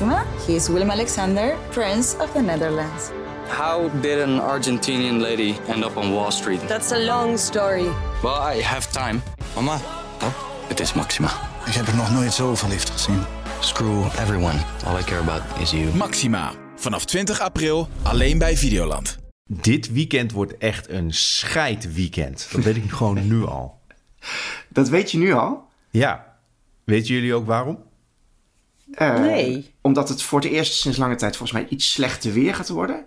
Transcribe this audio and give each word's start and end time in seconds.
Maxima. 0.00 0.24
He 0.46 0.54
is 0.54 0.68
Willem 0.68 0.90
Alexander, 0.90 1.56
Prince 1.70 2.16
of 2.20 2.30
the 2.32 2.40
Netherlands. 2.40 3.10
How 3.48 3.88
did 4.00 4.18
an 4.20 4.40
Argentinian 4.40 5.20
lady 5.20 5.54
end 5.68 5.84
up 5.84 5.96
on 5.96 6.12
Wall 6.12 6.30
Street? 6.30 6.60
That's 6.68 6.92
a 6.92 6.98
long 6.98 7.38
story. 7.38 7.88
Well, 8.22 8.56
I 8.56 8.62
have 8.62 8.90
time. 8.92 9.20
Mama, 9.54 9.80
Oh, 10.22 10.32
het 10.68 10.80
is 10.80 10.92
Maxima. 10.92 11.30
ik 11.66 11.72
heb 11.74 11.86
er 11.86 11.94
nog 11.96 12.10
nooit 12.12 12.32
zo 12.32 12.54
verliefd 12.54 12.90
gezien. 12.90 13.22
Screw 13.60 14.04
everyone. 14.18 14.58
All 14.86 14.98
I 14.98 15.02
care 15.04 15.20
about 15.20 15.42
is 15.60 15.70
you. 15.70 15.94
Maxima. 15.96 16.52
Vanaf 16.76 17.04
20 17.04 17.40
april 17.40 17.88
alleen 18.02 18.38
bij 18.38 18.56
Videoland. 18.56 19.18
Dit 19.44 19.92
weekend 19.92 20.32
wordt 20.32 20.56
echt 20.58 20.88
een 20.88 21.12
scheidweekend. 21.14 22.48
Dat 22.52 22.64
weet 22.64 22.76
ik 22.76 22.90
gewoon 22.98 23.28
nu 23.28 23.44
al. 23.46 23.80
Dat 24.68 24.88
weet 24.88 25.10
je 25.10 25.18
nu 25.18 25.32
al. 25.32 25.68
Ja. 25.90 26.36
Weten 26.84 27.14
jullie 27.14 27.34
ook 27.34 27.46
waarom? 27.46 27.86
Eh, 28.92 29.18
Nee. 29.20 29.74
Omdat 29.88 30.08
het 30.08 30.22
voor 30.22 30.40
het 30.40 30.50
eerst 30.50 30.72
sinds 30.74 30.98
lange 30.98 31.14
tijd 31.14 31.36
volgens 31.36 31.58
mij 31.60 31.68
iets 31.70 31.92
slechter 31.92 32.32
weer 32.32 32.54
gaat 32.54 32.68
worden. 32.68 33.04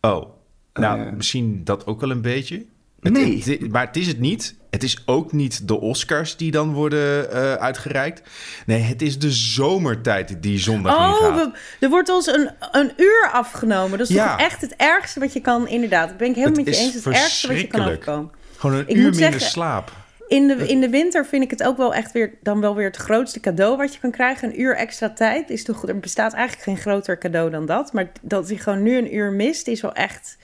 Oh. 0.00 0.28
Nou, 0.74 1.00
Eh. 1.06 1.12
misschien 1.12 1.64
dat 1.64 1.86
ook 1.86 2.00
wel 2.00 2.10
een 2.10 2.22
beetje. 2.22 2.64
Het- 3.00 3.12
Nee. 3.12 3.42
het- 3.44 3.70
maar 3.72 3.86
het 3.86 3.96
is 3.96 4.06
het 4.06 4.18
niet. 4.20 4.54
Het 4.70 4.82
is 4.82 5.02
ook 5.06 5.32
niet 5.32 5.68
de 5.68 5.80
Oscars 5.80 6.36
die 6.36 6.50
dan 6.50 6.72
worden 6.72 7.30
eh, 7.32 7.52
uitgereikt. 7.54 8.22
Nee, 8.66 8.80
het 8.80 9.02
is 9.02 9.18
de 9.18 9.30
zomertijd 9.30 10.42
die 10.42 10.58
zondag 10.58 10.96
Oh, 10.96 11.20
ingaat. 11.20 11.34
we- 11.52 11.58
er 11.80 11.88
wordt 11.90 12.08
ons 12.08 12.26
een, 12.26 12.50
een 12.72 12.92
uur 12.96 13.30
afgenomen. 13.32 13.98
Dat 13.98 14.08
is 14.08 14.14
Ja. 14.14 14.30
toch 14.36 14.46
echt 14.46 14.60
het 14.60 14.74
ergste 14.76 15.20
wat 15.20 15.32
je 15.32 15.40
kan, 15.40 15.68
inderdaad. 15.68 16.08
Dat 16.08 16.16
ben 16.16 16.28
ik 16.28 16.34
helemaal 16.34 16.56
Het 16.56 16.66
met 16.66 16.74
je 16.76 16.80
eens. 16.82 16.94
Het 16.94 17.06
ergste 17.06 17.46
wat 17.48 17.60
je 17.60 17.66
kan 17.66 17.80
overkomen. 17.84 18.30
Gewoon 18.56 18.76
een 18.76 18.88
Ik 18.88 18.96
uur 18.96 19.02
minder 19.02 19.14
zeggen- 19.14 19.40
slaap. 19.40 19.92
In 20.32 20.46
de, 20.48 20.54
in 20.68 20.80
de 20.80 20.88
winter 20.88 21.26
vind 21.26 21.42
ik 21.44 21.50
het 21.50 21.62
ook 21.62 21.76
wel 21.76 21.94
echt 21.94 22.12
weer, 22.12 22.34
dan 22.42 22.60
wel 22.60 22.74
weer 22.74 22.86
het 22.86 22.96
grootste 22.96 23.40
cadeau 23.40 23.76
wat 23.76 23.94
je 23.94 24.00
kan 24.00 24.10
krijgen. 24.10 24.48
Een 24.48 24.60
uur 24.60 24.76
extra 24.76 25.10
tijd 25.10 25.50
is 25.50 25.64
toch, 25.64 25.88
er 25.88 25.98
bestaat 25.98 26.32
eigenlijk 26.32 26.64
geen 26.64 26.76
groter 26.76 27.18
cadeau 27.18 27.50
dan 27.50 27.66
dat. 27.66 27.92
Maar 27.92 28.10
dat 28.22 28.48
hij 28.48 28.56
gewoon 28.56 28.82
nu 28.82 28.96
een 28.96 29.14
uur 29.14 29.32
mist, 29.32 29.68
is 29.68 29.80
wel 29.80 29.92
echt 29.92 30.36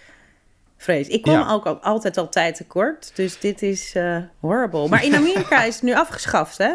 vrees. 0.77 1.09
Ik 1.09 1.23
kom 1.23 1.33
Ja. 1.33 1.51
ook 1.53 1.67
al, 1.67 1.77
altijd 1.77 2.17
al 2.17 2.29
tijd 2.29 2.57
tekort, 2.57 3.11
dus 3.15 3.41
dit 3.41 3.63
is 3.63 3.95
eh, 3.95 4.17
horrible. 4.41 4.89
Maar 4.89 5.05
in 5.05 5.15
Amerika 5.15 5.63
is 5.63 5.75
het 5.75 5.83
nu 5.83 5.95
afgeschaft, 5.95 6.59
hè? 6.59 6.73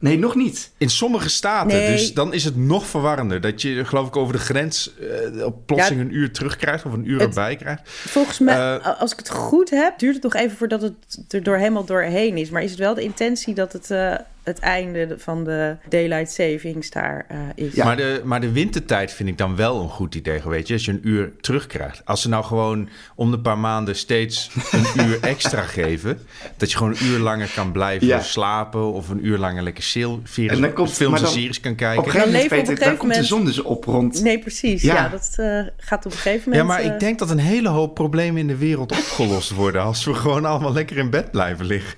Nee, 0.00 0.18
nog 0.18 0.34
niet. 0.34 0.70
In 0.76 0.90
sommige 0.90 1.28
staten, 1.28 1.76
Nee. 1.76 1.90
dus 1.92 2.14
dan 2.14 2.32
is 2.32 2.44
het 2.44 2.56
nog 2.56 2.86
verwarrender. 2.86 3.40
Dat 3.40 3.62
je, 3.62 3.84
geloof 3.84 4.06
ik, 4.06 4.16
over 4.16 4.32
de 4.32 4.38
grens 4.38 4.90
eh, 5.34 5.44
op 5.44 5.66
plotseling 5.66 6.00
Ja. 6.00 6.06
een 6.08 6.14
uur 6.14 6.32
terugkrijgt 6.32 6.84
of 6.84 6.92
een 6.92 7.08
uur 7.08 7.18
Het- 7.20 7.28
erbij 7.28 7.56
krijgt. 7.56 7.80
Volgens 7.90 8.38
mij, 8.38 8.56
Eh, 8.78 9.00
als 9.00 9.12
ik 9.12 9.18
het 9.18 9.30
goed 9.30 9.70
heb, 9.70 9.98
duurt 9.98 10.14
het 10.14 10.22
nog 10.22 10.34
even 10.34 10.56
voordat 10.56 10.82
het 10.82 10.94
er 11.28 11.42
door 11.42 11.56
helemaal 11.56 11.84
doorheen 11.84 12.36
is. 12.36 12.50
Maar 12.50 12.62
is 12.62 12.70
het 12.70 12.78
wel 12.78 12.94
de 12.94 13.02
intentie 13.02 13.54
dat 13.54 13.72
het 13.72 13.90
eh, 13.90 14.14
het 14.48 14.58
einde 14.58 15.14
van 15.18 15.44
de 15.44 15.76
daylight 15.88 16.30
savings 16.32 16.90
daar 16.90 17.24
eh, 17.28 17.38
is? 17.54 17.74
Ja. 17.74 17.84
Maar, 17.84 17.96
de, 17.96 18.20
maar 18.24 18.40
de 18.40 18.52
wintertijd 18.52 19.12
vind 19.12 19.28
ik 19.28 19.38
dan 19.38 19.56
wel 19.56 19.80
een 19.82 19.88
goed 19.88 20.14
idee, 20.14 20.40
weet 20.44 20.66
je. 20.68 20.74
Als 20.74 20.84
je 20.84 20.90
een 20.92 21.00
uur 21.08 21.32
terugkrijgt. 21.40 22.02
Als 22.04 22.22
ze 22.22 22.28
nou 22.28 22.44
gewoon 22.44 22.88
om 23.14 23.30
de 23.30 23.38
paar 23.40 23.58
maanden 23.58 23.96
steeds 23.96 24.50
een 24.70 24.86
uur 25.06 25.18
extra 25.20 25.62
geven. 25.62 26.18
Dat 26.56 26.70
je 26.70 26.76
gewoon 26.76 26.92
een 26.92 27.04
uur 27.06 27.18
langer 27.18 27.50
kan 27.54 27.72
blijven 27.72 28.06
Ja. 28.06 28.20
slapen. 28.20 28.92
Of 28.92 29.08
een 29.08 29.26
uur 29.26 29.38
langer 29.38 29.62
lekker 29.62 29.82
seel- 29.82 30.20
series, 30.24 30.52
En 30.52 30.60
dan 30.60 30.72
komt- 30.72 30.92
films 30.92 31.10
maar 31.12 31.18
en 31.20 31.24
dan- 31.24 31.34
series 31.34 31.60
kan 31.60 31.72
Op 31.72 31.76
kijken. 31.78 32.04
een 32.04 32.10
gegeven 32.10 32.26
moment, 32.32 32.42
leven 32.50 32.58
op 32.58 32.68
een 32.68 32.74
dan 32.74 32.84
gegeven 32.84 32.98
komt 32.98 33.12
de 33.14 33.18
moment- 33.34 33.54
zon 33.54 33.64
dus 33.64 33.74
op 33.76 33.84
rond. 33.84 34.22
Nee, 34.22 34.38
precies. 34.38 34.82
Ja. 34.82 34.94
Ja, 34.94 35.08
dat 35.08 35.32
eh, 35.36 35.60
gaat 35.76 36.06
op 36.06 36.12
een 36.12 36.18
gegeven 36.18 36.52
Ja, 36.52 36.58
moment... 36.62 36.66
maar 36.78 36.88
eh, 36.88 36.94
ik 36.94 37.00
denk 37.00 37.18
dat 37.18 37.30
een 37.30 37.38
hele 37.38 37.68
hoop 37.68 37.94
problemen 37.94 38.40
in 38.40 38.46
de 38.46 38.56
wereld 38.56 38.92
opgelost 38.92 39.50
worden. 39.50 39.82
als 39.82 40.04
we 40.04 40.14
gewoon 40.14 40.44
allemaal 40.44 40.72
lekker 40.72 40.96
in 40.96 41.10
bed 41.10 41.30
blijven 41.30 41.66
liggen. 41.66 41.94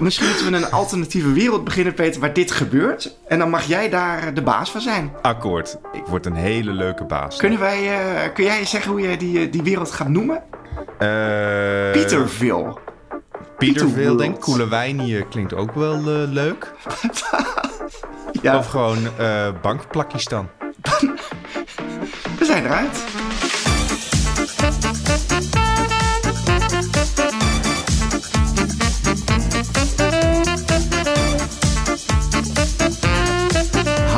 Misschien 0.00 0.26
moeten 0.26 0.50
we 0.50 0.56
een 0.56 0.70
alternatieve 0.70 1.32
wereld 1.32 1.64
beginnen, 1.64 1.94
Peter, 1.94 2.20
waar 2.20 2.32
dit 2.32 2.50
gebeurt. 2.50 3.16
En 3.28 3.38
dan 3.38 3.50
mag 3.50 3.64
jij 3.64 3.88
daar 3.88 4.34
de 4.34 4.42
baas 4.42 4.70
van 4.70 4.80
zijn. 4.80 5.12
Akkoord. 5.22 5.76
Ik 5.92 6.06
word 6.06 6.26
een 6.26 6.34
hele 6.34 6.72
leuke 6.72 7.04
baas. 7.04 7.36
Kunnen 7.36 7.58
wij, 7.58 7.98
eh, 7.98 8.32
kun 8.34 8.44
jij 8.44 8.64
zeggen 8.64 8.90
hoe 8.90 9.00
je 9.00 9.16
die, 9.16 9.38
eh, 9.40 9.52
die 9.52 9.62
wereld 9.62 9.90
gaat 9.90 10.08
noemen? 10.08 10.42
Peterville. 10.98 11.92
Peterville, 11.92 12.74
Peterworld. 13.56 14.18
denk 14.18 14.34
ik. 14.34 14.40
Koelewijnië 14.40 15.24
klinkt 15.30 15.54
ook 15.54 15.72
wel 15.74 16.00
leuk. 16.28 16.72
Ja, 18.42 18.58
Of 18.58 18.66
gewoon 18.66 18.98
eh 19.18 19.48
bankplakistan. 19.62 20.48
we 22.38 22.44
zijn 22.44 22.64
eruit. 22.64 23.04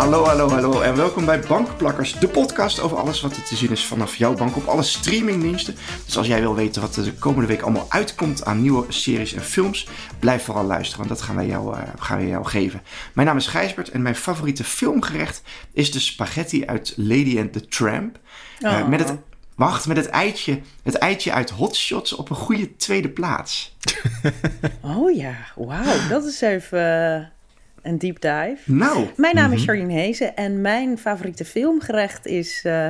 Hallo, 0.09 0.25
hallo, 0.25 0.49
hallo 0.49 0.81
en 0.81 0.97
welkom 0.97 1.25
bij 1.25 1.41
Bankplakkers, 1.41 2.19
de 2.19 2.29
podcast 2.29 2.81
over 2.81 2.97
alles 2.97 3.21
wat 3.21 3.37
er 3.37 3.43
te 3.43 3.57
zien 3.57 3.71
is 3.71 3.85
vanaf 3.85 4.17
jouw 4.17 4.35
bank 4.35 4.57
op 4.57 4.67
alle 4.67 4.83
streamingdiensten. 4.83 5.77
Dus 6.05 6.17
als 6.17 6.27
jij 6.27 6.41
wil 6.41 6.55
weten 6.55 6.83
wat 6.83 6.97
er 6.97 7.05
de 7.05 7.13
komende 7.13 7.47
week 7.47 7.61
allemaal 7.63 7.87
uitkomt 7.89 8.45
aan 8.45 8.63
nieuwe 8.63 8.85
series 8.89 9.33
en 9.33 9.43
films, 9.43 9.87
blijf 10.19 10.45
vooral 10.45 10.65
luisteren, 10.65 11.07
want 11.07 11.19
dat 11.19 11.27
gaan 11.29 11.37
wij 11.37 11.47
jou, 11.47 11.77
eh, 11.77 11.83
gaan 11.99 12.17
wij 12.19 12.27
jou 12.27 12.45
geven. 12.45 12.83
Mijn 13.13 13.27
naam 13.27 13.37
is 13.37 13.47
Gijsbert 13.47 13.91
en 13.91 14.03
mijn 14.03 14.17
favoriete 14.17 14.65
filmgerecht 14.65 15.43
is 15.73 15.93
de 15.93 16.01
spaghetti 16.01 16.67
uit 16.67 16.93
Lady 16.97 17.39
and 17.41 17.53
the 17.53 17.69
Tramp. 17.69 18.19
Eh, 18.61 18.73
Oh. 18.73 18.89
met 18.89 19.09
het, 19.09 19.19
wacht, 19.55 19.87
met 19.87 19.97
het 19.97 20.09
eitje, 20.09 20.61
het 20.83 20.95
eitje 20.95 21.33
uit 21.33 21.51
Hot 21.51 21.77
Shots 21.77 22.13
op 22.13 22.31
een 22.31 22.37
goede 22.37 22.77
tweede 22.77 23.09
plaats. 23.09 23.77
Oh 24.83 25.17
ja, 25.17 25.35
wauw. 25.57 26.09
Dat 26.09 26.25
is 26.25 26.41
even 26.41 27.15
eh, 27.15 27.27
een 27.83 27.99
deep 27.99 28.21
dive. 28.21 28.56
Nou, 28.65 29.06
Mijn 29.16 29.34
naam 29.34 29.53
is 29.53 29.65
Charlene 29.65 29.93
Hezen 29.93 30.37
en 30.37 30.61
mijn 30.61 30.99
favoriete 30.99 31.44
filmgerecht 31.44 32.27
is 32.27 32.61
eh, 32.65 32.89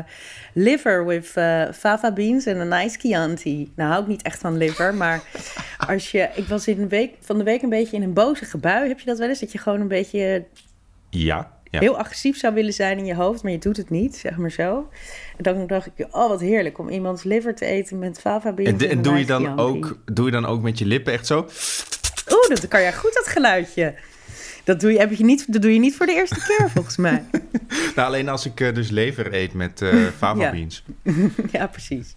liver 0.54 1.06
with 1.06 1.30
eh, 1.34 1.62
fava 1.74 2.12
beans 2.12 2.46
en 2.46 2.60
een 2.60 2.68
nice 2.68 2.98
Chianti. 2.98 3.72
Nou 3.76 3.90
hou 3.90 4.02
ik 4.02 4.08
niet 4.08 4.22
echt 4.22 4.38
van 4.40 4.56
liver, 4.56 4.94
maar 4.94 5.20
als 5.88 6.10
je... 6.10 6.28
Ik 6.34 6.44
was 6.44 6.66
in 6.68 6.80
een 6.80 6.88
week, 6.88 7.14
van 7.20 7.38
de 7.38 7.44
week 7.44 7.62
een 7.62 7.68
beetje 7.68 7.96
in 7.96 8.02
een 8.02 8.12
boze 8.12 8.44
gebui. 8.44 8.88
Heb 8.88 8.98
je 9.00 9.06
dat 9.06 9.18
wel 9.18 9.28
eens? 9.28 9.40
Dat 9.40 9.52
je 9.52 9.58
gewoon 9.58 9.80
een 9.80 9.88
beetje 9.88 10.44
Ja. 11.10 11.52
ja. 11.70 11.78
heel 11.80 11.98
agressief 11.98 12.38
zou 12.38 12.54
willen 12.54 12.72
zijn 12.72 12.98
in 12.98 13.04
je 13.06 13.14
hoofd, 13.14 13.42
maar 13.42 13.52
je 13.52 13.58
doet 13.58 13.76
het 13.76 13.90
niet, 13.90 14.16
zeg 14.16 14.36
maar 14.36 14.50
zo. 14.50 14.88
En 15.36 15.42
dan 15.42 15.66
dacht 15.66 15.86
ik, 15.94 16.06
oh 16.10 16.28
wat 16.28 16.40
heerlijk 16.40 16.78
om 16.78 16.88
iemands 16.88 17.22
liver 17.22 17.54
te 17.54 17.64
eten 17.64 17.98
met 17.98 18.20
fava 18.20 18.52
beans 18.52 18.70
En, 18.70 18.76
de- 18.78 18.88
en, 18.88 19.02
doe, 19.02 19.12
je 19.12 19.18
nice 19.18 19.28
dan 19.32 19.40
Chianti. 19.42 19.62
ook, 19.62 19.98
doe 20.12 20.24
je 20.26 20.32
dan 20.32 20.46
ook 20.46 20.62
met 20.62 20.78
je 20.78 20.86
lippen 20.86 21.12
echt 21.12 21.26
zo? 21.26 21.38
Oeh, 22.32 22.48
dat 22.48 22.68
kan 22.68 22.80
jij 22.80 22.92
goed, 22.94 23.14
dat 23.14 23.26
geluidje. 23.26 23.94
Dat 24.68 24.80
doe 24.80 24.92
je, 24.92 24.98
heb 24.98 25.12
je 25.12 25.24
niet, 25.24 25.52
dat 25.52 25.62
doe 25.62 25.72
je 25.72 25.78
niet 25.78 25.96
voor 25.96 26.06
de 26.06 26.12
eerste 26.14 26.44
keer, 26.46 26.70
volgens 26.74 26.96
mij. 26.96 27.24
Nou, 27.94 28.08
alleen 28.08 28.28
als 28.28 28.46
ik 28.46 28.60
eh, 28.60 28.74
dus 28.74 28.90
lever 28.90 29.34
eet 29.34 29.52
met 29.52 29.82
eh 29.82 30.06
fava 30.18 30.42
Ja. 30.42 30.50
beans. 30.50 30.82
ja, 31.52 31.66
precies. 31.66 32.14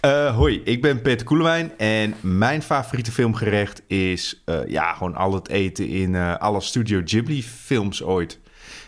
Eh, 0.00 0.36
hoi, 0.36 0.60
ik 0.64 0.82
ben 0.82 1.02
Peter 1.02 1.26
Koelewijn 1.26 1.72
en 1.78 2.14
mijn 2.20 2.62
favoriete 2.62 3.12
filmgerecht 3.12 3.82
is 3.86 4.42
eh, 4.44 4.58
ja, 4.66 4.92
gewoon 4.92 5.14
al 5.14 5.34
het 5.34 5.48
eten 5.48 5.88
in 5.88 6.14
eh, 6.14 6.36
alle 6.36 6.60
Studio 6.60 7.00
Ghibli 7.04 7.42
films 7.42 8.02
ooit. 8.02 8.38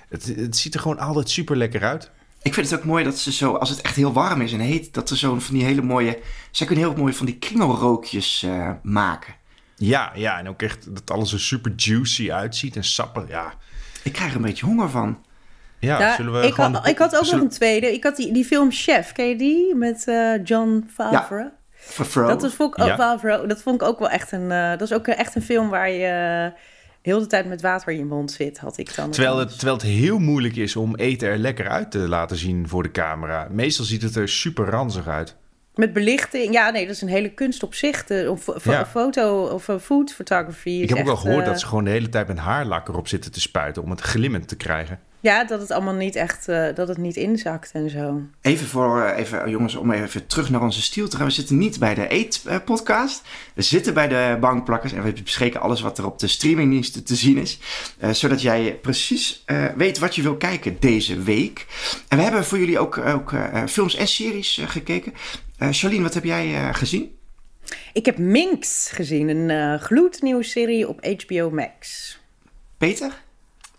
Het, 0.09 0.33
het 0.37 0.57
ziet 0.57 0.75
er 0.75 0.81
gewoon 0.81 0.99
altijd 0.99 1.31
super 1.31 1.57
lekker 1.57 1.83
uit. 1.83 2.11
ik 2.43 2.55
vind 2.55 2.71
het 2.71 2.79
ook 2.79 2.85
mooi 2.85 3.05
dat 3.05 3.19
ze 3.19 3.33
zo, 3.33 3.53
als 3.55 3.71
het 3.71 3.81
echt 3.81 3.97
heel 3.97 4.13
warm 4.13 4.41
is 4.41 4.53
en 4.53 4.61
heet, 4.61 4.95
dat 4.95 5.09
ze 5.09 5.17
zo'n 5.17 5.41
van 5.41 5.55
die 5.55 5.65
hele 5.65 5.83
mooie, 5.83 6.19
zij 6.51 6.67
kunnen 6.67 6.85
heel 6.85 6.97
mooi 6.97 7.13
van 7.13 7.27
die 7.27 7.39
kringelrookjes 7.39 8.43
eh, 8.43 8.71
maken. 8.83 9.35
Ja, 9.77 10.13
ja, 10.15 10.39
en 10.39 10.49
ook 10.49 10.63
echt 10.63 10.95
dat 10.95 11.11
alles 11.11 11.33
er 11.33 11.41
super 11.41 11.73
juicy 11.77 12.33
uitziet 12.33 12.77
en 12.77 12.85
sappig. 12.85 13.29
Ja, 13.29 13.53
Ik 14.03 14.13
krijg 14.13 14.31
er 14.31 14.37
een 14.37 14.43
beetje 14.43 14.67
honger 14.67 14.91
van. 14.91 15.25
ja, 15.79 15.99
Ja, 16.01 16.15
zullen 16.15 16.41
we 16.41 16.47
ik, 16.47 16.55
gewoon... 16.55 16.75
had, 16.75 16.87
ik 16.89 16.99
had 16.99 17.17
ook 17.17 17.25
zullen- 17.25 17.39
nog 17.41 17.49
een 17.51 17.57
tweede. 17.57 17.93
Ik 17.93 18.03
had 18.05 18.17
die, 18.17 18.33
die 18.33 18.45
film 18.45 18.71
Chef, 18.73 19.13
ken 19.13 19.29
je 19.29 19.37
die? 19.37 19.75
Met 19.75 20.09
eh, 20.09 20.45
John 20.45 20.89
Favreau. 20.95 21.49
Favreau. 21.79 22.29
Dat, 22.29 22.43
was, 22.43 22.55
vond 22.55 22.77
ik 22.77 22.81
ook, 22.83 22.89
Ja. 22.89 22.97
Favreau, 22.97 23.47
dat 23.49 23.63
vond 23.63 23.81
ik 23.83 23.89
ook 23.89 23.99
wel 23.99 24.09
echt 24.11 24.33
een... 24.33 24.51
eh, 24.51 24.71
dat 24.71 24.81
is 24.81 24.93
ook 24.93 25.07
echt 25.07 25.35
een 25.35 25.43
film 25.43 25.69
waar 25.69 25.91
je 25.91 26.07
eh, 26.07 26.61
heel 27.03 27.19
de 27.21 27.27
tijd 27.27 27.47
met 27.47 27.61
water 27.61 27.93
in 27.93 27.99
je 27.99 28.05
mond 28.05 28.31
zit, 28.33 28.59
had 28.59 28.79
ik 28.79 28.95
dan. 28.95 29.11
Terwijl 29.11 29.39
het, 29.39 29.49
terwijl 29.49 29.77
het 29.77 29.87
heel 29.87 30.19
moeilijk 30.19 30.57
is 30.57 30.77
om 30.77 30.95
eten 30.97 31.29
er 31.29 31.39
lekker 31.39 31.69
uit 31.69 31.91
te 31.91 31.99
laten 31.99 32.37
zien 32.37 32.69
voor 32.69 32.83
de 32.83 32.91
camera. 32.91 33.49
Meestal 33.51 33.85
ziet 33.85 34.03
het 34.03 34.17
er 34.17 34.29
super 34.29 34.65
ranzig 34.67 35.07
uit. 35.07 35.37
Met 35.77 35.93
belichting. 35.93 36.53
Ja, 36.53 36.71
nee, 36.71 36.87
dat 36.87 36.95
is 36.95 37.03
een 37.03 37.09
hele 37.09 37.31
kunst 37.35 37.63
op 37.63 37.75
zich. 37.75 38.05
De, 38.05 38.27
of 38.31 38.65
Ja. 38.65 38.87
foto 38.87 39.45
of 39.47 39.69
food 39.83 40.13
photography. 40.13 40.71
Ik 40.71 40.89
heb 40.89 40.99
ook 40.99 41.05
wel 41.05 41.17
gehoord 41.17 41.45
eh, 41.45 41.51
dat 41.51 41.61
ze 41.61 41.67
gewoon 41.67 41.85
de 41.85 41.91
hele 41.91 42.09
tijd 42.09 42.27
met 42.29 42.39
haarlak 42.39 42.89
erop 42.89 43.09
zitten 43.09 43.33
te 43.33 43.41
spuiten 43.41 43.83
om 43.83 43.91
het 43.91 44.01
glimmend 44.01 44.49
te 44.49 44.57
krijgen. 44.57 45.01
Ja, 45.21 45.45
dat 45.45 45.61
het 45.61 45.71
allemaal 45.71 45.95
niet 45.95 46.17
echt... 46.17 46.49
eh, 46.49 46.75
dat 46.75 46.89
het 46.89 46.97
niet 46.99 47.17
inzakt 47.17 47.71
en 47.73 47.91
zo. 47.91 48.21
Even 48.41 48.67
voor, 48.67 49.03
eh, 49.03 49.19
even, 49.19 49.45
eh, 49.45 49.51
jongens, 49.51 49.75
om 49.75 49.91
even 49.91 50.27
terug 50.27 50.51
naar 50.51 50.63
onze 50.63 50.83
stiel 50.83 51.09
te 51.09 51.17
gaan. 51.17 51.27
We 51.27 51.33
zitten 51.33 51.59
niet 51.59 51.79
bij 51.79 51.95
de 51.95 52.13
Eet-podcast. 52.13 53.23
We 53.55 53.63
zitten 53.63 53.95
bij 53.95 54.09
de 54.09 54.37
bankplakkers 54.41 54.93
en 54.93 55.03
we 55.03 55.13
bespreken 55.23 55.61
alles 55.61 55.81
wat 55.81 55.99
er 55.99 56.07
op 56.07 56.19
de 56.19 56.27
streamingdiensten 56.27 57.05
te 57.05 57.15
zien 57.15 57.37
is. 57.39 57.59
eh, 57.99 58.11
zodat 58.11 58.43
jij 58.43 58.79
precies 58.83 59.43
eh, 59.47 59.65
weet 59.77 59.99
wat 59.99 60.15
je 60.15 60.23
wil 60.23 60.37
kijken 60.37 60.77
deze 60.81 61.23
week. 61.23 61.67
En 62.09 62.17
we 62.17 62.23
hebben 62.23 62.45
voor 62.45 62.59
jullie 62.59 62.79
ook, 62.79 62.99
ook 62.99 63.33
eh, 63.33 63.63
films 63.69 63.95
en 63.95 64.09
series 64.09 64.61
gekeken. 64.67 65.13
Eh 65.59 65.69
Charlene, 65.71 66.03
wat 66.03 66.15
heb 66.15 66.25
jij 66.25 66.55
eh, 66.55 66.75
gezien? 66.75 67.15
Ik 67.93 68.07
heb 68.07 68.19
Minx 68.19 68.91
gezien. 68.91 69.29
Een 69.29 69.51
eh 69.51 69.83
gloednieuwe 69.83 70.43
serie 70.43 70.89
op 70.89 71.07
HBO 71.07 71.51
Max. 71.51 72.19
Peter? 72.79 73.25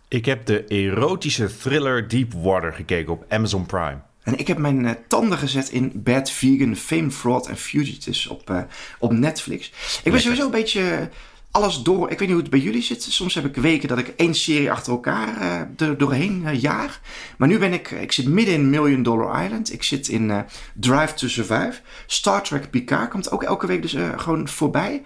Ik 0.07 0.25
heb 0.25 0.45
de 0.45 0.63
erotische 0.63 1.57
thriller 1.57 2.07
Deepwater 2.07 2.73
gekeken 2.73 3.13
op 3.13 3.25
Amazon 3.29 3.65
Prime. 3.65 3.99
En 4.23 4.37
ik 4.37 4.47
heb 4.47 4.57
mijn 4.57 4.83
uh, 4.83 4.91
tanden 5.07 5.37
gezet 5.37 5.69
in 5.69 5.91
Bad 5.95 6.31
Vegan, 6.31 6.75
Fame, 6.75 7.11
Fraud 7.11 7.47
en 7.47 7.57
Fugitives 7.57 8.27
op, 8.27 8.49
uh, 8.49 8.61
op 8.99 9.11
Netflix. 9.11 9.71
Ik 10.03 10.11
ben 10.11 10.21
sowieso 10.21 10.45
een 10.45 10.51
beetje 10.51 11.09
alles 11.51 11.83
door. 11.83 12.11
Ik 12.11 12.19
weet 12.19 12.27
niet 12.27 12.29
hoe 12.29 12.41
het 12.41 12.49
bij 12.49 12.59
jullie 12.59 12.81
zit. 12.81 13.03
Soms 13.03 13.33
heb 13.33 13.45
ik 13.45 13.55
weken 13.55 13.87
dat 13.87 13.97
ik 13.97 14.07
één 14.07 14.35
serie 14.35 14.71
achter 14.71 14.91
elkaar 14.91 15.41
uh, 15.41 15.87
er 15.87 15.97
doorheen 15.97 16.41
uh, 16.45 16.61
jaar. 16.61 16.99
Maar 17.37 17.47
nu 17.47 17.59
ben 17.59 17.73
ik, 17.73 17.91
ik 17.91 18.11
zit 18.11 18.27
midden 18.27 18.53
in 18.53 18.69
Million 18.69 19.03
Dollar 19.03 19.43
Island. 19.43 19.73
Ik 19.73 19.83
zit 19.83 20.07
in 20.07 20.45
Drive 20.73 21.13
to 21.13 21.27
Survive. 21.27 21.79
Star 22.05 22.43
Trek 22.43 22.69
Picard 22.69 23.09
komt 23.09 23.31
ook 23.31 23.43
elke 23.43 23.67
week 23.67 23.81
dus 23.81 23.95
gewoon 24.15 24.47
voorbij. 24.47 25.03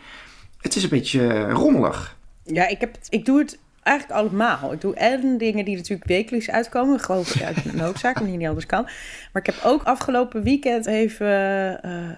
Het 0.57 0.75
is 0.75 0.83
een 0.83 0.89
beetje 0.89 1.49
rommelig. 1.49 2.17
Ja, 2.43 2.67
ik, 2.67 2.79
heb 2.79 2.97
ik 3.09 3.25
doe 3.25 3.39
het 3.39 3.59
eigenlijk 3.83 4.19
allemaal. 4.19 4.73
Ik 4.73 4.81
doe 4.81 4.95
en 4.95 5.37
dingen 5.37 5.65
die 5.65 5.75
natuurlijk 5.75 6.07
wekelijks 6.07 6.49
uitkomen. 6.49 6.99
Gewoon 6.99 7.25
uit 7.43 7.73
noodzaak, 7.73 8.15
omdat 8.15 8.31
je 8.31 8.37
niet 8.37 8.47
anders 8.47 8.65
kan. 8.65 8.83
Maar 9.31 9.41
ik 9.41 9.45
heb 9.45 9.63
ook 9.63 9.83
afgelopen 9.83 10.43
weekend 10.43 10.85
even 10.85 11.27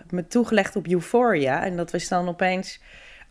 me 0.10 0.28
toegelegd 0.28 0.76
op 0.76 0.88
Euphoria. 0.88 1.64
En 1.64 1.78
dat 1.78 1.92
was 1.92 2.08
dan 2.08 2.28
opeens 2.28 2.80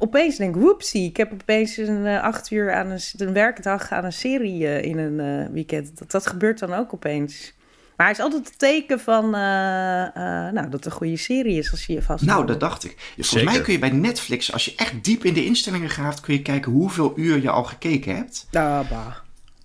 opeens 0.02 0.36
denk 0.36 0.54
ik, 0.54 0.60
whoopsie, 0.60 1.08
ik 1.08 1.16
heb 1.16 1.32
opeens 1.32 1.76
een 1.76 2.04
uh, 2.04 2.22
acht 2.22 2.50
uur 2.50 2.74
aan 2.74 2.90
een, 2.90 3.00
een 3.16 3.32
werkdag 3.32 3.92
aan 3.92 4.04
een 4.04 4.12
serie 4.12 4.60
uh, 4.60 4.82
in 4.82 4.98
een 4.98 5.42
uh, 5.42 5.52
weekend. 5.52 5.98
Dat, 5.98 6.10
dat 6.10 6.26
gebeurt 6.26 6.58
dan 6.58 6.72
ook 6.72 6.94
opeens. 6.94 7.52
Maar 7.96 8.06
hij 8.06 8.16
is 8.16 8.22
altijd 8.22 8.48
het 8.48 8.58
teken 8.58 9.00
van 9.00 9.30
nou, 9.30 10.62
dat 10.64 10.72
het 10.72 10.84
een 10.84 10.92
goede 10.92 11.16
serie 11.16 11.58
is 11.58 11.70
als 11.70 11.86
je 11.86 11.92
je 11.92 12.02
vast. 12.02 12.24
Nou, 12.24 12.46
dat 12.46 12.60
dacht 12.60 12.84
ik. 12.84 12.94
Volgens 12.98 13.28
Zeker. 13.28 13.52
mij 13.52 13.60
kun 13.60 13.72
je 13.72 13.78
bij 13.78 13.90
Netflix, 13.90 14.52
als 14.52 14.64
je 14.64 14.72
echt 14.76 15.04
diep 15.04 15.24
in 15.24 15.34
de 15.34 15.44
instellingen 15.44 15.90
gaat, 15.90 16.20
kun 16.20 16.34
je 16.34 16.42
kijken 16.42 16.72
hoeveel 16.72 17.12
uur 17.16 17.42
je 17.42 17.50
al 17.50 17.64
gekeken 17.64 18.16
hebt. 18.16 18.46
Ah, 18.52 18.88
bah. 18.90 19.16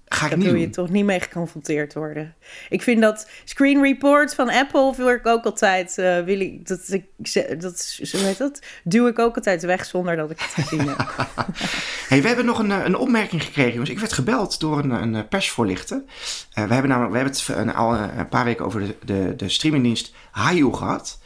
Ga 0.09 0.23
ik 0.23 0.29
Daar 0.29 0.39
niet 0.39 0.47
wil 0.47 0.57
doen. 0.57 0.67
je 0.67 0.69
toch 0.69 0.89
niet 0.89 1.05
mee 1.05 1.19
geconfronteerd 1.19 1.93
worden. 1.93 2.35
Ik 2.69 2.81
vind 2.81 3.01
dat 3.01 3.29
Screen 3.43 3.81
Reports 3.81 4.35
van 4.35 4.49
Apple 4.49 4.93
wil 4.97 5.09
ik 5.09 5.27
ook 5.27 5.45
altijd. 5.45 5.97
Uh, 5.97 6.23
wil 6.23 6.39
ik, 6.39 6.67
dat, 6.67 6.89
ik, 6.89 7.61
dat, 7.61 7.79
zo 8.01 8.17
heet 8.17 8.37
dat? 8.37 8.61
Duw 8.83 9.07
ik 9.07 9.19
ook 9.19 9.35
altijd 9.35 9.63
weg 9.63 9.85
zonder 9.85 10.15
dat 10.15 10.31
ik 10.31 10.39
het 10.39 10.65
gezien 10.65 10.87
heb. 10.87 10.97
hey, 12.09 12.21
we 12.21 12.27
hebben 12.27 12.45
nog 12.45 12.59
een, 12.59 12.69
een 12.69 12.97
opmerking 12.97 13.43
gekregen. 13.43 13.71
Jongens. 13.71 13.89
Ik 13.89 13.99
werd 13.99 14.13
gebeld 14.13 14.59
door 14.59 14.79
een, 14.79 14.91
een 14.91 15.27
persvoorlichter. 15.27 15.97
Uh, 15.97 16.67
we 16.67 16.73
hebben 16.73 16.89
namelijk 16.89 17.11
we 17.11 17.17
hebben 17.17 17.37
het 17.37 17.47
een, 17.47 17.73
al 17.73 17.93
een 17.93 18.29
paar 18.29 18.45
weken 18.45 18.65
over 18.65 18.79
de, 18.79 18.95
de, 19.05 19.33
de 19.35 19.49
streamingdienst 19.49 20.13
Hayu 20.31 20.73
gehad. 20.73 21.19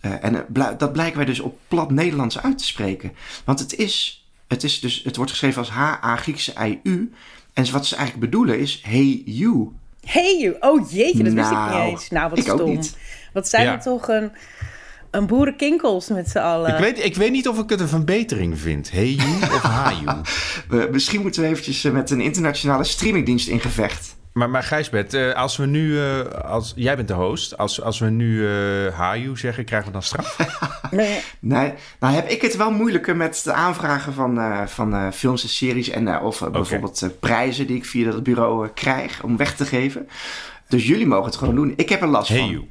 Uh, 0.00 0.24
en 0.24 0.46
dat 0.78 0.92
blijken 0.92 1.16
wij 1.16 1.26
dus 1.26 1.40
op 1.40 1.58
plat 1.68 1.90
Nederlands 1.90 2.38
uit 2.38 2.58
te 2.58 2.64
spreken. 2.64 3.12
Want 3.44 3.58
het 3.58 3.74
is, 3.74 4.26
het 4.48 4.64
is 4.64 4.80
dus, 4.80 5.02
het 5.04 5.16
wordt 5.16 5.30
geschreven 5.30 5.58
als 5.58 5.70
H-A 5.70 6.16
Griekse 6.16 6.52
I-U. 6.66 7.12
En 7.58 7.72
wat 7.72 7.86
ze 7.86 7.96
eigenlijk 7.96 8.30
bedoelen 8.30 8.58
is 8.58 8.80
Hey 8.86 9.22
You. 9.24 9.68
Hey 10.06 10.38
You. 10.40 10.56
Oh 10.60 10.90
jeetje, 10.90 11.22
dat 11.22 11.32
wist 11.32 11.46
ik 11.50 11.52
Nou, 11.56 11.82
niet 11.84 11.90
eens. 11.92 12.08
Nou, 12.08 12.30
wat 12.30 12.38
ik 12.38 12.48
ook 12.52 12.58
stom. 12.58 12.70
niet. 12.70 12.96
Wat 13.32 13.48
zijn 13.48 13.64
Ja. 13.64 13.76
we 13.76 13.82
toch 13.82 14.08
een, 14.08 14.32
een 15.10 15.26
boerenkinkels 15.26 16.08
met 16.08 16.28
z'n 16.28 16.38
allen. 16.38 16.72
Ik, 16.74 16.78
weet, 16.78 17.04
ik 17.04 17.14
weet 17.16 17.30
niet 17.30 17.48
of 17.48 17.58
ik 17.58 17.70
het 17.70 17.80
een 17.80 17.88
verbetering 17.88 18.58
vind. 18.58 18.90
Hey 18.90 19.08
you 19.10 19.30
of 19.42 19.60
ha 19.62 19.92
you. 20.04 20.16
We, 20.68 20.88
misschien 20.92 21.20
moeten 21.20 21.42
we 21.42 21.48
eventjes 21.48 21.84
eh, 21.84 21.92
met 21.92 22.10
een 22.10 22.20
internationale 22.20 22.84
streamingdienst 22.84 23.48
in 23.48 23.60
gevecht. 23.60 24.16
Maar, 24.38 24.50
maar 24.50 24.62
Gijsbert, 24.62 25.14
eh, 25.14 25.32
als 25.34 25.56
we 25.56 25.66
nu... 25.66 25.98
eh, 26.00 26.20
als, 26.44 26.72
jij 26.76 26.96
bent 26.96 27.08
de 27.08 27.14
host. 27.14 27.56
Als, 27.58 27.82
als 27.82 27.98
we 27.98 28.06
nu 28.10 28.46
eh 28.48 28.98
ha 28.98 29.16
you 29.16 29.36
zeggen, 29.36 29.64
krijgen 29.64 29.86
we 29.86 29.92
dan 29.92 30.02
straf? 30.02 30.36
Nee, 30.90 31.20
Nee, 31.40 31.72
nou 32.00 32.14
heb 32.14 32.28
ik 32.28 32.42
het 32.42 32.56
wel 32.56 32.70
moeilijker 32.70 33.16
met 33.16 33.40
de 33.44 33.52
aanvragen 33.52 34.12
van, 34.12 34.38
eh, 34.38 34.66
van 34.66 34.94
eh, 34.94 35.06
films 35.12 35.42
en 35.42 35.48
series. 35.48 35.88
En, 35.88 36.08
eh, 36.08 36.24
of 36.24 36.42
eh, 36.42 36.50
bijvoorbeeld 36.50 37.02
eh, 37.02 37.08
prijzen 37.20 37.66
die 37.66 37.76
ik 37.76 37.84
via 37.84 38.10
dat 38.10 38.22
bureau 38.22 38.64
eh, 38.66 38.70
krijg 38.74 39.22
om 39.22 39.36
weg 39.36 39.56
te 39.56 39.64
geven. 39.66 40.08
Dus 40.68 40.86
jullie 40.86 41.06
mogen 41.06 41.24
het 41.26 41.36
gewoon 41.36 41.54
doen. 41.54 41.72
Ik 41.76 41.88
heb 41.88 42.00
er 42.02 42.08
last 42.08 42.28
Hey 42.28 42.38
van. 42.38 42.48
you. 42.50 42.68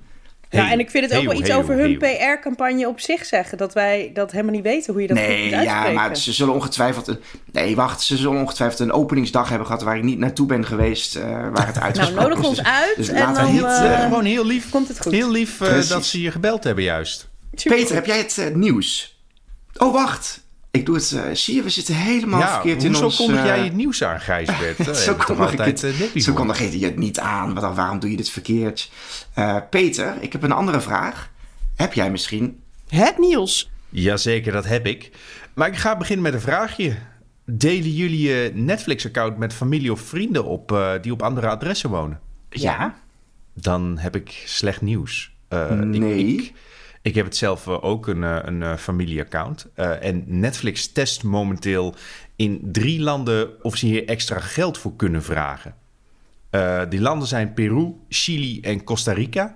Nou, 0.50 0.70
en 0.70 0.80
ik 0.80 0.90
vind 0.90 1.04
het 1.04 1.14
ook 1.14 1.24
wel 1.24 1.32
you, 1.32 1.40
iets 1.44 1.50
hey 1.50 1.60
over 1.60 1.76
hun 1.76 2.00
hey 2.00 2.18
you. 2.18 2.36
PR-campagne 2.38 2.88
op 2.88 3.00
zich 3.00 3.26
zeggen. 3.26 3.58
Dat 3.58 3.74
wij 3.74 4.12
dat 4.14 4.32
helemaal 4.32 4.54
niet 4.54 4.64
weten 4.64 4.94
hoe 4.94 5.02
je 5.02 5.08
dat 5.08 5.18
goed 5.18 5.28
Nee, 5.28 5.42
moet 5.44 5.52
ja, 5.52 5.58
uitspreken. 5.58 5.94
maar 5.94 6.16
ze 6.18 6.34
zullen 6.34 6.54
ongetwijfeld... 6.54 7.08
Een, 7.08 7.20
nee, 7.52 7.76
wacht, 7.76 8.02
ze 8.02 8.18
zullen 8.18 8.40
ongetwijfeld 8.42 8.80
een 8.80 8.92
openingsdag 8.92 9.50
hebben 9.50 9.68
gehad... 9.68 9.82
waar 9.84 9.98
ik 9.98 10.04
niet 10.04 10.20
naartoe 10.20 10.48
ben 10.48 10.66
geweest, 10.66 11.16
eh, 11.16 11.24
waar 11.24 11.68
het 11.68 11.80
uitgesproken 11.80 12.16
Nou, 12.16 12.30
nodig 12.30 12.48
ons 12.48 12.58
Dus- 12.58 12.66
uit 12.66 12.96
dus 12.96 13.08
en 13.08 13.16
laten 13.20 13.34
we 13.34 13.42
dan, 13.42 13.52
niet, 13.54 13.64
eh, 13.64 13.94
eh, 13.94 14.02
Gewoon 14.02 14.26
heel 14.26 14.46
lief. 14.46 14.70
Komt 14.70 14.88
het 14.88 15.02
goed. 15.02 15.12
Heel 15.12 15.32
lief 15.32 15.62
eh, 15.62 15.88
dat 15.90 16.06
ze 16.06 16.22
je 16.22 16.32
gebeld 16.32 16.64
hebben 16.64 16.84
juist. 16.84 17.30
Peter, 17.64 17.96
heb 17.96 18.06
jij 18.06 18.18
het 18.18 18.56
nieuws? 18.56 19.20
Oh, 19.78 19.94
wacht. 19.94 20.46
Ik 20.78 20.86
doe 20.86 20.96
het... 20.96 21.12
eh, 21.12 21.24
zie 21.34 21.56
je, 21.56 21.64
we 21.64 21.70
zitten 21.70 21.96
helemaal 21.96 22.40
ja, 22.40 22.54
verkeerd 22.54 22.84
in 22.84 23.04
ons... 23.04 23.16
kondig 23.16 23.40
eh, 23.40 23.46
jij 23.46 23.64
het 23.64 23.74
nieuws 23.74 24.04
aan, 24.04 24.20
Gijsbert? 24.20 24.86
Dat 24.86 24.98
Zo 25.04 25.12
heb 25.12 25.20
ik 25.20 25.26
toch 25.26 25.38
kondig 25.38 25.52
ik 25.52 25.60
het, 25.60 25.84
eh, 25.84 26.22
zo 26.22 26.34
kondig 26.34 26.72
je 26.72 26.86
het 26.86 26.98
niet 26.98 27.20
aan. 27.20 27.54
Wat 27.54 27.64
dan, 27.64 27.76
waarom 27.76 28.00
doe 28.00 28.12
je 28.12 28.18
dit 28.18 28.30
verkeerd? 28.30 28.92
Eh, 29.34 29.58
Peter, 29.70 30.16
ik 30.20 30.32
heb 30.32 30.44
een 30.44 30.52
andere 30.52 30.82
vraag. 30.82 31.32
Heb 31.76 31.94
jij 31.94 32.12
misschien... 32.12 32.60
Het 32.88 33.18
nieuws. 33.18 33.70
Jazeker, 33.90 34.52
dat 34.52 34.66
heb 34.66 34.86
ik. 34.86 35.12
Maar 35.54 35.68
ik 35.68 35.76
ga 35.76 35.98
beginnen 35.98 36.24
met 36.24 36.34
een 36.34 36.42
vraagje. 36.42 36.96
Delen 37.46 37.92
jullie 37.92 38.22
je 38.22 38.52
Netflix-account 38.54 39.38
met 39.38 39.54
familie 39.54 39.92
of 39.92 40.02
vrienden 40.02 40.46
op 40.46 40.72
eh, 40.72 40.92
die 41.02 41.12
op 41.12 41.22
andere 41.22 41.48
adressen 41.48 41.90
wonen? 41.90 42.20
Ja? 42.50 42.96
Dan 43.54 43.98
heb 43.98 44.16
ik 44.16 44.44
slecht 44.46 44.82
nieuws. 44.82 45.32
Eh, 45.48 45.70
Nee. 45.70 46.28
Ik, 46.28 46.40
ik, 46.40 46.54
heb 47.16 47.26
het 47.26 47.36
zelf 47.36 47.68
eh, 47.68 47.84
ook 47.84 48.08
een, 48.08 48.24
eh, 48.24 48.38
een 48.42 48.64
eh, 48.64 48.76
familieaccount. 48.76 49.68
En 49.76 50.24
Netflix 50.26 50.92
test 50.92 51.24
momenteel 51.24 51.96
in 52.36 52.60
drie 52.64 53.00
landen 53.00 53.64
of 53.64 53.76
ze 53.76 53.86
hier 53.86 54.08
extra 54.08 54.40
geld 54.40 54.78
voor 54.78 54.96
kunnen 54.96 55.24
vragen. 55.24 55.76
Die 56.90 57.02
landen 57.02 57.28
zijn 57.28 57.54
Peru, 57.54 57.94
Chili 58.10 58.60
en 58.62 58.84
Costa 58.84 59.14
Rica. 59.14 59.56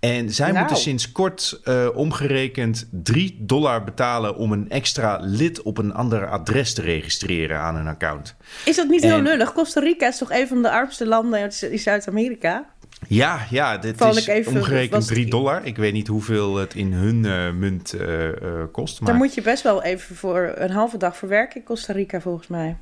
En 0.00 0.30
zij 0.30 0.46
Nou. 0.46 0.58
moeten 0.58 0.76
sinds 0.76 1.12
kort 1.12 1.60
omgerekend 1.94 2.88
3 2.90 3.36
dollar 3.40 3.84
betalen 3.84 4.36
om 4.36 4.52
een 4.52 4.70
extra 4.70 5.18
lid 5.20 5.62
op 5.62 5.78
een 5.78 5.94
ander 5.94 6.26
adres 6.26 6.74
te 6.74 6.82
registreren 6.82 7.58
aan 7.58 7.76
hun 7.76 7.86
account. 7.86 8.36
Is 8.64 8.76
dat 8.76 8.88
niet 8.88 9.02
heel 9.02 9.22
lullig? 9.22 9.52
Costa 9.52 9.80
Rica 9.80 10.08
is 10.08 10.18
toch 10.18 10.30
een 10.30 10.48
van 10.48 10.62
de 10.62 10.70
armste 10.70 11.06
landen 11.06 11.52
in 11.70 11.78
Zuid-Amerika? 11.78 12.66
Ja, 13.08 13.46
ja, 13.50 13.78
dit 13.78 13.96
Val 13.96 14.16
is 14.16 14.26
even- 14.26 14.56
omgerekend 14.56 14.92
was- 14.92 15.06
3 15.06 15.26
dollar. 15.26 15.64
Ik 15.64 15.76
weet 15.76 15.92
niet 15.92 16.06
hoeveel 16.06 16.56
het 16.56 16.74
in 16.74 16.92
hun 16.92 17.24
eh, 17.24 17.50
munt 17.52 17.92
eh, 17.92 18.28
eh, 18.28 18.34
kost. 18.72 19.00
Maar... 19.00 19.10
Daar 19.10 19.18
moet 19.18 19.34
je 19.34 19.42
best 19.42 19.62
wel 19.62 19.82
even 19.82 20.16
voor 20.16 20.52
een 20.54 20.70
halve 20.70 20.96
dag 20.96 21.16
voor 21.16 21.28
werken 21.28 21.56
in 21.60 21.66
Costa 21.66 21.92
Rica, 21.92 22.20
volgens 22.20 22.46
mij. 22.46 22.76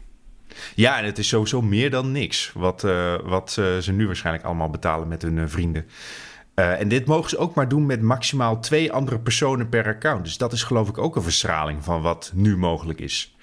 Ja, 0.75 0.99
en 0.99 1.05
het 1.05 1.19
is 1.19 1.29
sowieso 1.29 1.63
meer 1.63 1.91
dan 1.91 2.13
niks. 2.13 2.53
Wat, 2.55 2.87
wat 3.25 3.51
ze 3.81 3.93
nu 3.93 4.07
waarschijnlijk 4.07 4.45
allemaal 4.45 4.71
betalen 4.71 5.09
met 5.09 5.23
hun 5.23 5.49
vrienden. 5.49 5.85
En 6.55 6.89
dit 6.89 7.07
mogen 7.07 7.31
ze 7.31 7.39
ook 7.39 7.55
maar 7.55 7.69
doen 7.69 7.87
met 7.87 8.03
maximaal 8.03 8.61
twee 8.61 8.93
andere 8.93 9.19
personen 9.21 9.69
per 9.69 9.87
account. 9.87 10.25
Dus 10.25 10.37
dat 10.39 10.53
is 10.53 10.63
geloof 10.63 10.89
ik 10.89 10.99
ook 10.99 11.17
een 11.17 11.23
verstraling 11.23 11.85
van 11.85 12.03
wat 12.03 12.31
nu 12.35 12.57
mogelijk 12.57 13.01
is. 13.01 13.37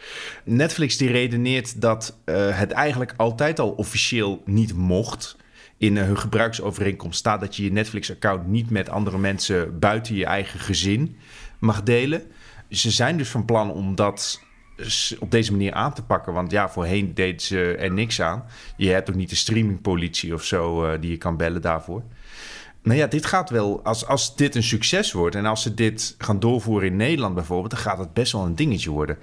Netflix 0.43 0.97
die 0.97 1.11
redeneert 1.11 1.81
dat 1.81 2.17
het 2.31 2.71
eigenlijk 2.71 3.13
altijd 3.17 3.59
al 3.59 3.69
officieel 3.69 4.41
niet 4.45 4.73
mocht. 4.73 5.35
In 5.77 5.97
eh, 5.97 6.03
hun 6.03 6.17
gebruiksovereenkomst 6.17 7.19
staat 7.19 7.39
dat 7.39 7.55
je 7.55 7.63
je 7.63 7.71
Netflix-account 7.71 8.47
niet 8.47 8.69
met 8.69 8.89
andere 8.89 9.17
mensen 9.17 9.79
buiten 9.79 10.15
je 10.15 10.25
eigen 10.25 10.59
gezin 10.59 11.17
mag 11.59 11.83
delen. 11.83 12.23
Ze 12.69 12.91
zijn 12.91 13.17
dus 13.17 13.29
van 13.29 13.45
plan 13.45 13.71
om 13.71 13.95
dat 13.95 14.41
op 15.19 15.31
deze 15.31 15.51
manier 15.51 15.73
aan 15.73 15.93
te 15.93 16.03
pakken. 16.03 16.33
Want 16.33 16.51
ja, 16.51 16.69
voorheen 16.69 17.13
deed 17.13 17.41
ze 17.41 17.75
er 17.75 17.93
niks 17.93 18.21
aan. 18.21 18.43
Je 18.77 18.89
hebt 18.89 19.09
ook 19.09 19.15
niet 19.15 19.29
de 19.29 19.35
streamingpolitie 19.35 20.33
of 20.33 20.43
zo 20.43 20.85
eh, 20.85 21.01
die 21.01 21.09
je 21.09 21.17
kan 21.17 21.37
bellen 21.37 21.61
daarvoor. 21.61 22.03
Nou 22.83 22.99
ja, 22.99 23.07
dit 23.07 23.25
gaat 23.25 23.49
wel, 23.49 23.83
als, 23.83 24.05
als 24.05 24.35
dit 24.35 24.55
een 24.55 24.63
succes 24.63 25.11
wordt 25.11 25.35
en 25.35 25.45
als 25.45 25.61
ze 25.61 25.73
dit 25.73 26.15
gaan 26.17 26.39
doorvoeren 26.39 26.87
in 26.87 26.95
Nederland 26.95 27.35
bijvoorbeeld, 27.35 27.71
dan 27.71 27.79
gaat 27.79 27.97
het 27.97 28.13
best 28.13 28.31
wel 28.31 28.45
een 28.45 28.55
dingetje 28.55 28.89
worden. 28.89 29.17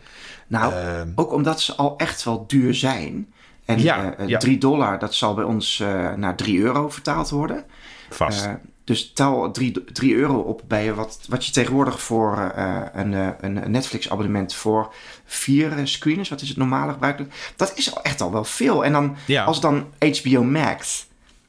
Nou, 0.47 0.73
Ehm. 0.73 1.09
ook 1.15 1.33
omdat 1.33 1.61
ze 1.61 1.75
al 1.75 1.97
echt 1.97 2.25
wel 2.25 2.45
duur 2.47 2.75
zijn. 2.75 3.33
En 3.64 3.80
Ja, 3.83 4.14
eh, 4.16 4.28
ja. 4.28 4.38
3 4.38 4.59
dollar, 4.59 4.99
dat 4.99 5.14
zal 5.14 5.35
bij 5.35 5.44
ons 5.44 5.80
eh, 5.80 6.12
naar 6.12 6.37
3 6.37 6.59
euro 6.61 6.88
vertaald 6.88 7.30
worden. 7.30 7.64
Vast. 8.11 8.44
Eh, 8.44 8.52
dus 8.85 9.12
tel 9.12 9.50
3, 9.50 9.85
3 9.85 10.14
euro 10.14 10.38
op 10.38 10.62
bij 10.68 10.94
wat, 10.94 11.21
wat 11.28 11.47
je 11.47 11.52
tegenwoordig 11.52 12.02
voor 12.02 12.52
eh, 12.56 12.80
een, 12.92 13.14
eh, 13.14 13.28
een 13.40 13.71
Netflix-abonnement 13.71 14.54
voor 14.54 14.94
vier 15.25 15.73
eh, 15.73 15.85
screeners, 15.85 16.28
wat 16.28 16.40
is 16.40 16.49
het 16.49 16.56
normale 16.56 16.92
gebruikelijk? 16.92 17.35
Dat 17.56 17.73
is 17.75 17.94
al 17.94 18.02
echt 18.02 18.21
al 18.21 18.33
wel 18.33 18.44
veel. 18.44 18.85
En 18.85 18.92
dan 18.92 19.16
Ja. 19.26 19.44
als 19.44 19.61
dan 19.61 19.87
HBO 19.99 20.42
Max, 20.42 21.06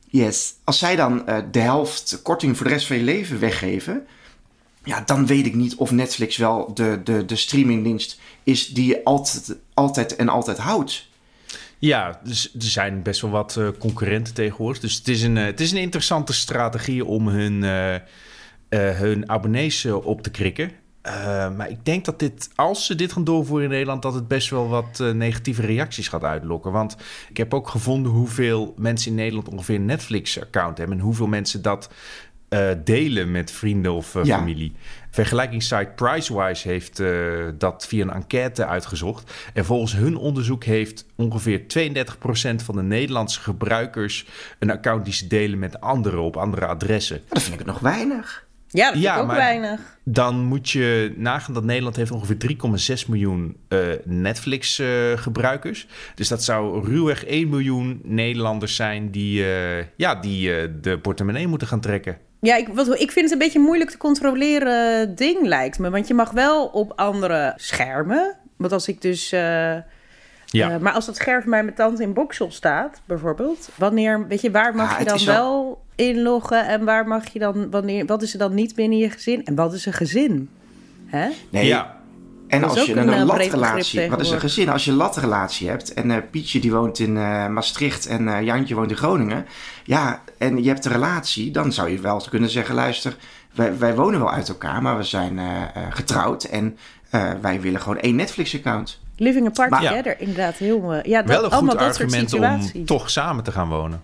yes, 0.10 0.54
als 0.64 0.80
zij 0.80 0.96
dan 0.96 1.28
eh, 1.28 1.38
de 1.52 1.60
helft 1.60 2.20
korting 2.24 2.58
voor 2.58 2.66
de 2.68 2.72
rest 2.74 2.88
van 2.88 2.98
je 2.98 3.04
leven 3.04 3.40
weggeven, 3.40 4.08
ja, 4.84 5.02
dan 5.06 5.26
weet 5.26 5.46
ik 5.46 5.56
niet 5.56 5.76
of 5.76 5.92
Netflix 5.92 6.38
wel 6.38 6.74
de, 6.74 7.02
de, 7.04 7.26
de 7.26 7.36
streamingdienst 7.36 8.20
is 8.44 8.68
die 8.68 8.86
je 8.88 9.04
altijd, 9.04 9.56
altijd 9.74 10.16
en 10.16 10.30
altijd 10.30 10.58
houdt. 10.58 11.08
Ja, 11.80 12.20
dus 12.24 12.54
er 12.54 12.62
zijn 12.62 13.04
best 13.04 13.22
wel 13.22 13.32
wat 13.32 13.58
eh, 13.58 13.68
concurrenten 13.80 14.34
tegenwoordig. 14.34 14.82
Dus 14.82 14.96
het 14.96 15.08
is 15.08 15.24
een, 15.24 15.38
eh, 15.38 15.46
het 15.46 15.60
is 15.60 15.72
een 15.72 15.78
interessante 15.82 16.34
strategie 16.34 17.06
om 17.06 17.28
hun, 17.28 17.64
eh, 17.64 18.90
hun 18.98 19.30
abonnees 19.30 19.86
op 19.86 20.22
te 20.22 20.32
krikken. 20.32 20.72
Maar 21.56 21.70
ik 21.70 21.86
denk 21.86 22.06
dat 22.06 22.20
dit, 22.20 22.50
als 22.56 22.86
ze 22.86 22.96
dit 22.96 23.12
gaan 23.14 23.24
doorvoeren 23.24 23.66
in 23.66 23.72
Nederland, 23.72 24.02
dat 24.02 24.14
het 24.14 24.28
best 24.28 24.50
wel 24.50 24.68
wat 24.68 25.04
negatieve 25.14 25.62
reacties 25.62 26.08
gaat 26.08 26.24
uitlokken. 26.24 26.72
Want 26.72 26.96
ik 27.30 27.38
heb 27.38 27.54
ook 27.54 27.68
gevonden 27.68 28.12
hoeveel 28.12 28.74
mensen 28.78 29.10
in 29.10 29.18
Nederland 29.18 29.50
ongeveer 29.50 29.76
een 29.76 29.86
Netflix-account 29.86 30.78
hebben 30.78 30.98
en 30.98 31.04
hoeveel 31.04 31.28
mensen 31.28 31.62
dat 31.62 31.90
eh, 32.50 32.70
delen 32.84 33.32
met 33.32 33.52
vrienden 33.52 33.94
of 33.94 34.14
Ja. 34.24 34.38
familie. 34.38 34.74
Vergelijkingssite 35.12 35.92
Pricewise 35.96 36.68
heeft 36.68 37.00
eh, 37.00 37.10
dat 37.58 37.88
via 37.88 38.02
een 38.04 38.12
enquête 38.14 38.66
uitgezocht. 38.66 39.34
En 39.54 39.66
volgens 39.66 39.94
hun 39.96 40.18
onderzoek 40.18 40.64
heeft 40.64 41.06
ongeveer 41.16 41.62
32% 41.68 42.64
van 42.64 42.76
de 42.76 42.82
Nederlandse 42.84 43.40
gebruikers 43.40 44.26
een 44.60 44.72
account 44.72 45.06
die 45.06 45.14
ze 45.14 45.28
delen 45.28 45.60
met 45.60 45.82
anderen 45.82 46.20
op 46.22 46.38
andere 46.38 46.66
adressen. 46.66 47.22
Dat 47.30 47.42
vind 47.44 47.60
ik 47.60 47.66
nog 47.66 47.80
weinig. 47.80 48.44
Ja, 48.68 48.84
dat 48.84 48.92
vind 48.92 49.04
Ja, 49.04 49.16
ik 49.16 49.22
ook 49.22 49.28
maar- 49.28 49.36
weinig. 49.36 49.80
Dan 50.04 50.36
moet 50.44 50.70
je 50.70 51.14
nagaan 51.18 51.54
dat 51.54 51.64
Nederland 51.64 51.96
heeft 51.96 52.12
ongeveer 52.12 52.38
3,6 52.38 53.06
miljoen 53.08 53.58
eh, 53.68 53.80
Netflix-gebruikers. 54.04 55.88
dus 56.16 56.28
dat 56.28 56.44
zou 56.44 56.86
ruwweg 56.90 57.26
1 57.26 57.50
miljoen 57.50 58.00
Nederlanders 58.04 58.76
zijn 58.76 59.12
die, 59.12 59.44
eh, 59.56 59.86
ja, 59.98 60.16
die 60.16 60.56
eh, 60.56 60.68
de 60.82 61.00
portemonnee 61.00 61.48
moeten 61.48 61.68
gaan 61.68 61.80
trekken. 61.80 62.18
Ja, 62.46 62.56
ik, 62.56 62.68
wat, 62.68 62.88
ik 63.00 63.12
vind 63.12 63.16
het 63.26 63.32
een 63.32 63.38
beetje 63.38 63.60
een 63.60 63.66
moeilijk 63.66 63.90
te 63.90 63.98
controleren 63.98 65.16
ding, 65.16 65.38
lijkt 65.48 65.80
me. 65.80 65.90
Want 65.90 66.08
je 66.08 66.14
mag 66.14 66.32
wel 66.32 66.66
op 66.66 66.92
andere 66.96 67.54
schermen. 67.56 68.36
Want 68.58 68.72
als 68.72 68.88
ik 68.88 69.02
dus... 69.02 69.32
eh, 69.32 69.40
Ja. 70.46 70.70
eh, 70.72 70.78
maar 70.78 70.94
als 70.94 71.06
dat 71.06 71.16
scherm 71.16 71.50
bij 71.50 71.64
mijn 71.64 71.76
tante 71.76 72.04
in 72.04 72.14
Boxel 72.14 72.52
staat, 72.52 73.02
bijvoorbeeld... 73.06 73.70
Wanneer, 73.76 74.28
weet 74.28 74.42
je, 74.42 74.52
waar 74.52 74.76
mag 74.76 74.94
Ah, 74.94 75.00
je 75.00 75.06
dan 75.06 75.26
wel... 75.26 75.36
wel- 75.36 75.84
inloggen 75.96 76.68
en 76.68 76.86
waar 76.86 77.08
mag 77.08 77.28
je 77.34 77.40
dan... 77.40 77.70
Wanneer, 77.72 78.06
wat 78.06 78.22
is 78.22 78.34
er 78.34 78.40
dan 78.40 78.54
niet 78.54 78.76
binnen 78.76 78.98
je 78.98 79.10
gezin? 79.10 79.46
En 79.46 79.56
wat 79.56 79.74
is 79.74 79.86
een 79.86 79.94
gezin? 79.94 80.50
Hè? 81.06 81.28
Nee, 81.50 81.66
Ja. 81.66 81.94
En 82.48 82.64
als 82.64 82.84
je 82.86 82.92
een, 82.96 83.08
een, 83.08 83.14
eh, 83.14 83.26
latrelatie, 83.26 84.10
wat 84.10 84.22
is 84.22 84.30
een 84.30 84.40
gezin? 84.40 84.70
Als 84.70 84.86
je 84.86 84.92
een 84.92 84.98
latrelatie 84.98 85.70
hebt 85.70 85.94
en 85.94 86.12
eh, 86.12 86.18
Pietje 86.32 86.60
die 86.60 86.72
woont 86.72 87.00
in 87.00 87.18
eh, 87.18 87.48
Maastricht 87.48 88.06
en 88.06 88.28
eh, 88.28 88.42
Jantje 88.42 88.76
woont 88.76 88.90
in 88.92 88.98
Groningen. 88.98 89.46
Ja, 89.84 90.22
en 90.38 90.64
je 90.64 90.70
hebt 90.70 90.86
een 90.86 90.92
relatie, 90.92 91.52
dan 91.52 91.74
zou 91.74 91.90
je 91.90 92.00
wel 92.00 92.26
kunnen 92.30 92.50
zeggen, 92.50 92.76
luister, 92.76 93.16
wij, 93.54 93.78
wij 93.78 93.96
wonen 93.96 94.20
wel 94.20 94.32
uit 94.32 94.50
elkaar, 94.50 94.82
maar 94.82 94.98
we 94.98 95.04
zijn 95.04 95.40
eh, 95.40 95.62
eh, 95.62 95.68
getrouwd 95.90 96.44
en 96.44 96.78
eh, 97.10 97.32
wij 97.42 97.62
willen 97.62 97.82
gewoon 97.82 98.00
één 98.00 98.16
Netflix-account. 98.16 99.00
Living 99.18 99.48
apart 99.48 99.70
Maar- 99.70 99.82
together, 99.82 100.20
inderdaad. 100.20 100.56
Heel, 100.56 100.94
ja, 101.04 101.22
dat, 101.22 101.26
Wel 101.26 101.44
een 101.44 101.52
allemaal 101.52 101.70
goed 101.76 101.80
dat 101.80 101.96
soort 101.96 102.04
argument 102.08 102.30
situaties. 102.30 102.74
om 102.74 102.86
toch 102.86 103.10
samen 103.10 103.44
te 103.44 103.52
gaan 103.52 103.70
wonen. 103.70 104.02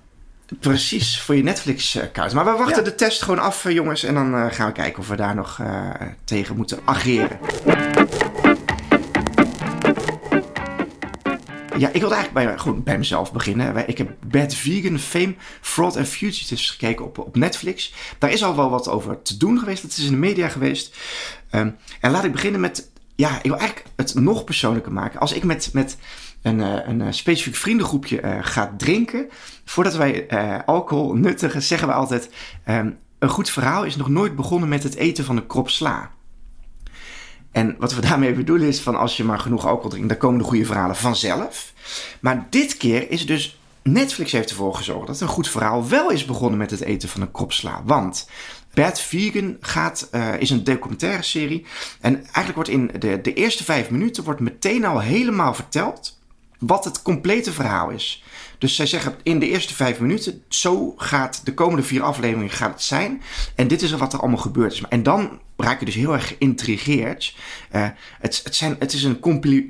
Precies, 0.59 1.21
voor 1.21 1.35
je 1.35 1.43
Netflix-account. 1.43 2.33
Maar 2.33 2.45
we 2.45 2.51
wachten 2.51 2.83
de 2.83 2.95
test 2.95 3.21
gewoon 3.21 3.39
af, 3.39 3.69
jongens, 3.71 4.03
en 4.03 4.13
dan 4.13 4.35
eh, 4.35 4.45
gaan 4.50 4.67
we 4.67 4.73
kijken 4.73 5.00
of 5.00 5.07
we 5.07 5.15
daar 5.15 5.35
nog 5.35 5.59
eh, 5.61 5.89
tegen 6.23 6.55
moeten 6.55 6.79
ageren. 6.85 7.39
Ja, 11.81 11.88
ik 11.88 12.00
wilde 12.00 12.15
eigenlijk 12.15 12.45
bij, 12.45 12.57
gewoon 12.57 12.83
bij 12.83 12.97
mezelf 12.97 13.33
beginnen. 13.33 13.88
Ik 13.88 13.97
heb 13.97 14.13
Bad 14.27 14.53
Vegan, 14.53 15.00
Fame, 15.00 15.35
Fraud 15.61 15.97
and 15.97 16.07
Fugitives 16.07 16.69
gekeken 16.69 17.05
op, 17.05 17.17
op 17.17 17.35
Netflix. 17.35 17.93
Daar 18.17 18.31
is 18.31 18.43
al 18.43 18.55
wel 18.55 18.69
wat 18.69 18.89
over 18.89 19.21
te 19.21 19.38
doen 19.38 19.59
geweest. 19.59 19.81
Het 19.81 19.97
is 19.97 20.05
in 20.05 20.11
de 20.11 20.17
media 20.17 20.50
geweest. 20.50 20.97
Ehm, 21.50 21.69
en 22.00 22.11
laat 22.11 22.23
ik 22.23 22.31
beginnen 22.31 22.61
met... 22.61 22.89
Ja, 23.15 23.38
ik 23.38 23.50
wil 23.50 23.57
eigenlijk 23.57 23.88
het 23.95 24.15
nog 24.15 24.43
persoonlijker 24.43 24.91
maken. 24.91 25.19
Als 25.19 25.33
ik 25.33 25.43
met, 25.43 25.69
met 25.73 25.97
een, 26.41 26.61
eh, 26.61 26.88
een 26.88 27.01
eh, 27.01 27.11
specifiek 27.11 27.55
vriendengroepje 27.55 28.21
eh, 28.21 28.38
ga 28.41 28.73
drinken... 28.77 29.29
Voordat 29.65 29.95
wij 29.95 30.27
alcohol 30.65 31.13
nuttigen, 31.13 31.61
zeggen 31.61 31.88
we 31.88 31.93
altijd... 31.93 32.29
ehm, 32.63 32.89
een 33.19 33.29
goed 33.29 33.50
verhaal 33.50 33.83
is 33.83 33.95
nog 33.95 34.09
nooit 34.09 34.35
begonnen 34.35 34.69
met 34.69 34.83
het 34.83 34.95
eten 34.95 35.25
van 35.25 35.38
een 35.38 35.47
krop 35.47 35.69
sla. 35.69 36.11
En 37.51 37.75
wat 37.79 37.93
we 37.93 38.01
daarmee 38.01 38.34
bedoelen 38.34 38.67
is 38.67 38.79
van 38.79 38.96
als 38.96 39.17
je 39.17 39.24
maar 39.24 39.39
genoeg 39.39 39.65
alcohol 39.65 39.89
drinkt, 39.89 40.10
dan 40.10 40.17
komen 40.17 40.38
de 40.39 40.43
goede 40.43 40.65
verhalen 40.65 40.96
vanzelf. 40.96 41.74
Maar 42.20 42.48
dit 42.50 42.77
keer 42.77 43.12
is 43.12 43.25
dus 43.25 43.60
Netflix 43.84 44.31
heeft 44.31 44.50
ervoor 44.50 44.75
gezorgd 44.75 45.08
dat 45.08 45.22
een 45.22 45.27
goed 45.27 45.50
verhaal 45.50 45.88
wel 45.88 46.10
is 46.10 46.25
begonnen 46.25 46.58
met 46.58 46.72
het 46.72 46.81
eten 46.81 47.10
van 47.10 47.22
een 47.22 47.31
krop 47.31 47.51
sla. 47.53 47.81
Want 47.86 48.29
Bad 48.74 49.01
Vegan 49.01 49.58
gaat, 49.62 50.08
eh, 50.12 50.39
is 50.39 50.50
een 50.50 50.63
documentaire 50.63 51.24
serie. 51.24 51.65
En 52.01 52.15
eigenlijk 52.15 52.55
wordt 52.55 52.70
in 52.70 52.91
de, 53.00 53.22
de 53.22 53.34
eerste 53.34 53.63
vijf 53.63 53.89
minuten 53.89 54.24
wordt 54.24 54.39
meteen 54.39 54.86
al 54.86 55.00
helemaal 55.00 55.53
verteld 55.53 56.20
wat 56.60 56.86
het 56.86 57.01
complete 57.01 57.51
verhaal 57.51 57.89
is. 57.89 58.24
Dus 58.58 58.75
zij 58.75 58.86
zeggen 58.86 59.15
in 59.24 59.39
de 59.39 59.50
eerste 59.50 59.75
vijf 59.75 60.00
minuten, 60.00 60.43
zo 60.50 60.93
gaat 60.98 61.41
de 61.43 61.53
komende 61.53 61.84
vier 61.84 62.01
afleveringen 62.01 62.50
gaat 62.50 62.74
het 62.74 62.81
zijn. 62.81 63.22
En 63.55 63.67
dit 63.67 63.81
is 63.81 63.91
wat 63.91 64.13
er 64.13 64.20
allemaal 64.20 64.38
gebeurd 64.38 64.74
is. 64.74 64.81
En 64.89 65.03
dan 65.03 65.39
raak 65.63 65.79
je 65.79 65.85
dus 65.85 65.95
heel 65.95 66.13
erg 66.13 66.27
geïntrigeerd. 66.27 67.35
Eh, 67.69 67.87
het, 68.19 68.41
het, 68.43 68.55
zijn, 68.55 68.75
het 68.79 68.93
is 68.93 69.03
een 69.03 69.19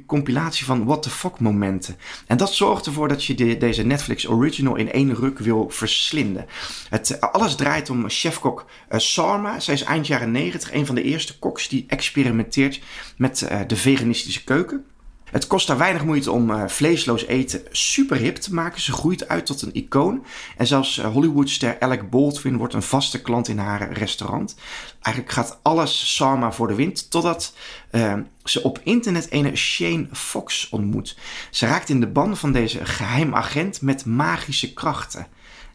compilatie 0.05 0.65
van 0.65 0.86
what 0.86 1.03
the 1.03 1.10
fuck 1.10 1.39
momenten. 1.39 1.98
En 2.27 2.38
dat 2.38 2.53
zorgt 2.53 2.86
ervoor 2.86 3.07
dat 3.07 3.25
je 3.25 3.33
de- 3.36 3.57
deze 3.57 3.83
Netflix 3.83 4.27
original 4.27 4.75
in 4.75 4.91
één 4.91 5.15
ruk 5.15 5.39
wil 5.39 5.69
verslinden. 5.69 6.45
Het, 6.89 7.21
alles 7.21 7.55
draait 7.55 7.89
om 7.89 8.10
chefkok 8.10 8.65
eh, 8.89 9.00
Sarma. 9.00 9.60
Zij 9.60 9.74
is 9.74 9.83
eind 9.83 10.07
jaren 10.07 10.31
negentig 10.31 10.74
een 10.74 10.86
van 10.86 10.95
de 10.95 11.03
eerste 11.03 11.39
koks 11.39 11.67
die 11.67 11.86
experimenteert 11.88 12.81
met 13.17 13.41
eh, 13.41 13.60
de 13.67 13.75
veganistische 13.75 14.43
keuken. 14.43 14.86
Het 15.32 15.48
kost 15.48 15.68
haar 15.68 15.78
weinig 15.78 16.06
moeite 16.06 16.32
om 16.32 16.52
eh, 16.52 16.68
vleesloos 16.68 17.26
eten 17.26 17.62
super 17.72 18.18
hip 18.18 18.36
te 18.36 18.54
maken. 18.54 18.82
Ze 18.82 18.92
groeit 18.92 19.28
uit 19.28 19.46
tot 19.46 19.62
een 19.62 19.74
icoon. 19.74 20.26
En 20.58 20.68
zelfs 20.68 20.98
eh, 20.98 21.12
Hollywoodster 21.12 21.80
Alec 21.80 22.10
Baldwin 22.10 22.58
wordt 22.58 22.74
een 22.74 22.82
vaste 22.82 23.22
klant 23.22 23.48
in 23.48 23.58
haar 23.58 23.92
restaurant. 23.92 24.56
Eigenlijk 25.02 25.36
gaat 25.36 25.60
alles 25.62 26.16
Sarma 26.16 26.52
voor 26.52 26.68
de 26.68 26.76
wind. 26.76 27.12
Totdat 27.12 27.54
eh, 27.90 28.14
ze 28.44 28.64
op 28.64 28.80
internet 28.84 29.28
een 29.30 29.58
Shane 29.58 30.08
Fox 30.12 30.70
ontmoet. 30.70 31.18
Ze 31.52 31.66
raakt 31.66 31.90
in 31.90 32.00
de 32.00 32.08
ban 32.08 32.38
van 32.38 32.52
deze 32.52 32.86
geheim 32.86 33.36
agent 33.36 33.82
met 33.82 34.06
magische 34.06 34.74
krachten. 34.74 35.28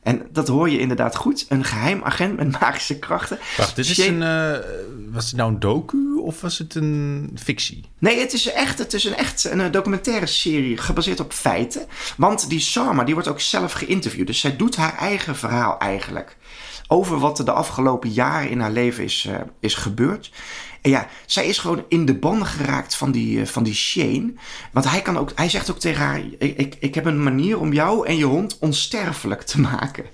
En 0.02 0.26
dat 0.32 0.48
hoor 0.48 0.70
je 0.70 0.78
inderdaad 0.78 1.16
goed. 1.16 1.46
Een 1.48 1.64
geheim 1.64 2.02
agent 2.02 2.36
met 2.36 2.60
magische 2.60 2.98
krachten. 2.98 3.38
Wacht, 3.56 3.76
dit 3.76 3.84
is 3.84 3.94
Shane- 3.94 4.26
een, 4.26 4.60
eh, 4.60 4.68
was 5.12 5.26
het 5.26 5.36
nou 5.36 5.52
een 5.52 5.60
docu 5.60 6.05
of 6.26 6.40
was 6.40 6.58
het 6.58 6.74
een 6.74 7.30
fictie? 7.42 7.84
Nee, 7.98 8.20
het 8.20 8.32
is 8.32 8.52
echt, 8.52 8.78
het 8.78 8.92
is 8.92 9.04
een 9.04 9.16
echt 9.16 9.44
een 9.44 9.60
eh, 9.60 9.72
documentaire 9.72 10.26
serie 10.26 10.76
gebaseerd 10.76 11.20
op 11.20 11.32
feiten. 11.32 11.86
Want 12.16 12.48
die 12.48 12.60
Sarma, 12.60 13.04
die 13.04 13.14
wordt 13.14 13.28
ook 13.28 13.40
zelf 13.40 13.72
geïnterviewd. 13.72 14.26
Dus 14.26 14.40
zij 14.40 14.56
doet 14.56 14.76
haar 14.76 14.96
eigen 14.98 15.36
verhaal 15.36 15.78
eigenlijk. 15.78 16.36
Over 16.88 17.18
wat 17.18 17.38
er 17.38 17.44
de 17.44 17.52
afgelopen 17.52 18.10
jaren 18.10 18.50
in 18.50 18.60
haar 18.60 18.70
leven 18.70 19.04
is, 19.04 19.26
eh, 19.28 19.34
is 19.60 19.74
gebeurd. 19.74 20.30
En 20.86 20.92
ja, 20.92 21.08
zij 21.26 21.46
is 21.46 21.58
gewoon 21.58 21.84
in 21.88 22.04
de 22.04 22.14
banden 22.14 22.46
geraakt 22.46 22.94
van 22.94 23.10
die, 23.10 23.40
eh, 23.40 23.46
van 23.46 23.62
die 23.62 23.74
Shane. 23.74 24.32
Want 24.72 24.90
hij, 24.90 25.02
kan 25.02 25.18
ook, 25.18 25.30
hij 25.34 25.48
zegt 25.48 25.70
ook 25.70 25.78
tegen 25.78 26.04
haar: 26.04 26.20
ik, 26.38 26.56
ik, 26.56 26.76
ik 26.78 26.94
heb 26.94 27.04
een 27.04 27.22
manier 27.22 27.60
om 27.60 27.72
jou 27.72 28.06
en 28.06 28.16
je 28.16 28.24
hond 28.24 28.58
onsterfelijk 28.58 29.42
te 29.42 29.60
maken. 29.60 30.04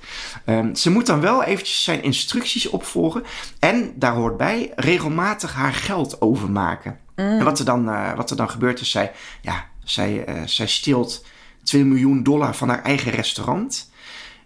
Ehm, 0.44 0.74
ze 0.74 0.90
moet 0.90 1.06
dan 1.06 1.20
wel 1.20 1.42
eventjes 1.42 1.84
zijn 1.84 2.02
instructies 2.02 2.68
opvolgen. 2.68 3.22
En 3.58 3.92
daar 3.94 4.14
hoort 4.14 4.36
bij 4.36 4.72
regelmatig 4.76 5.54
haar 5.54 5.74
geld 5.74 6.20
overmaken. 6.20 6.98
En 7.14 7.44
wat 7.44 7.58
er, 7.58 7.64
dan, 7.64 7.88
eh, 7.90 8.14
wat 8.14 8.30
er 8.30 8.36
dan 8.36 8.50
gebeurt 8.50 8.80
is, 8.80 8.90
zij, 8.90 9.12
ja, 9.42 9.66
zij, 9.84 10.24
eh, 10.24 10.42
zij 10.44 10.66
steelt 10.66 11.24
2 11.62 11.84
miljoen 11.84 12.22
dollar 12.22 12.54
van 12.54 12.68
haar 12.68 12.82
eigen 12.82 13.12
restaurant. 13.12 13.90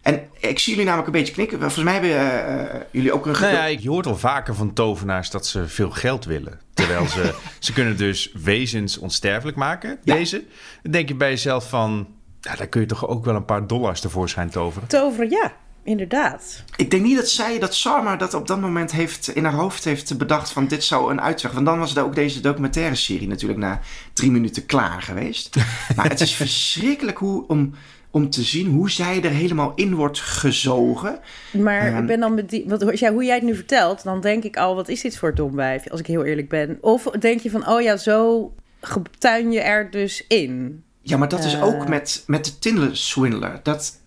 En 0.07 0.29
ik 0.39 0.59
zie 0.59 0.73
jullie 0.73 0.89
namelijk 0.89 1.07
een 1.07 1.21
beetje 1.21 1.33
knikken. 1.35 1.59
Volgens 1.61 1.85
mij 1.85 1.93
hebben 1.93 2.11
eh, 2.11 2.75
eh, 2.75 2.81
jullie 2.91 3.13
ook 3.13 3.27
een... 3.27 3.33
Nou 3.33 3.53
ja, 3.53 3.65
je 3.65 3.89
hoort 3.89 4.07
al 4.07 4.17
vaker 4.17 4.55
van 4.55 4.73
tovenaars 4.73 5.31
dat 5.31 5.47
ze 5.47 5.69
veel 5.69 5.91
geld 5.91 6.25
willen. 6.25 6.61
Terwijl 6.75 7.07
ze, 7.07 7.35
ze 7.59 7.73
kunnen 7.73 7.97
dus 7.97 8.33
wezens 8.43 8.99
onsterfelijk 8.99 9.57
maken, 9.57 9.99
Ja. 10.03 10.15
deze. 10.15 10.45
Dan 10.83 10.93
denk 10.93 11.09
je 11.09 11.15
bij 11.15 11.31
jezelf 11.31 11.69
van, 11.69 12.09
ja, 12.41 12.55
daar 12.55 12.67
kun 12.67 12.81
je 12.81 12.87
toch 12.87 13.09
ook 13.09 13.25
wel 13.25 13.35
een 13.35 13.45
paar 13.45 13.67
dollars 13.67 14.01
tevoorschijn 14.01 14.51
toveren. 14.51 14.89
Toveren, 14.89 15.31
ja, 15.31 15.53
inderdaad. 15.85 16.63
Ik 16.77 16.91
denk 16.91 17.03
niet 17.03 17.17
dat 17.17 17.29
zij, 17.29 17.59
dat 17.59 17.75
Sarma 17.75 18.17
dat 18.17 18.35
op 18.35 18.47
dat 18.47 18.61
moment 18.61 18.93
heeft, 18.93 19.29
in 19.29 19.45
haar 19.45 19.55
hoofd 19.55 19.85
heeft 19.85 20.19
bedacht 20.19 20.53
van 20.53 20.67
dit 20.67 20.85
zou 20.85 21.11
een 21.11 21.21
uitweg. 21.21 21.53
Want 21.53 21.67
dan 21.67 21.79
was 21.79 21.97
er 21.97 22.05
ook 22.05 22.15
deze 22.15 22.41
documentaire 22.41 22.95
serie 22.95 23.29
natuurlijk 23.29 23.61
na 23.61 23.81
drie 24.13 24.31
minuten 24.31 24.67
klaar 24.67 25.03
geweest. 25.03 25.57
maar 25.97 26.09
het 26.09 26.21
is 26.21 26.35
verschrikkelijk 26.35 27.19
hoe, 27.19 27.49
om, 27.49 27.75
om 28.17 28.31
te 28.31 28.43
zien 28.43 28.67
hoe 28.71 28.91
zij 28.91 29.23
er 29.23 29.31
helemaal 29.31 29.73
in 29.75 29.95
wordt 29.95 30.21
gezogen. 30.21 31.19
Maar 31.53 31.81
Ehm. 31.87 31.97
ik 32.01 32.07
ben 32.07 32.21
dan 32.21 32.35
met 32.35 32.51
die, 32.51 32.65
wat, 32.67 32.91
als 32.91 33.01
jij- 33.01 33.11
hoe 33.11 33.25
jij 33.25 33.35
het 33.35 33.45
nu 33.45 33.55
vertelt, 33.55 34.05
dan 34.05 34.21
denk 34.21 34.45
ik 34.45 34.57
al, 34.57 34.75
wat 34.75 34.89
is 34.89 35.01
dit 35.01 35.19
voor 35.19 35.35
dom 35.35 35.55
wijf, 35.55 35.89
als 35.91 36.01
ik 36.01 36.07
heel 36.07 36.25
eerlijk 36.25 36.49
ben. 36.49 36.79
Of 36.81 37.03
denk 37.03 37.41
je 37.41 37.51
van, 37.51 37.69
oh 37.69 37.81
ja, 37.81 37.97
zo 37.97 38.53
getuin 38.81 39.53
je 39.53 39.61
er 39.61 39.91
dus 39.91 40.25
in. 40.29 40.83
Ja, 41.03 41.17
maar 41.17 41.29
dat 41.29 41.45
is 41.45 41.55
Eh. 41.55 41.65
ook 41.65 41.89
met, 41.89 42.25
met 42.27 42.45
de 42.45 42.59
Tinder 42.59 42.97
swindler. 42.97 43.61
Dat, 43.63 44.01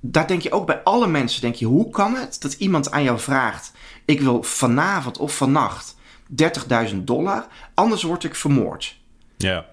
daar 0.00 0.26
denk 0.26 0.42
je 0.42 0.52
ook 0.52 0.66
bij 0.66 0.80
alle 0.82 1.06
mensen, 1.06 1.40
denk 1.40 1.54
je, 1.54 1.66
hoe 1.66 1.90
kan 1.90 2.14
het 2.16 2.40
dat 2.40 2.52
iemand 2.52 2.90
aan 2.90 3.02
jou 3.02 3.18
vraagt, 3.18 3.72
ik 4.04 4.20
wil 4.20 4.42
vanavond 4.42 5.18
of 5.18 5.36
vannacht 5.36 5.96
30.000 6.28 7.06
dollar, 7.06 7.46
anders 7.74 8.02
word 8.02 8.24
ik 8.24 8.34
vermoord. 8.34 9.00
Ja. 9.36 9.66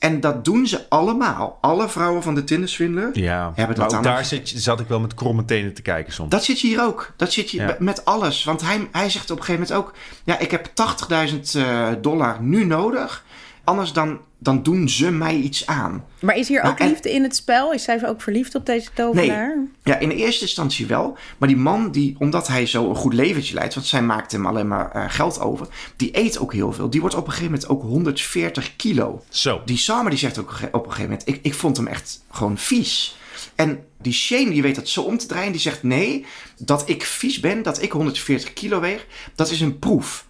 En 0.00 0.20
dat 0.20 0.44
doen 0.44 0.66
ze 0.66 0.88
allemaal. 0.88 1.58
Alle 1.60 1.88
vrouwen 1.88 2.22
van 2.22 2.34
de 2.34 2.44
Tinderswindler 2.44 3.10
Ja, 3.18 3.44
hebben 3.44 3.66
maar 3.66 3.74
dat 3.74 3.84
ook 3.84 3.90
dan 3.90 4.02
daar 4.02 4.24
zit, 4.24 4.52
zat 4.56 4.80
ik 4.80 4.88
wel 4.88 5.00
met 5.00 5.14
kromme 5.14 5.44
tenen 5.44 5.74
te 5.74 5.82
kijken 5.82 6.12
soms. 6.12 6.30
Dat 6.30 6.44
zit 6.44 6.60
je 6.60 6.66
hier 6.66 6.82
ook. 6.82 7.12
Dat 7.16 7.32
zit 7.32 7.50
je 7.50 7.56
Ja. 7.60 7.76
met 7.78 8.04
alles. 8.04 8.44
Want 8.44 8.60
hij, 8.60 8.88
hij 8.92 9.10
zegt 9.10 9.30
op 9.30 9.38
een 9.38 9.44
gegeven 9.44 9.66
moment 9.68 9.88
ook... 9.88 9.94
Ja, 10.24 10.38
ik 10.38 10.50
heb 10.50 10.66
80.000 10.66 11.40
eh, 11.54 11.88
dollar 12.00 12.42
nu 12.42 12.64
nodig. 12.64 13.24
Anders 13.70 13.92
dan, 13.92 14.20
dan 14.38 14.62
doen 14.62 14.88
ze 14.88 15.10
mij 15.10 15.34
iets 15.36 15.66
aan. 15.66 16.04
Maar 16.20 16.36
is 16.36 16.48
hier 16.48 16.62
Nou, 16.62 16.72
ook 16.72 16.78
en- 16.80 16.88
liefde 16.88 17.12
in 17.12 17.22
het 17.22 17.36
spel? 17.36 17.72
Is 17.72 17.82
zij 17.82 18.06
ook 18.08 18.22
verliefd 18.22 18.54
op 18.54 18.66
deze 18.66 18.90
tovenaar? 18.94 19.56
Nee. 19.56 19.68
Ja, 19.84 19.98
in 19.98 20.10
eerste 20.10 20.42
instantie 20.42 20.86
wel. 20.86 21.16
Maar 21.38 21.48
die 21.48 21.56
man, 21.56 21.90
die, 21.90 22.16
omdat 22.18 22.48
hij 22.48 22.66
zo 22.66 22.88
een 22.88 22.94
goed 22.96 23.14
leventje 23.14 23.54
leidt... 23.54 23.74
want 23.74 23.86
zij 23.86 24.02
maakt 24.02 24.32
hem 24.32 24.46
alleen 24.46 24.68
maar 24.68 24.90
eh, 24.90 25.04
geld 25.08 25.40
over... 25.40 25.66
die 25.96 26.18
eet 26.18 26.38
ook 26.38 26.52
heel 26.52 26.72
veel. 26.72 26.90
Die 26.90 27.00
wordt 27.00 27.16
op 27.16 27.26
een 27.26 27.32
gegeven 27.32 27.52
moment 27.52 27.68
ook 27.70 27.82
140 27.82 28.76
kilo. 28.76 29.24
Zo. 29.28 29.62
Die 29.64 29.76
Summer 29.78 30.10
die 30.10 30.18
zegt 30.18 30.38
ook 30.38 30.50
op 30.72 30.84
een 30.84 30.90
gegeven 30.92 31.02
moment... 31.02 31.28
ik, 31.28 31.38
ik 31.42 31.54
vond 31.54 31.76
hem 31.76 31.86
echt 31.86 32.24
gewoon 32.30 32.58
vies. 32.58 33.16
En 33.54 33.84
die 33.98 34.12
Shane 34.12 34.50
die 34.50 34.62
weet 34.62 34.74
dat 34.74 34.88
zo 34.88 35.02
om 35.02 35.18
te 35.18 35.26
draaien. 35.26 35.52
Die 35.52 35.60
zegt 35.60 35.82
nee, 35.82 36.26
dat 36.58 36.88
ik 36.88 37.02
vies 37.04 37.40
ben, 37.40 37.62
dat 37.62 37.82
ik 37.82 37.92
140 37.92 38.52
kilo 38.52 38.80
weeg... 38.80 39.06
dat 39.34 39.50
is 39.50 39.60
een 39.60 39.78
proef. 39.78 40.26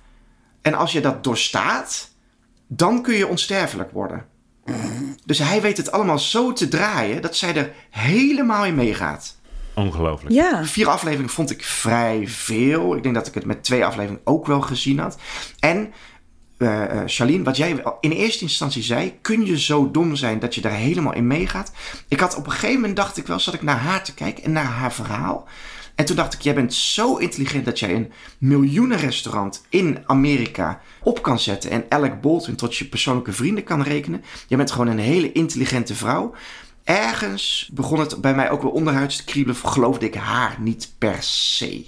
En 0.63 0.75
als 0.75 0.93
je 0.93 1.01
dat 1.01 1.25
doorstaat... 1.25 2.09
dan 2.73 3.03
kun 3.03 3.15
je 3.15 3.27
onsterfelijk 3.27 3.91
worden. 3.91 4.27
Dus 5.25 5.39
hij 5.39 5.61
weet 5.61 5.77
het 5.77 5.93
allemaal 5.93 6.19
zo 6.19 6.53
te 6.53 6.69
draaien... 6.69 7.23
dat 7.23 7.37
zij 7.37 7.57
er 7.57 7.73
helemaal 7.91 8.65
in 8.65 8.75
meegaat. 8.75 9.39
Ongelooflijk. 9.75 10.35
Ja. 10.35 10.65
Vier 10.65 10.89
afleveringen 10.89 11.31
vond 11.31 11.51
ik 11.51 11.65
vrij 11.65 12.29
veel. 12.29 12.97
Ik 12.97 13.03
denk 13.03 13.15
dat 13.15 13.27
ik 13.27 13.35
het 13.35 13.45
met 13.45 13.65
twee 13.65 13.85
afleveringen 13.85 14.25
ook 14.25 14.47
wel 14.47 14.61
gezien 14.61 14.99
had. 14.99 15.19
En 15.59 15.93
eh 16.57 16.85
eh, 16.85 17.03
Charlene, 17.07 17.45
wat 17.45 17.57
jij 17.57 17.83
in 18.01 18.11
eerste 18.11 18.43
instantie 18.43 18.83
zei, 18.83 19.19
kun 19.21 19.47
je 19.47 19.61
zo 19.61 19.91
dom 19.91 20.17
zijn 20.17 20.39
dat 20.39 20.55
je 20.55 20.61
daar 20.61 20.73
helemaal 20.73 21.15
in 21.15 21.27
meegaat? 21.27 21.73
Ik 22.09 22.21
had 22.21 22.37
op 22.37 22.47
een 22.47 22.53
gegeven 22.53 22.75
moment 22.75 22.97
dacht 22.97 23.17
ik 23.17 23.27
wel, 23.27 23.41
zat 23.41 23.55
ik 23.55 23.63
naar 23.63 23.79
haar 23.79 24.05
te 24.05 24.15
kijken 24.15 24.45
en 24.45 24.53
naar 24.53 24.65
haar 24.65 24.93
verhaal. 24.93 25.49
En 26.01 26.07
toen 26.07 26.17
dacht 26.17 26.35
ik, 26.35 26.41
jij 26.41 26.55
bent 26.55 26.75
zo 26.75 27.17
intelligent 27.17 27.65
dat 27.65 27.79
jij 27.79 27.95
een 27.95 28.13
miljoenenrestaurant 28.39 29.63
in 29.69 29.99
Amerika 30.07 30.81
op 31.03 31.23
kan 31.23 31.39
zetten 31.41 31.71
en 31.71 31.85
Alec 31.89 32.21
Baldwin 32.21 32.57
tot 32.57 32.77
je 32.77 32.85
persoonlijke 32.85 33.33
vrienden 33.33 33.65
kan 33.65 33.83
rekenen. 33.83 34.23
Jij 34.47 34.57
bent 34.59 34.71
gewoon 34.71 34.87
een 34.87 34.99
hele 34.99 35.33
intelligente 35.33 35.95
vrouw. 35.95 36.33
Ergens 36.85 37.71
begon 37.73 38.01
het 38.01 38.21
bij 38.21 38.35
mij 38.35 38.51
ook 38.51 38.63
wel 38.63 38.71
onderhuids 38.71 39.17
te 39.17 39.25
kriebelen, 39.25 39.57
geloofde 39.57 40.07
ik 40.07 40.15
haar 40.15 40.57
niet 40.61 40.93
per 40.99 41.17
se. 41.23 41.85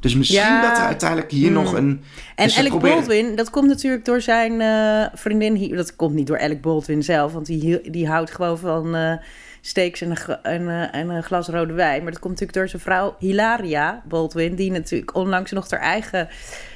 Dus 0.00 0.14
misschien 0.14 0.38
Ja. 0.40 0.68
dat 0.68 0.78
er 0.78 0.84
uiteindelijk 0.84 1.30
hier 1.30 1.50
nog 1.50 1.72
een... 1.72 2.02
En 2.36 2.46
dus 2.46 2.58
Alec 2.58 2.70
proberen- 2.70 2.96
Baldwin, 2.96 3.34
dat 3.36 3.50
komt 3.50 3.68
natuurlijk 3.68 4.04
door 4.04 4.20
zijn 4.20 4.60
eh, 4.60 5.18
vriendin. 5.18 5.54
hier- 5.54 5.76
Dat 5.76 5.96
komt 5.96 6.14
niet 6.14 6.26
door 6.26 6.40
Alec 6.40 6.60
Baldwin 6.60 7.02
zelf, 7.02 7.32
want 7.32 7.46
die, 7.46 7.90
die 7.90 8.08
houdt 8.08 8.30
gewoon 8.30 8.58
van 8.58 8.94
eh, 8.94 9.12
steaks 9.60 10.00
en 10.00 10.10
een, 10.42 10.68
eh, 10.68 10.94
en 10.94 11.08
een 11.08 11.22
glas 11.22 11.48
rode 11.48 11.72
wijn. 11.72 12.02
Maar 12.02 12.12
dat 12.12 12.20
komt 12.20 12.32
natuurlijk 12.40 12.58
door 12.58 12.68
zijn 12.68 12.82
vrouw 12.82 13.16
Hilaria 13.18 14.02
Baldwin, 14.08 14.54
die 14.54 14.70
natuurlijk 14.70 15.14
onlangs 15.14 15.50
nog 15.50 15.70
haar 15.70 15.80
eigen 15.80 16.28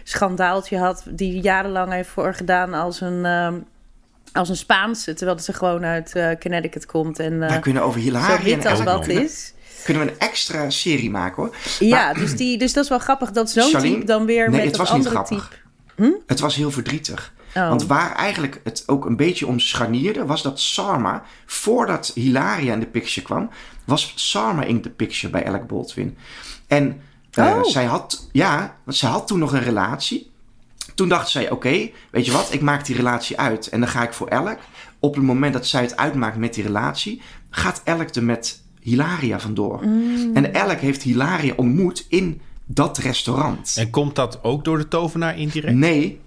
schandaaltje 0.02 0.78
had, 0.78 1.04
die 1.10 1.40
jarenlang 1.40 1.92
heeft 1.92 2.08
voorgedaan 2.08 2.74
als 2.74 3.00
een. 3.00 3.24
ehm, 3.24 3.54
als 4.32 4.48
een 4.48 4.56
Spaanse, 4.56 5.14
terwijl 5.14 5.38
ze 5.38 5.52
gewoon 5.52 5.84
uit 5.84 6.14
eh, 6.14 6.30
Connecticut 6.40 6.86
komt 6.86 7.18
en 7.18 7.42
eh, 7.42 7.60
kunnen 7.60 7.82
over 7.82 8.00
zo 8.00 8.06
Hilaria 8.06 8.70
als 8.70 8.78
en 8.78 8.84
wat 8.84 9.08
is. 9.08 9.54
kunnen 9.84 10.06
we 10.06 10.10
een 10.10 10.18
extra 10.18 10.70
serie 10.70 11.10
maken 11.10 11.42
hoor. 11.42 11.56
Ja, 11.78 12.12
dus, 12.12 12.36
die, 12.36 12.58
dus 12.58 12.72
dat 12.72 12.84
is 12.84 12.90
wel 12.90 12.98
grappig 12.98 13.30
dat 13.30 13.50
zo'n 13.50 13.80
type 13.80 14.04
dan 14.04 14.26
weer 14.26 14.50
Nee, 14.50 14.56
met 14.56 14.60
het 14.60 14.76
dat 14.76 14.88
was 14.88 14.96
niet 14.96 15.06
andere 15.06 15.24
grappig. 15.24 15.62
type... 15.96 16.20
Het 16.26 16.40
was 16.40 16.54
heel 16.54 16.70
verdrietig. 16.70 17.32
Oh. 17.54 17.68
Want 17.68 17.86
waar 17.86 18.14
eigenlijk 18.14 18.60
het 18.64 18.82
ook 18.86 19.04
een 19.06 19.16
beetje 19.16 19.46
om 19.46 19.58
scharnierde, 19.58 20.26
was 20.26 20.42
dat 20.42 20.60
Sarma, 20.60 21.22
voordat 21.46 22.10
Hilaria 22.14 22.72
in 22.72 22.80
de 22.80 22.86
picture 22.86 23.26
kwam, 23.26 23.50
was 23.84 24.12
Sarma 24.16 24.62
in 24.62 24.82
de 24.82 24.90
picture 24.90 25.32
bij 25.32 25.46
Alec 25.46 25.66
Baldwin. 25.66 26.16
En 26.66 27.00
eh, 27.30 27.46
Oh. 27.46 27.64
zij 27.64 27.84
had, 27.84 28.28
ja, 28.32 28.76
want 28.84 28.96
zij 28.96 29.10
had 29.10 29.26
toen 29.26 29.38
nog 29.38 29.52
een 29.52 29.62
relatie. 29.62 30.30
Toen 30.94 31.08
dacht 31.08 31.28
zij, 31.28 31.50
oké, 31.50 31.90
weet 32.10 32.26
je 32.26 32.32
wat, 32.32 32.52
ik 32.52 32.60
maak 32.60 32.84
die 32.86 32.96
relatie 32.96 33.38
uit 33.38 33.66
en 33.66 33.80
dan 33.80 33.88
ga 33.88 34.02
ik 34.02 34.12
voor 34.12 34.30
Alec. 34.30 34.58
Op 34.98 35.14
het 35.14 35.24
moment 35.24 35.52
dat 35.52 35.66
zij 35.66 35.82
het 35.82 35.96
uitmaakt 35.96 36.36
met 36.36 36.54
die 36.54 36.64
relatie, 36.64 37.22
gaat 37.50 37.82
Alec 37.84 38.14
er 38.14 38.24
met 38.24 38.62
Hilaria 38.80 39.40
vandoor. 39.40 39.84
Mm. 39.86 40.36
En 40.36 40.54
Alec 40.54 40.80
heeft 40.80 41.02
Hilaria 41.02 41.52
ontmoet 41.56 42.06
in 42.08 42.40
dat 42.66 42.98
restaurant. 42.98 43.74
En 43.76 43.90
komt 43.90 44.14
dat 44.14 44.38
ook 44.42 44.64
door 44.64 44.78
de 44.78 44.88
tovenaar 44.88 45.38
indirect? 45.38 45.74
Nee, 45.74 46.20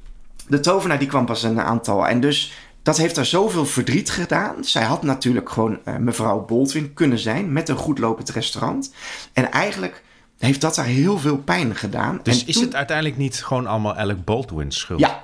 de 0.48 0.60
tovenaar 0.60 1.00
die 1.00 1.08
kwam 1.08 1.26
pas 1.26 1.44
een 1.44 1.62
aantal. 1.62 2.08
En 2.08 2.20
dus 2.20 2.54
dat 2.84 2.98
heeft 2.98 3.16
haar 3.16 3.26
zoveel 3.26 3.66
verdriet 3.66 4.10
gedaan. 4.10 4.56
Zij 4.64 4.84
had 4.84 5.04
natuurlijk 5.04 5.50
gewoon 5.50 5.80
eh, 5.84 5.96
mevrouw 5.96 6.40
Baldwin 6.46 6.94
kunnen 6.94 7.20
zijn 7.20 7.54
met 7.54 7.70
een 7.70 7.76
goed 7.78 8.00
lopend 8.00 8.30
restaurant. 8.30 8.94
En 9.34 9.52
eigenlijk 9.52 10.04
heeft 10.40 10.62
dat 10.62 10.76
haar 10.76 10.86
heel 10.86 11.20
veel 11.20 11.38
pijn 11.38 11.76
gedaan. 11.76 12.20
Dus 12.24 12.42
en 12.42 12.48
is 12.48 12.54
toen- 12.56 12.64
het 12.64 12.76
uiteindelijk 12.76 13.18
niet 13.18 13.44
gewoon 13.44 13.68
allemaal 13.68 13.96
Alec 13.96 14.24
Baldwin's 14.26 14.80
schuld? 14.80 15.00
Ja, 15.00 15.24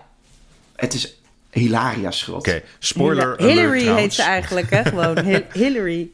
het 0.76 0.94
is 0.94 1.22
Hilaria's 1.52 2.18
schuld. 2.20 2.38
Oké, 2.48 2.62
spoiler 2.80 3.24
alert 3.26 3.40
Hillary 3.42 3.96
heet 3.96 4.14
ze 4.14 4.22
eigenlijk, 4.24 4.70
hè? 4.70 4.84
Gewoon 4.84 5.20
Hil- 5.26 5.44
Hillary. 5.54 6.12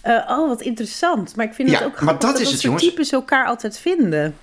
Eh, 0.00 0.12
oh, 0.28 0.48
wat 0.48 0.60
interessant. 0.60 1.36
Maar 1.36 1.46
ik 1.46 1.54
vind 1.54 1.70
Ja, 1.70 1.74
het 1.74 1.84
ook 1.84 1.92
maar 1.92 2.00
grappig 2.02 2.20
dat 2.28 2.30
dat, 2.30 2.40
is 2.40 2.44
dat 2.44 2.52
het, 2.52 2.60
soort 2.62 2.80
jongens. 2.80 2.84
types 2.96 3.12
elkaar 3.12 3.46
altijd 3.46 3.78
vinden. 3.78 4.36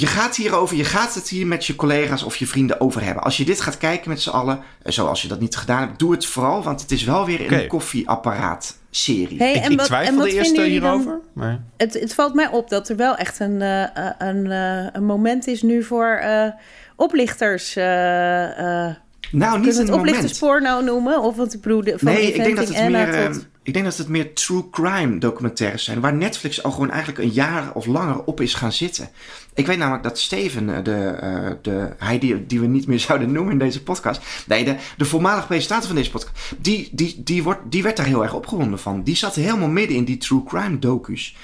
Je 0.00 0.06
gaat 0.06 0.36
hierover, 0.36 0.76
je 0.76 0.84
gaat 0.84 1.14
het 1.14 1.28
hier 1.28 1.46
met 1.46 1.64
je 1.66 1.76
collega's 1.76 2.22
of 2.22 2.36
je 2.36 2.46
vrienden 2.46 2.80
over 2.80 3.02
hebben. 3.04 3.22
Als 3.22 3.36
je 3.36 3.44
dit 3.44 3.60
gaat 3.60 3.78
kijken 3.78 4.08
met 4.08 4.20
z'n 4.20 4.30
allen, 4.30 4.60
eh, 4.82 4.92
zoals 4.92 5.22
je 5.22 5.28
dat 5.28 5.40
niet 5.40 5.56
gedaan 5.56 5.80
hebt, 5.86 5.98
doe 5.98 6.12
het 6.12 6.26
vooral, 6.26 6.62
want 6.62 6.80
het 6.80 6.90
is 6.90 7.04
wel 7.04 7.26
weer 7.26 7.40
Oké. 7.40 7.54
een 7.54 7.66
koffieapparaat 7.68 8.76
serie. 8.90 9.38
Hey, 9.38 9.52
Ik, 9.52 9.62
en 9.62 9.70
ik 9.70 9.76
wat, 9.76 9.78
en 9.78 9.84
twijfelde 9.86 10.18
wat 10.22 10.26
eerst 10.32 10.40
vinden 10.46 10.64
jullie 10.64 10.80
dan- 10.80 10.98
hierover. 10.98 11.20
Maar... 11.32 11.60
Het, 11.76 11.94
het 12.00 12.14
valt 12.14 12.34
mij 12.34 12.48
op 12.48 12.68
dat 12.68 12.88
er 12.88 12.96
wel 12.96 13.16
echt 13.16 13.40
een, 13.40 13.62
eh, 13.62 13.82
eh, 13.82 14.10
een, 14.18 14.50
eh, 14.50 14.86
een 14.92 15.04
moment 15.04 15.46
is 15.46 15.62
nu 15.62 15.82
voor 15.82 16.06
eh, 16.22 16.48
oplichters. 16.96 17.76
eh, 17.76 18.84
eh, 18.88 18.94
nou, 19.30 19.58
niet 19.58 19.68
een 19.74 19.80
het 19.80 19.90
moment. 19.90 19.98
oplichtersporno 20.08 20.80
noemen? 20.80 21.22
Of 21.22 21.36
wat 21.36 21.52
ik 21.54 21.60
bedoelde, 21.60 21.98
van 21.98 22.12
Nee, 22.12 22.32
ik 22.32 22.44
denk, 22.44 22.56
dat 22.56 22.68
het 22.68 22.88
meer, 22.90 23.08
eh, 23.14 23.26
tot... 23.30 23.46
ik 23.68 23.74
denk 23.74 23.86
dat 23.86 23.96
het 23.96 24.08
meer 24.08 24.34
true 24.34 24.70
crime 24.70 25.18
documentaires 25.18 25.84
zijn. 25.84 26.00
Waar 26.00 26.14
Netflix 26.14 26.62
al 26.62 26.70
gewoon 26.70 26.90
eigenlijk 26.90 27.18
een 27.18 27.32
jaar 27.32 27.72
of 27.72 27.86
langer 27.86 28.24
op 28.24 28.40
is 28.40 28.54
gaan 28.54 28.72
zitten. 28.72 29.08
Ik 29.54 29.66
weet 29.66 29.78
namelijk 29.78 30.02
dat 30.02 30.18
Steven, 30.18 30.76
eh, 30.76 30.84
de, 30.84 31.04
eh, 31.06 31.50
de, 31.62 31.92
hij 31.98 32.18
die, 32.18 32.60
we 32.60 32.66
niet 32.66 32.86
meer 32.86 33.00
zouden 33.08 33.32
noemen 33.32 33.52
in 33.52 33.58
deze 33.58 33.82
podcast. 33.82 34.20
Nee, 34.46 34.64
de, 34.64 34.76
de 34.96 35.04
voormalige 35.04 35.46
presentator 35.46 35.86
van 35.86 35.96
deze 35.96 36.10
podcast. 36.10 36.54
Die, 36.58 36.88
die, 36.92 37.22
die, 37.22 37.42
wordt, 37.42 37.60
die 37.70 37.82
werd 37.82 37.96
daar 37.96 38.06
heel 38.06 38.22
erg 38.22 38.34
opgewonden 38.34 38.78
van. 38.78 39.02
Die 39.02 39.16
zat 39.16 39.34
helemaal 39.34 39.68
midden 39.68 39.96
in 39.96 40.04
die 40.04 40.16
true 40.18 40.44
crime 40.44 40.78
docu's. 40.78 41.36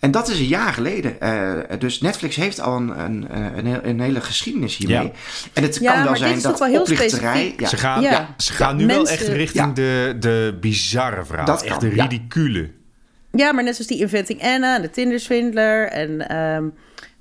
En 0.00 0.10
dat 0.10 0.28
is 0.28 0.38
een 0.38 0.46
jaar 0.46 0.72
geleden. 0.72 1.20
Eh, 1.20 1.78
dus 1.78 2.00
Netflix 2.00 2.36
heeft 2.36 2.60
al 2.60 2.76
een, 2.76 3.00
een, 3.04 3.26
een, 3.36 3.66
een, 3.66 3.88
een 3.88 4.00
hele 4.00 4.20
geschiedenis 4.20 4.76
hiermee. 4.76 5.02
Ja. 5.06 5.10
En 5.52 5.62
het 5.62 5.78
Ja, 5.80 5.92
kan 5.94 6.04
wel 6.04 6.16
zijn 6.16 6.36
is 6.36 6.42
dat 6.42 6.50
toch 6.50 6.60
wel 6.60 6.68
heel 6.68 6.80
oplichterij... 6.80 7.54
Ja, 7.56 7.68
Ze 7.68 7.76
gaan, 7.76 8.02
Ja. 8.02 8.10
ja, 8.10 8.34
ze 8.36 8.52
gaan 8.52 8.78
Ja, 8.78 8.86
nu 8.86 8.86
wel 8.94 9.08
echt 9.08 9.26
richting 9.28 9.66
Ja. 9.66 9.72
de, 9.72 10.16
de 10.20 10.56
bizarre 10.60 11.24
verhaal. 11.24 11.46
Dat 11.46 11.62
echt 11.62 11.78
kan, 11.78 11.88
de 11.88 12.02
ridicule. 12.02 12.70
Ja, 13.32 13.52
maar 13.52 13.64
net 13.64 13.74
zoals 13.74 13.90
die 13.90 14.00
Inventing 14.00 14.42
Anna 14.42 14.76
en 14.76 14.82
de 14.82 14.90
Tinderswindler. 14.90 15.86
En 15.88 16.28
ehm, 16.28 16.64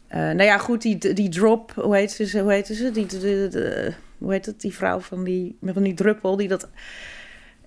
eh, 0.08 0.20
nou 0.20 0.44
ja, 0.44 0.58
goed, 0.58 0.82
die, 0.82 1.14
die 1.14 1.30
drop, 1.30 1.72
hoe 1.76 1.96
heet 1.96 2.12
ze? 2.12 2.40
Hoe 2.40 2.52
heet 2.52 2.68
ze? 2.68 2.92
Die, 2.92 3.06
de, 3.06 3.20
de- 3.20 3.48
de- 3.52 3.94
hoe 4.18 4.32
heet 4.32 4.46
het? 4.46 4.62
Die 4.62 4.74
vrouw 4.74 5.00
van 5.00 5.24
die, 5.24 5.58
van 5.66 5.84
die 5.84 5.94
druppel, 5.94 6.38
die 6.38 6.48
dat... 6.48 6.68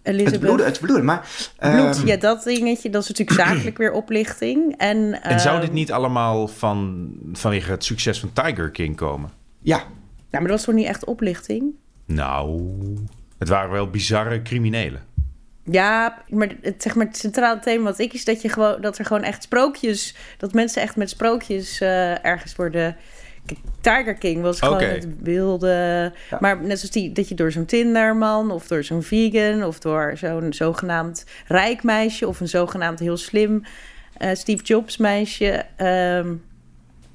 Elizabeth... 0.03 0.33
het 0.33 0.41
bloeden, 0.41 0.67
het 0.67 0.81
bloeden. 0.81 1.05
Maar, 1.05 1.29
Bloed, 1.59 1.97
ehm, 1.97 2.07
ja, 2.07 2.17
dat 2.17 2.43
dingetje. 2.43 2.91
Dat 2.91 3.03
is 3.03 3.09
natuurlijk 3.09 3.41
zakelijk 3.47 3.77
weer 3.79 3.93
oplichting. 3.93 4.75
En, 4.77 5.23
En 5.23 5.41
zou 5.41 5.55
ehm, 5.55 5.65
dit 5.65 5.73
niet 5.73 5.93
allemaal 5.93 6.49
van, 6.49 7.11
vanwege 7.33 7.71
het 7.71 7.85
succes 7.85 8.21
van 8.21 8.33
Tiger 8.33 8.71
King 8.71 8.97
komen? 8.97 9.31
ja, 9.62 9.77
Ja, 9.77 10.38
maar 10.38 10.41
dat 10.41 10.51
was 10.51 10.65
toch 10.65 10.75
niet 10.75 10.87
echt 10.87 11.05
oplichting? 11.05 11.75
Nou, 12.05 12.71
het 13.38 13.49
waren 13.49 13.71
wel 13.71 13.91
bizarre 13.91 14.43
criminelen. 14.43 15.03
Ja, 15.65 16.23
maar 16.29 16.53
het, 16.61 16.83
zeg 16.83 16.95
maar 16.95 17.07
het 17.07 17.17
centrale 17.17 17.61
thema 17.61 17.85
wat 17.85 17.99
ik 17.99 18.12
is 18.12 18.25
dat, 18.25 18.43
je 18.43 18.49
gewoon, 18.49 18.81
dat 18.81 18.99
er 18.99 19.05
gewoon 19.05 19.23
echt 19.23 19.43
sprookjes... 19.43 20.17
dat 20.38 20.53
mensen 20.53 20.83
echt 20.83 20.97
met 20.97 21.11
sprookjes 21.11 21.81
eh, 21.81 22.25
ergens 22.25 22.57
worden... 22.57 22.97
Tiger 23.81 24.14
King 24.14 24.42
was 24.42 24.59
gewoon 24.59 24.83
het 24.83 25.07
wilde... 25.22 26.12
Maar 26.40 26.61
net 26.61 26.78
zoals 26.78 26.94
die, 26.94 27.12
dat 27.12 27.28
je 27.28 27.35
door 27.35 27.52
zo'n 27.52 27.64
Tinderman... 27.64 28.50
of 28.50 28.66
door 28.66 28.85
zo'n 28.85 29.02
vegan... 29.02 29.64
of 29.64 29.78
door 29.78 30.12
zo'n 30.16 30.52
zogenaamd 30.52 31.24
rijk 31.46 31.83
meisje... 31.83 32.28
of 32.28 32.40
een 32.40 32.48
zogenaamd 32.48 32.98
heel 32.98 33.16
slim 33.16 33.62
eh, 34.16 34.31
Steve 34.35 34.62
Jobs 34.62 34.96
meisje... 34.96 35.64
ehm, 35.76 36.35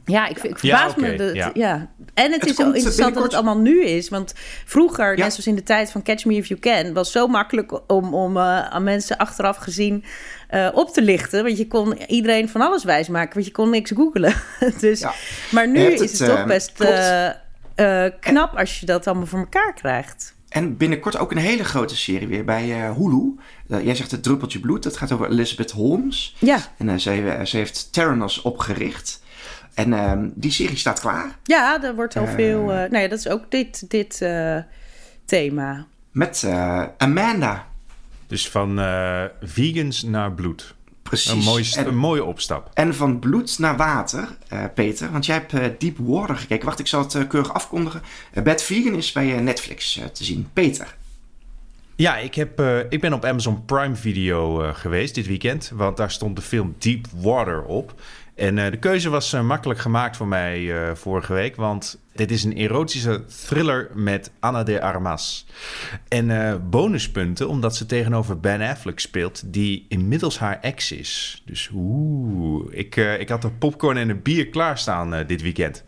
ja, 0.05 0.27
ik, 0.27 0.37
ik 0.37 0.61
Ja, 0.61 0.77
verbaas 0.77 0.91
oké, 0.91 1.01
me. 1.01 1.15
Dat, 1.17 1.35
ja. 1.35 1.51
ja. 1.53 1.89
En 2.13 2.31
het, 2.31 2.41
Het 2.41 2.49
is 2.49 2.55
zo 2.55 2.71
interessant 2.71 3.13
dat 3.13 3.23
het 3.23 3.33
allemaal 3.33 3.57
nu 3.57 3.83
is. 3.85 4.09
Want 4.09 4.33
vroeger, 4.65 5.17
Ja. 5.17 5.23
net 5.23 5.31
zoals 5.31 5.47
in 5.47 5.55
de 5.55 5.63
tijd 5.63 5.91
van 5.91 6.03
Catch 6.03 6.25
Me 6.25 6.33
If 6.33 6.47
You 6.47 6.59
Can... 6.59 6.93
was 6.93 7.11
zo 7.11 7.27
makkelijk 7.27 7.91
om, 7.91 8.13
om 8.13 8.37
eh, 8.37 8.67
aan 8.67 8.83
mensen 8.83 9.17
achteraf 9.17 9.57
gezien 9.57 10.03
eh, 10.47 10.69
op 10.73 10.93
te 10.93 11.01
lichten. 11.01 11.43
Want 11.43 11.57
je 11.57 11.67
kon 11.67 11.97
iedereen 12.07 12.49
van 12.49 12.61
alles 12.61 12.83
wijsmaken. 12.83 13.33
Want 13.33 13.45
je 13.45 13.51
kon 13.51 13.69
niks 13.69 13.91
googelen. 13.91 14.33
dus, 14.79 14.99
Ja. 14.99 15.13
Maar 15.51 15.67
nu 15.67 15.79
is 15.79 15.99
het, 15.99 16.19
het, 16.19 16.29
toch 16.29 16.37
eh, 16.37 16.45
best 16.45 16.81
eh, 17.75 18.05
knap 18.19 18.57
als 18.57 18.79
je 18.79 18.85
dat 18.85 19.07
allemaal 19.07 19.25
voor 19.25 19.39
elkaar 19.39 19.73
krijgt. 19.73 20.35
En 20.49 20.77
binnenkort 20.77 21.17
ook 21.17 21.31
een 21.31 21.37
hele 21.37 21.63
grote 21.63 21.95
serie 21.95 22.27
weer 22.27 22.45
bij 22.45 22.67
uh, 22.67 22.95
Hulu. 22.95 23.35
Uh, 23.67 23.85
jij 23.85 23.95
zegt 23.95 24.11
het 24.11 24.23
druppeltje 24.23 24.59
bloed. 24.59 24.83
Dat 24.83 24.97
gaat 24.97 25.11
over 25.11 25.29
Elizabeth 25.29 25.71
Holmes. 25.71 26.35
Ja. 26.39 26.59
En 26.77 26.87
uh, 26.87 26.95
ze, 26.95 27.41
ze, 27.43 27.57
heeft 27.57 27.93
Theranos 27.93 28.41
opgericht. 28.41 29.23
En 29.73 29.93
ehm, 29.93 30.29
die 30.33 30.51
serie 30.51 30.77
staat 30.77 30.99
klaar. 30.99 31.37
Ja, 31.43 31.83
er 31.83 31.95
wordt 31.95 32.17
al 32.17 32.27
veel... 32.27 32.65
nou 32.65 32.97
ja, 32.97 33.07
dat 33.07 33.19
is 33.19 33.27
ook 33.27 33.51
dit, 33.51 33.89
dit 33.89 34.25
thema. 35.25 35.85
Met 36.11 36.47
Amanda. 36.97 37.65
Dus 38.27 38.49
van 38.49 38.79
vegans 39.41 40.03
naar 40.03 40.31
bloed. 40.31 40.75
Precies. 41.09 41.31
Een, 41.31 41.37
mooi, 41.37 41.71
en, 41.75 41.87
een 41.87 41.97
mooie 41.97 42.23
opstap. 42.23 42.69
En 42.73 42.95
van 42.95 43.19
bloed 43.19 43.59
naar 43.59 43.77
water, 43.77 44.27
uh, 44.53 44.63
Peter. 44.73 45.11
Want 45.11 45.25
jij 45.25 45.35
hebt 45.35 45.53
uh, 45.53 45.65
Deep 45.77 45.97
Water 45.97 46.35
gekeken. 46.35 46.65
Wacht, 46.65 46.79
ik 46.79 46.87
zal 46.87 47.01
het 47.01 47.13
uh, 47.13 47.27
keurig 47.27 47.53
afkondigen. 47.53 48.01
Bad 48.43 48.63
Vegan 48.63 48.95
is 48.95 49.11
bij 49.11 49.41
Netflix 49.41 50.01
te 50.13 50.23
zien. 50.23 50.49
Peter. 50.53 50.95
Ja, 51.95 52.17
ik, 52.17 52.35
heb, 52.35 52.61
ik 52.89 53.01
ben 53.01 53.13
op 53.13 53.25
Amazon 53.25 53.65
Prime 53.65 53.95
Video 53.95 54.73
geweest 54.73 55.15
dit 55.15 55.27
weekend. 55.27 55.71
Want 55.73 55.97
daar 55.97 56.11
stond 56.11 56.35
de 56.35 56.41
film 56.41 56.75
Deep 56.77 57.05
Water 57.15 57.63
op. 57.63 57.93
En 58.37 58.57
uh, 58.57 58.71
de 58.71 58.77
keuze 58.77 59.09
was 59.09 59.33
uh, 59.33 59.41
makkelijk 59.41 59.79
gemaakt 59.79 60.17
voor 60.17 60.27
mij 60.27 60.59
uh, 60.59 60.95
vorige 60.95 61.33
week. 61.33 61.55
Want 61.55 61.99
dit 62.13 62.31
is 62.31 62.43
een 62.43 62.57
erotische 62.57 63.25
thriller 63.25 63.89
met 63.93 64.31
Anna 64.39 64.63
de 64.63 64.81
Armas. 64.81 65.45
En 66.07 66.67
bonuspunten 66.69 67.49
omdat 67.49 67.75
ze 67.75 67.85
tegenover 67.85 68.39
Ben 68.39 68.61
Affleck 68.61 68.99
speelt, 68.99 69.53
die 69.53 69.85
inmiddels 69.89 70.39
haar 70.39 70.59
ex 70.61 70.91
is. 70.91 71.41
Dus 71.45 71.69
oeh, 71.73 72.65
ik, 72.69 72.95
ik 72.95 73.29
had 73.29 73.43
een 73.43 73.57
popcorn 73.57 73.97
en 73.97 74.09
een 74.09 74.21
bier 74.21 74.47
klaarstaan 74.47 75.25
dit 75.27 75.41
weekend. 75.41 75.83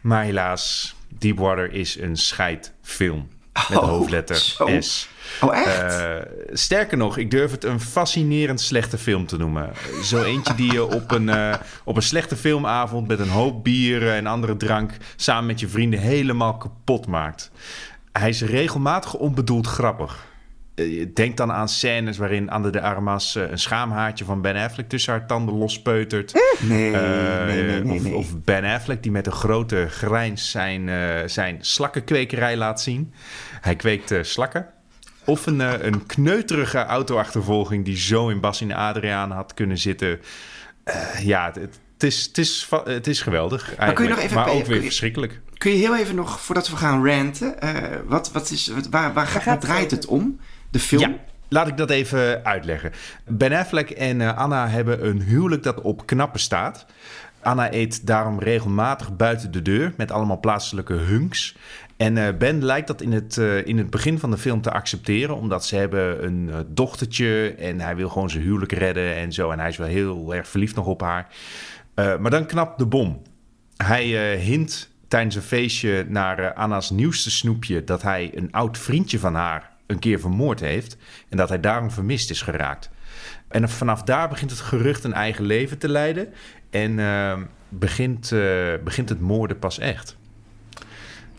Maar 0.00 0.24
helaas, 0.24 0.94
Deepwater 1.18 1.72
is 1.72 1.98
een 2.00 2.16
scheidfilm. 2.16 3.28
Met 3.68 3.78
Oh, 3.78 3.88
hoofdletter. 3.88 4.36
S. 4.82 5.08
Oh, 5.40 5.56
echt? 5.56 6.00
Eh, 6.00 6.16
sterker 6.52 6.96
nog, 6.96 7.16
ik 7.16 7.30
durf 7.30 7.50
het 7.50 7.64
een 7.64 7.80
fascinerend 7.80 8.60
slechte 8.60 8.98
film 8.98 9.26
te 9.26 9.36
noemen. 9.36 9.72
Zo 10.02 10.22
eentje 10.22 10.54
die 10.54 10.72
je 10.72 10.94
op 10.94 11.10
een, 11.10 11.28
eh, 11.28 11.54
op 11.84 11.96
een 11.96 12.02
slechte 12.02 12.36
filmavond 12.36 13.08
met 13.08 13.18
een 13.18 13.28
hoop 13.28 13.64
bieren 13.64 14.14
en 14.14 14.26
andere 14.26 14.56
drank 14.56 14.92
samen 15.16 15.46
met 15.46 15.60
je 15.60 15.68
vrienden 15.68 16.00
helemaal 16.00 16.56
kapot 16.56 17.06
maakt. 17.06 17.50
Hij 18.12 18.28
is 18.28 18.42
regelmatig 18.42 19.14
onbedoeld 19.14 19.66
grappig. 19.66 20.26
Eh, 20.74 21.06
Denk 21.14 21.36
dan 21.36 21.52
aan 21.52 21.68
scènes 21.68 22.18
waarin 22.18 22.50
Anne 22.50 22.70
de 22.70 22.80
Armas 22.80 23.34
een 23.34 23.58
schaamhaartje 23.58 24.24
van 24.24 24.40
Ben 24.40 24.56
Affleck 24.56 24.88
tussen 24.88 25.12
haar 25.12 25.26
tanden 25.26 25.54
lospeutert. 25.54 26.32
nee, 26.60 26.90
nee, 26.90 27.62
nee, 27.62 27.82
nee, 27.82 27.96
of, 27.96 28.02
nee. 28.02 28.14
of 28.14 28.42
Ben 28.44 28.64
Affleck 28.64 29.02
die 29.02 29.12
met 29.12 29.26
een 29.26 29.32
grote 29.32 29.86
grijns 29.90 30.50
zijn, 30.50 30.90
zijn 31.30 31.56
slakkenkwekerij 31.60 32.56
laat 32.56 32.80
zien. 32.80 33.12
Hij 33.60 33.76
kweekt 33.76 34.14
slakken. 34.20 34.66
Of 35.28 35.46
een, 35.46 35.60
eh, 35.60 35.72
een 35.86 36.06
kneuterige 36.06 36.78
autoachtervolging 36.84 37.84
die 37.84 37.96
zo 37.96 38.28
in 38.28 38.40
Bas 38.40 38.60
en 38.60 38.72
Adriaan 38.72 39.30
had 39.30 39.54
kunnen 39.54 39.78
zitten. 39.78 40.20
Eh, 40.84 41.24
ja, 41.24 41.44
het, 41.46 41.54
het, 41.54 42.02
is, 42.02 42.26
het, 42.26 42.38
is, 42.38 42.68
het 42.84 43.06
is 43.06 43.20
geweldig 43.22 43.64
eigenlijk. 43.66 43.94
kun 43.94 44.04
je 44.04 44.10
nog 44.10 44.20
even- 44.20 44.34
maar 44.34 44.44
kun 44.44 44.52
je- 44.54 44.58
ook 44.60 44.66
weer 44.66 44.74
kun 44.76 44.82
je- 44.84 44.90
verschrikkelijk. 44.90 45.40
Kun 45.58 45.70
je 45.70 45.76
heel 45.76 45.96
even 45.96 46.14
nog, 46.14 46.40
voordat 46.40 46.68
we 46.70 46.76
gaan 46.76 47.06
ranten, 47.06 47.60
eh, 47.60 47.72
wat, 48.06 48.32
wat 48.32 48.50
is, 48.50 48.66
wat, 48.68 48.88
waar, 48.88 49.12
waar, 49.12 49.26
gaat, 49.26 49.60
draait 49.60 49.90
het 49.90 50.06
om? 50.06 50.40
De 50.70 50.78
film? 50.78 51.00
Ja, 51.02 51.14
laat 51.48 51.68
ik 51.68 51.76
dat 51.76 51.90
even 51.90 52.44
uitleggen. 52.44 52.92
Ben 53.26 53.52
Affleck 53.52 53.90
en 53.90 54.20
eh, 54.20 54.36
Anna 54.38 54.68
hebben 54.68 55.06
een 55.06 55.22
huwelijk 55.22 55.62
dat 55.62 55.80
op 55.80 56.06
knappen 56.06 56.40
staat. 56.40 56.86
Anna 57.42 57.72
eet 57.72 58.06
daarom 58.06 58.38
regelmatig 58.40 59.16
buiten 59.16 59.50
de 59.50 59.62
deur 59.62 59.92
met 59.96 60.10
allemaal 60.10 60.40
plaatselijke 60.40 60.94
hunks. 60.94 61.56
En 61.98 62.16
eh, 62.16 62.36
Ben 62.36 62.64
lijkt 62.64 62.86
dat 62.86 63.00
in 63.00 63.12
het, 63.12 63.38
eh, 63.38 63.66
in 63.66 63.78
het 63.78 63.90
begin 63.90 64.18
van 64.18 64.30
de 64.30 64.38
film 64.38 64.60
te 64.60 64.70
accepteren, 64.70 65.36
omdat 65.36 65.66
ze 65.66 65.76
hebben 65.76 66.24
een 66.24 66.50
eh, 66.50 66.58
dochtertje 66.66 67.54
en 67.54 67.80
hij 67.80 67.96
wil 67.96 68.08
gewoon 68.08 68.30
zijn 68.30 68.42
huwelijk 68.42 68.72
redden 68.72 69.14
en 69.14 69.32
zo. 69.32 69.50
En 69.50 69.58
hij 69.58 69.68
is 69.68 69.76
wel 69.76 69.86
heel 69.86 70.34
erg 70.34 70.48
verliefd 70.48 70.74
nog 70.74 70.86
op 70.86 71.00
haar. 71.00 71.26
Maar 71.94 72.30
dan 72.30 72.46
knapt 72.46 72.78
de 72.78 72.86
bom. 72.86 73.22
Hij 73.76 74.36
hint 74.36 74.90
tijdens 75.08 75.34
een 75.34 75.42
feestje 75.42 76.06
naar 76.08 76.54
Anna's 76.54 76.90
nieuwste 76.90 77.30
snoepje 77.30 77.84
dat 77.84 78.02
hij 78.02 78.30
een 78.34 78.52
oud 78.52 78.78
vriendje 78.78 79.18
van 79.18 79.34
haar 79.34 79.70
een 79.86 79.98
keer 79.98 80.20
vermoord 80.20 80.60
heeft 80.60 80.96
en 81.28 81.36
dat 81.36 81.48
hij 81.48 81.60
daarom 81.60 81.90
vermist 81.90 82.30
is 82.30 82.42
geraakt. 82.42 82.90
En 83.48 83.68
vanaf 83.68 84.02
daar 84.02 84.28
begint 84.28 84.50
het 84.50 84.60
gerucht 84.60 85.04
een 85.04 85.12
eigen 85.12 85.44
leven 85.44 85.78
te 85.78 85.88
leiden 85.88 86.28
en 86.70 86.98
eh, 86.98 87.38
begint, 87.68 88.32
begint 88.84 89.08
het 89.08 89.20
moorden 89.20 89.58
pas 89.58 89.78
echt. 89.78 90.17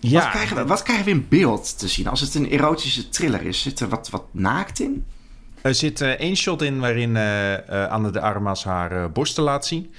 Wat, 0.01 0.29
krijgen 0.29 0.55
we, 0.55 0.65
wat 0.65 0.83
krijgen 0.83 1.05
we 1.05 1.11
in 1.11 1.25
beeld 1.29 1.79
te 1.79 1.87
zien? 1.87 2.07
Als 2.07 2.21
het 2.21 2.35
een 2.35 2.49
erotische 2.49 3.09
thriller 3.09 3.41
is, 3.41 3.61
zit 3.61 3.79
er 3.79 3.89
wat, 3.89 4.09
wat 4.09 4.23
naakt 4.31 4.79
in? 4.79 5.05
Er 5.61 5.75
zit 5.75 6.01
eh, 6.01 6.09
één 6.09 6.35
shot 6.35 6.61
in 6.61 6.79
waarin 6.79 7.15
eh, 7.15 7.83
eh, 7.83 7.91
Anne 7.91 8.11
de 8.11 8.21
Armas 8.21 8.63
haar 8.63 9.11
borsten 9.11 9.43
laat 9.43 9.65
zien. 9.65 9.93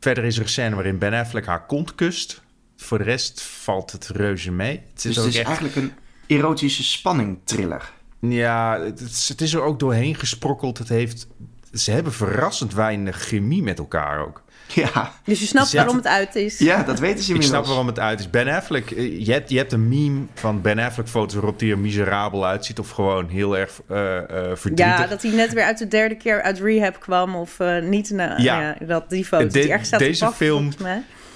Verder 0.00 0.24
is 0.24 0.36
er 0.36 0.42
een 0.42 0.48
scène 0.48 0.74
waarin 0.74 0.98
Ben 0.98 1.14
Affleck 1.14 1.46
haar 1.46 1.66
kont 1.66 1.94
kust. 1.94 2.42
Voor 2.76 2.98
de 2.98 3.04
rest 3.04 3.42
valt 3.42 3.92
het 3.92 4.08
reuze 4.08 4.52
mee. 4.52 4.82
Het 4.88 4.96
is 4.96 5.02
Dus 5.02 5.18
ook 5.18 5.24
het 5.24 5.32
is 5.32 5.38
echt... 5.40 5.48
eigenlijk 5.48 5.76
een 5.76 5.92
erotische 6.26 6.84
spanning 6.84 7.38
thriller. 7.44 7.92
Ja, 8.20 8.80
het 8.80 9.00
is, 9.00 9.28
het 9.28 9.40
is 9.40 9.54
er 9.54 9.62
ook 9.62 9.78
doorheen 9.78 10.14
gesprokkeld. 10.14 10.78
Het 10.78 10.88
heeft, 10.88 11.26
ze 11.72 11.90
hebben 11.90 12.12
verrassend 12.12 12.74
weinig 12.74 13.22
chemie 13.22 13.62
met 13.62 13.78
elkaar 13.78 14.26
ook. 14.26 14.42
Ja, 14.74 15.12
Dus 15.24 15.40
je 15.40 15.46
snapt 15.46 15.64
Dus 15.70 15.74
waarom 15.74 15.96
het- 15.96 16.04
het 16.04 16.12
uit 16.12 16.34
is. 16.34 16.58
ja 16.58 16.82
dat 16.82 16.98
weten 16.98 17.16
ze 17.18 17.22
Ik 17.22 17.26
inmiddels. 17.28 17.46
snap 17.46 17.66
waarom 17.66 17.86
het 17.86 17.98
uit 17.98 18.20
is. 18.20 18.30
Ben 18.30 18.48
Affleck, 18.48 18.90
eh, 18.90 19.26
je 19.26 19.32
hebt, 19.32 19.50
je 19.50 19.56
hebt 19.56 19.72
een 19.72 19.88
meme 19.88 20.20
van 20.34 20.60
Ben 20.60 20.78
Affleck 20.78 21.08
foto's 21.08 21.34
waarop 21.34 21.60
hij 21.60 21.70
er 21.70 21.78
miserabel 21.78 22.46
uitziet. 22.46 22.78
Of 22.78 22.90
gewoon 22.90 23.28
heel 23.28 23.58
erg 23.58 23.80
eh 23.88 24.16
eh 24.16 24.24
verdrietig. 24.56 24.98
Ja, 24.98 25.06
dat 25.06 25.22
hij 25.22 25.30
net 25.30 25.52
weer 25.52 25.64
uit 25.64 25.78
de 25.78 25.88
derde 25.88 26.16
keer 26.16 26.42
uit 26.42 26.60
rehab 26.60 27.00
kwam. 27.00 27.34
Of 27.34 27.60
eh, 27.60 27.82
niet 27.82 28.10
na, 28.10 28.38
Ja. 28.38 28.60
ja. 28.60 28.76
dat 28.86 29.10
die 29.10 29.24
foto. 29.24 29.46
De- 29.46 29.52
die 29.60 29.68
ergens 29.70 29.86
staat 29.88 30.00
deze 30.00 30.30
film-. 30.34 30.72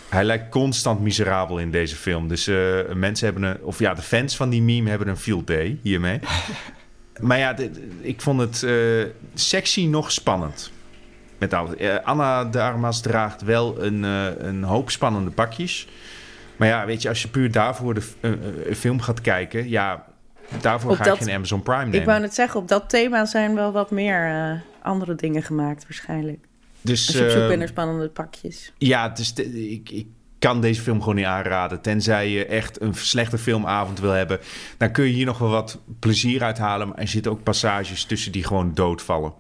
Hij 0.09 0.25
lijkt 0.25 0.49
constant 0.51 1.01
miserabel 1.01 1.59
in 1.59 1.71
deze 1.71 1.97
film. 1.97 2.29
Dus 2.29 2.47
eh, 2.47 2.57
mensen 2.95 3.25
hebben 3.25 3.43
een... 3.51 3.57
Of 3.63 3.79
ja, 3.79 3.95
de 3.95 4.03
fans 4.03 4.37
van 4.37 4.49
die 4.51 4.63
meme 4.63 4.89
hebben 4.91 5.09
een 5.09 5.17
field 5.17 5.47
day 5.47 5.79
hiermee. 5.83 6.21
maar 7.21 7.39
ja, 7.39 7.53
dit- 7.53 7.79
ik 8.01 8.21
vond 8.21 8.41
het 8.41 8.63
eh, 8.63 8.75
sexy 9.35 9.87
nog 9.87 10.13
spannend. 10.13 10.73
Met 11.39 11.53
alles. 11.55 11.77
Eh, 11.77 11.95
Anna 12.05 12.45
de 12.45 12.61
Armas 12.63 13.01
draagt 13.01 13.43
wel 13.43 13.83
een, 13.83 14.05
eh, 14.05 14.27
een 14.37 14.63
hoop 14.63 14.91
spannende 14.91 15.31
pakjes. 15.31 15.89
Maar 16.57 16.69
ja, 16.69 16.87
weet 16.87 17.03
je, 17.03 17.09
als 17.09 17.23
je 17.23 17.29
puur 17.29 17.53
daarvoor 17.53 17.95
de 17.95 18.03
een 18.21 18.77
film 18.77 19.01
gaat 19.01 19.21
kijken... 19.21 19.69
Ja, 19.69 20.05
daarvoor 20.61 20.91
Op 20.91 20.97
ga 20.97 21.05
dat- 21.05 21.17
ik 21.17 21.23
geen 21.23 21.35
Amazon 21.35 21.63
Prime 21.63 21.85
nemen. 21.85 22.01
Ik 22.01 22.07
wou 22.07 22.21
net 22.21 22.35
zeggen, 22.35 22.61
op 22.61 22.69
dat 22.69 22.89
thema 22.91 23.25
zijn 23.25 23.55
wel 23.55 23.73
wat 23.73 23.91
meer 23.91 24.29
eh, 24.31 24.61
andere 24.83 25.15
dingen 25.15 25.43
gemaakt 25.43 25.83
waarschijnlijk. 25.83 26.45
dus, 26.81 27.07
Als 27.07 27.17
je 27.17 27.25
op 27.25 27.31
zoek 27.31 27.47
bent 27.47 27.59
naar 27.59 27.69
spannende 27.69 28.09
pakjes. 28.09 28.73
Ja, 28.79 29.09
dus 29.09 29.33
te- 29.33 29.71
ik, 29.71 29.91
ik 29.91 30.07
kan 30.39 30.61
deze 30.61 30.83
film 30.83 31.01
gewoon 31.01 31.15
niet 31.15 31.25
aanraden. 31.25 31.81
Tenzij 31.81 32.29
je 32.29 32.47
echt 32.47 32.81
een 32.81 32.95
slechte 32.95 33.39
filmavond 33.39 34.01
wil 34.01 34.11
hebben. 34.11 34.39
Dan 34.79 34.93
kun 34.93 35.05
je 35.05 35.13
hier 35.13 35.27
nog 35.27 35.39
wel 35.39 35.51
wat 35.51 35.79
plezier 35.99 36.43
uithalen. 36.43 36.89
Maar 36.89 36.99
er 36.99 37.09
zitten 37.09 37.33
ook 37.33 37.43
passages 37.43 38.05
tussen 38.05 38.33
die 38.33 38.45
gewoon 38.45 38.75
doodvallen. 38.75 39.33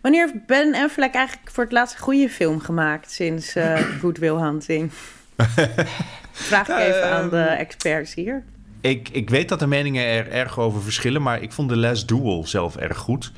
Wanneer 0.00 0.26
heeft 0.26 0.46
Ben 0.46 0.74
Affleck 0.74 1.14
eigenlijk 1.14 1.50
voor 1.50 1.64
het 1.64 1.72
laatst 1.72 1.94
een 1.94 2.00
goede 2.02 2.28
film 2.28 2.60
gemaakt 2.60 3.10
sinds 3.10 3.54
eh 3.54 3.74
Good 4.00 4.18
Will 4.18 4.36
Hunting? 4.36 4.90
Vraag 6.32 6.68
ik 6.68 6.76
even 6.78 7.10
aan 7.10 7.28
de 7.30 7.42
experts 7.42 8.14
hier. 8.14 8.44
Ik, 8.80 9.08
ik 9.08 9.30
weet 9.30 9.48
dat 9.48 9.58
de 9.58 9.66
meningen 9.66 10.04
er 10.04 10.30
erg 10.30 10.58
over 10.58 10.82
verschillen. 10.82 11.22
Maar 11.22 11.42
ik 11.42 11.52
vond 11.52 11.68
The 11.68 11.76
Last 11.76 12.08
Duel 12.08 12.46
zelf 12.46 12.76
erg 12.76 12.96
goed. 12.98 13.32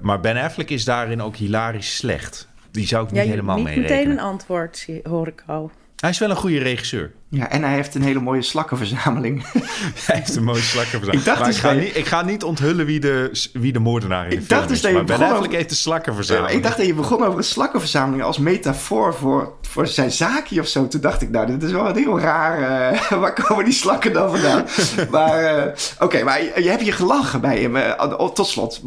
Maar 0.00 0.20
Ben 0.20 0.36
Affleck 0.36 0.70
is 0.70 0.84
daarin 0.84 1.22
ook 1.22 1.36
hilarisch 1.36 1.96
slecht. 1.96 2.48
Die 2.70 2.86
zou 2.86 3.04
ik 3.04 3.10
niet 3.10 3.18
Ja, 3.18 3.24
je 3.24 3.30
helemaal 3.30 3.56
niet 3.56 3.64
mee 3.64 3.78
meteen 3.78 3.96
rekenen. 3.96 4.18
een 4.18 4.24
antwoord, 4.24 4.86
hoor 5.02 5.26
ik 5.26 5.42
al. 5.46 5.70
Hij 6.00 6.10
is 6.10 6.18
wel 6.18 6.30
een 6.30 6.36
goede 6.36 6.58
regisseur. 6.58 7.12
Ja, 7.30 7.48
en 7.50 7.62
hij 7.62 7.72
heeft 7.74 7.94
een 7.94 8.02
hele 8.02 8.20
mooie 8.20 8.42
slakkenverzameling. 8.42 9.44
Hij 10.06 10.16
heeft 10.16 10.36
een 10.36 10.44
mooie 10.44 10.60
slakker 10.62 11.12
Ik 11.14 11.24
dacht 11.24 11.44
dus 11.44 11.56
ik 11.56 11.62
ga, 11.62 11.72
niet, 11.72 11.96
ik 11.96 12.06
ga 12.06 12.22
niet 12.22 12.42
onthullen 12.44 12.86
wie 12.86 13.00
de, 13.00 13.30
wie 13.52 13.72
de 13.72 13.78
moordenaar 13.78 14.24
in 14.24 14.30
de 14.30 14.36
Ik 14.36 14.42
film 14.44 14.58
dacht 14.58 14.68
dus 14.68 14.76
is. 14.76 14.82
dat 14.82 14.90
je 14.90 14.96
maar 14.96 15.06
begon 15.06 15.24
Affleck 15.24 15.38
over- 15.40 15.54
heeft 15.56 15.68
de 15.68 15.74
slakker 15.74 16.14
Ja, 16.26 16.48
ik 16.48 16.62
dacht 16.62 16.76
dat 16.76 16.86
je 16.86 16.94
begon 16.94 17.24
over 17.24 17.38
een 17.38 17.44
slakkenverzameling 17.44 18.22
als 18.22 18.38
metafoor 18.38 19.14
voor, 19.14 19.52
voor 19.62 19.86
zijn 19.86 20.10
zaakje 20.10 20.60
of 20.60 20.66
zo. 20.66 20.88
Toen 20.88 21.00
dacht 21.00 21.22
ik, 21.22 21.30
nou, 21.30 21.46
dit 21.46 21.62
is 21.62 21.70
wel 21.70 21.88
een 21.88 21.96
heel 21.96 22.20
raar. 22.20 22.90
eh, 22.92 23.10
waar 23.20 23.32
komen 23.32 23.64
die 23.64 23.74
slakken 23.74 24.12
dan 24.12 24.30
vandaan? 24.30 24.64
maar 25.10 25.38
eh, 25.44 25.72
oké, 25.98 26.22
maar 26.22 26.42
je, 26.42 26.52
je 26.62 26.68
hebt 26.68 26.84
je 26.84 26.92
gelachen 26.92 27.40
bij 27.40 27.60
hem. 27.60 27.76
eh, 27.76 28.24
tot 28.28 28.46
slot, 28.46 28.82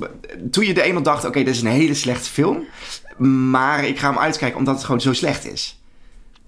toen 0.52 0.66
je 0.66 0.74
de 0.74 0.82
eenmaal 0.82 1.04
dacht, 1.04 1.26
oké, 1.26 1.44
dit 1.44 1.56
is 1.56 1.62
een 1.62 1.68
hele 1.68 1.94
slechte 1.94 2.30
film. 2.30 2.64
Maar 3.52 3.86
ik 3.86 4.00
ga 4.00 4.10
hem 4.10 4.20
uitkijken 4.20 4.58
omdat 4.58 4.76
het 4.76 4.84
gewoon 4.84 5.02
zo 5.02 5.14
slecht 5.14 5.52
is. 5.52 5.81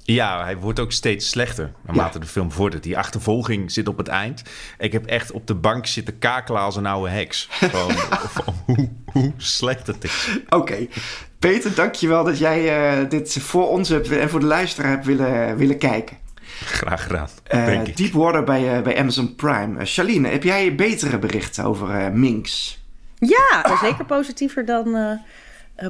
Ja, 0.05 0.43
hij 0.43 0.57
wordt 0.57 0.79
ook 0.79 0.91
steeds 0.91 1.29
slechter 1.29 1.71
naarmate 1.85 2.19
de 2.19 2.25
film 2.25 2.51
vordert. 2.51 2.83
Die 2.83 2.97
achtervolging 2.97 3.71
zit 3.71 3.87
op 3.87 3.97
het 3.97 4.07
eind. 4.07 4.43
Ik 4.77 4.91
heb 4.91 5.05
echt 5.05 5.31
op 5.31 5.47
de 5.47 5.55
bank 5.55 5.85
zitten 5.85 6.19
kakelen 6.19 6.61
als 6.61 6.75
een 6.75 6.85
oude 6.85 7.09
heks. 7.09 7.47
Gewoon 7.51 7.91
van 8.43 8.53
hoe, 8.65 8.89
hoe 9.05 9.33
slecht 9.37 9.87
het 9.87 10.03
is. 10.03 10.39
Oké, 10.49 10.87
Peter, 11.39 11.75
dankjewel 11.75 12.23
dat 12.23 12.37
jij 12.37 12.91
eh, 12.99 13.09
dit 13.09 13.37
voor 13.41 13.69
ons 13.69 13.89
hebt 13.89 14.11
en 14.11 14.29
voor 14.29 14.39
de 14.39 14.45
luisteraar 14.45 14.91
hebt 14.91 15.05
willen, 15.05 15.57
willen 15.57 15.77
kijken. 15.77 16.17
Graag 16.65 17.03
gedaan, 17.03 17.29
Eh, 17.43 17.65
denk 17.65 17.87
ik. 17.87 17.97
Deepwater 17.97 18.43
bij, 18.43 18.75
eh, 18.77 18.81
bij 18.83 18.97
Amazon 18.97 19.35
Prime. 19.35 19.79
Eh, 19.79 19.85
Charlene, 19.85 20.27
heb 20.27 20.43
jij 20.43 20.75
betere 20.75 21.19
berichten 21.19 21.63
over 21.63 21.89
eh, 21.89 22.11
Minx? 22.11 22.77
Ja, 23.19 23.65
er 23.71 23.77
zeker 23.77 24.05
positiever 24.05 24.65
dan 24.65 24.95
eh, 24.95 25.11
eh, 25.11 25.17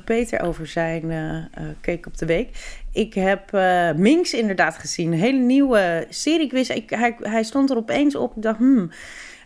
Peter 0.06 0.41
over 0.41 0.67
zijn 0.67 1.12
eh 1.12 1.38
eh, 1.38 1.43
Cake 1.82 2.08
op 2.08 2.17
de 2.17 2.26
Week. 2.26 2.50
Ik 2.91 3.13
heb 3.13 3.54
eh, 3.54 3.91
Minx 3.91 4.34
inderdaad 4.34 4.78
gezien. 4.78 5.12
Een 5.12 5.19
hele 5.19 5.39
nieuwe 5.39 6.06
serie. 6.10 6.46
Ik 6.46 6.52
wist, 6.52 6.69
ik, 6.69 6.89
hij, 6.89 7.15
hij 7.19 7.43
stond 7.43 7.69
er 7.69 7.78
opeens 7.78 8.15
op. 8.15 8.36
Ik 8.36 8.41
dacht, 8.41 8.58
hmm. 8.58 8.91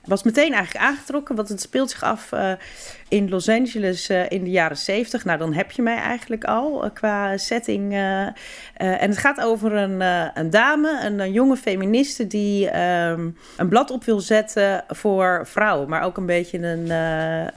Was 0.07 0.23
meteen 0.23 0.53
eigenlijk 0.53 0.85
aangetrokken, 0.85 1.35
want 1.35 1.49
het 1.49 1.61
speelt 1.61 1.89
zich 1.89 2.03
af 2.03 2.31
eh, 2.31 2.51
in 3.07 3.29
Los 3.29 3.49
Angeles 3.49 4.09
eh, 4.09 4.29
in 4.29 4.43
de 4.43 4.49
jaren 4.49 4.77
70. 4.77 5.25
Nou, 5.25 5.37
dan 5.37 5.53
heb 5.53 5.71
je 5.71 5.81
mij 5.81 5.97
eigenlijk 5.97 6.43
al 6.43 6.83
eh, 6.83 6.89
qua 6.93 7.37
setting. 7.37 7.93
en 7.93 9.09
het 9.09 9.17
gaat 9.17 9.41
over 9.41 9.73
een, 9.73 10.01
een 10.33 10.49
dame, 10.49 10.99
een, 11.05 11.19
een 11.19 11.31
jonge 11.31 11.55
feministe 11.55 12.27
die 12.27 12.69
ehm, 12.69 13.29
een 13.57 13.67
blad 13.67 13.91
op 13.91 14.03
wil 14.03 14.19
zetten 14.19 14.83
voor 14.87 15.41
vrouwen. 15.47 15.89
Maar 15.89 16.01
ook 16.01 16.17
een 16.17 16.25
beetje 16.25 16.57
een, 16.57 16.89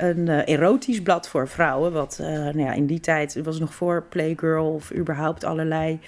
een 0.07 0.29
erotisch 0.29 1.03
blad 1.03 1.29
voor 1.29 1.49
vrouwen. 1.49 1.93
Wat 1.93 2.19
nou 2.21 2.61
ja, 2.61 2.73
in 2.73 2.87
die 2.87 3.01
tijd 3.01 3.41
was 3.43 3.59
nog 3.59 3.75
voor 3.75 4.03
Playgirl 4.09 4.73
of 4.73 4.95
überhaupt 4.95 5.45
allerlei. 5.45 6.01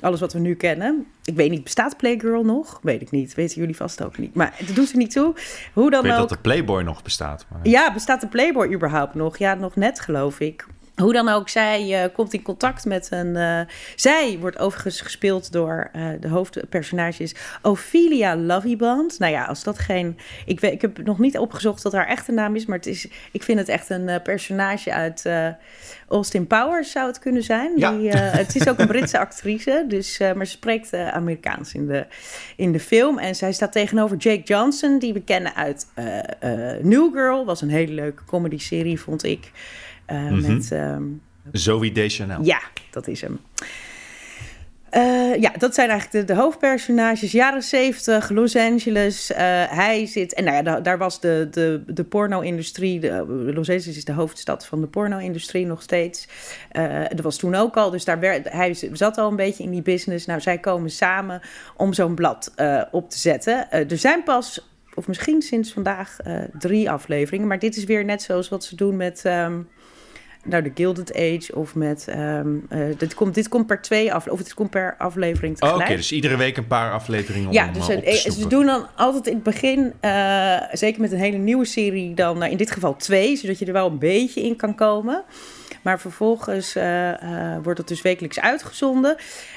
Alles 0.00 0.20
wat 0.20 0.32
we 0.32 0.38
nu 0.38 0.54
kennen. 0.54 1.06
Ik 1.24 1.36
weet 1.36 1.50
niet, 1.50 1.62
bestaat 1.62 1.96
Playgirl 1.96 2.44
nog? 2.44 2.78
Weet 2.82 3.02
ik 3.02 3.10
niet. 3.10 3.34
Weten 3.34 3.60
jullie 3.60 3.76
vast 3.76 4.04
ook 4.04 4.18
niet. 4.18 4.34
Maar 4.34 4.54
het 4.56 4.74
doet 4.74 4.90
er 4.90 4.96
niet 4.96 5.10
toe. 5.10 5.34
Hoe 5.72 5.90
dan 5.90 6.04
Ik 6.04 6.10
weet 6.10 6.20
ook. 6.20 6.28
dat 6.28 6.36
de 6.38 6.42
Playboy 6.42 6.82
nog 6.82 7.02
bestaat. 7.02 7.46
Maar... 7.50 7.60
Ja, 7.62 7.92
bestaat 7.92 8.20
de 8.20 8.26
Playboy 8.28 8.72
überhaupt 8.74 9.14
nog? 9.14 9.38
Ja, 9.38 9.54
nog 9.54 9.76
net 9.76 10.00
geloof 10.00 10.40
ik. 10.40 10.66
Hoe 11.00 11.12
dan 11.12 11.28
ook, 11.28 11.48
zij 11.48 12.02
eh, 12.02 12.14
komt 12.14 12.32
in 12.32 12.42
contact 12.42 12.84
met 12.84 13.08
een... 13.10 13.36
eh, 13.36 13.60
zij 13.96 14.36
wordt 14.40 14.58
overigens 14.58 15.00
gespeeld 15.00 15.52
door 15.52 15.88
eh, 15.92 16.08
de 16.20 16.28
hoofdpersonage 16.28 17.22
is 17.22 17.34
Ophelia 17.62 18.36
Lovibond. 18.36 19.18
Nou 19.18 19.32
ja, 19.32 19.44
als 19.44 19.62
dat 19.62 19.78
geen... 19.78 20.18
Ik, 20.46 20.60
weet, 20.60 20.72
ik 20.72 20.80
heb 20.80 21.04
nog 21.04 21.18
niet 21.18 21.38
opgezocht 21.38 21.82
wat 21.82 21.92
haar 21.92 22.06
echte 22.06 22.32
naam 22.32 22.56
is... 22.56 22.66
maar 22.66 22.76
het 22.76 22.86
is, 22.86 23.08
ik 23.32 23.42
vind 23.42 23.58
het 23.58 23.68
echt 23.68 23.90
een 23.90 24.22
personage 24.22 24.92
uit 24.92 25.28
Austin 26.08 26.46
Powers 26.46 26.90
zou 26.90 27.06
het 27.06 27.18
kunnen 27.18 27.42
zijn. 27.42 27.72
Ja. 27.76 27.92
Die, 27.92 28.10
het 28.10 28.56
is 28.56 28.68
ook 28.68 28.78
een 28.78 28.86
Britse 28.86 29.18
actrice, 29.26 29.84
dus, 29.88 30.18
maar 30.18 30.46
ze 30.46 30.52
spreekt 30.52 30.94
Amerikaans 30.94 31.74
in 31.74 31.86
de, 31.86 32.06
in 32.56 32.72
de 32.72 32.80
film. 32.80 33.18
En 33.18 33.34
zij 33.34 33.52
staat 33.52 33.72
tegenover 33.72 34.16
Jake 34.16 34.42
Johnson, 34.42 34.98
die 34.98 35.12
we 35.12 35.20
kennen 35.20 35.54
uit 35.54 35.86
New 36.82 37.12
Girl. 37.12 37.44
Was 37.44 37.62
een 37.62 37.70
hele 37.70 37.92
leuke 37.92 38.24
comedy-serie, 38.24 39.00
vond 39.00 39.24
ik. 39.24 39.50
Eh, 40.10 40.30
Met, 40.30 40.72
ehm, 40.72 41.02
Zoe 41.52 41.92
Deschanel. 41.92 42.44
ja, 42.44 42.60
dat 42.90 43.06
is 43.08 43.20
hem. 43.20 43.40
Eh, 44.90 45.34
ja, 45.40 45.52
dat 45.58 45.74
zijn 45.74 45.88
eigenlijk 45.90 46.26
de, 46.26 46.34
de 46.34 46.40
hoofdpersonages. 46.40 47.32
Jaren 47.32 47.62
70, 47.62 48.30
Los 48.30 48.56
Angeles. 48.56 49.32
eh, 49.32 49.38
hij 49.68 50.06
zit. 50.06 50.34
En 50.34 50.44
nou 50.44 50.56
ja, 50.56 50.62
da- 50.62 50.80
daar 50.80 50.98
was 50.98 51.20
de, 51.20 51.48
de, 51.50 51.82
de 51.86 52.04
porno-industrie. 52.04 53.00
Los 53.26 53.68
Angeles 53.70 53.86
is 53.96 54.04
de 54.04 54.12
hoofdstad 54.12 54.66
van 54.66 54.80
de 54.80 54.86
porno-industrie 54.86 55.66
nog 55.66 55.82
steeds. 55.82 56.28
Eh, 56.70 57.00
dat 57.08 57.20
was 57.20 57.36
toen 57.36 57.54
ook 57.54 57.76
al. 57.76 57.90
Dus 57.90 58.04
daar 58.04 58.20
werd, 58.20 58.52
hij 58.52 58.76
zat 58.92 59.18
al 59.18 59.30
een 59.30 59.36
beetje 59.36 59.62
in 59.62 59.70
die 59.70 59.82
business. 59.82 60.26
Nou, 60.26 60.40
zij 60.40 60.58
komen 60.58 60.90
samen 60.90 61.40
om 61.76 61.92
zo'n 61.92 62.14
blad 62.14 62.54
op 62.90 63.10
te 63.10 63.18
zetten. 63.18 63.70
Er 63.70 63.98
zijn 63.98 64.22
pas. 64.22 64.68
Of 64.94 65.06
misschien 65.08 65.42
sinds 65.42 65.72
vandaag 65.72 66.16
drie 66.58 66.90
afleveringen. 66.90 67.46
Maar 67.48 67.58
dit 67.58 67.76
is 67.76 67.84
weer 67.84 68.04
net 68.04 68.22
zoals 68.22 68.48
wat 68.48 68.64
ze 68.64 68.76
doen 68.76 68.96
met. 68.96 69.24
ehm, 69.24 69.60
nou, 70.44 70.62
de 70.62 70.70
Gilded 70.74 71.14
Age 71.14 71.54
of 71.54 71.74
met... 71.74 72.08
ehm, 72.08 72.48
eh, 72.68 72.80
dit, 72.98 73.14
komt, 73.14 73.34
dit 73.34 73.48
komt 73.48 73.66
per 73.66 73.82
twee 73.82 74.12
af, 74.12 74.26
of 74.26 74.38
het 74.38 74.54
komt 74.54 74.70
per 74.70 74.94
aflevering 74.98 75.62
Oh, 75.62 75.74
Oké, 75.74 75.96
dus 75.96 76.12
iedere 76.12 76.36
week 76.36 76.56
een 76.56 76.66
paar 76.66 76.92
afleveringen 76.92 77.48
om 77.48 77.54
Ja, 77.54 77.64
hem, 77.64 77.72
dus 77.72 77.88
eh, 77.88 77.94
een- 77.94 77.98
op 77.98 78.04
te 78.04 78.10
eh, 78.10 78.34
ze 78.34 78.46
doen 78.46 78.66
dan 78.66 78.86
altijd 78.96 79.26
in 79.26 79.34
het 79.34 79.42
begin, 79.42 79.92
zeker 80.72 81.00
met 81.00 81.12
een 81.12 81.18
hele 81.18 81.36
nieuwe 81.36 81.64
serie, 81.64 82.14
dan 82.14 82.38
nou, 82.38 82.50
in 82.50 82.56
dit 82.56 82.70
geval 82.70 82.96
twee, 82.96 83.36
zodat 83.36 83.58
je 83.58 83.66
er 83.66 83.72
wel 83.72 83.86
een 83.86 83.98
beetje 83.98 84.42
in 84.42 84.56
kan 84.56 84.74
komen. 84.74 85.22
Maar 85.82 86.00
vervolgens 86.00 86.74
eh, 86.74 87.10
eh, 87.10 87.18
wordt 87.62 87.78
het 87.78 87.88
dus 87.88 88.02
wekelijks 88.02 88.40
uitgezonden. 88.40 89.16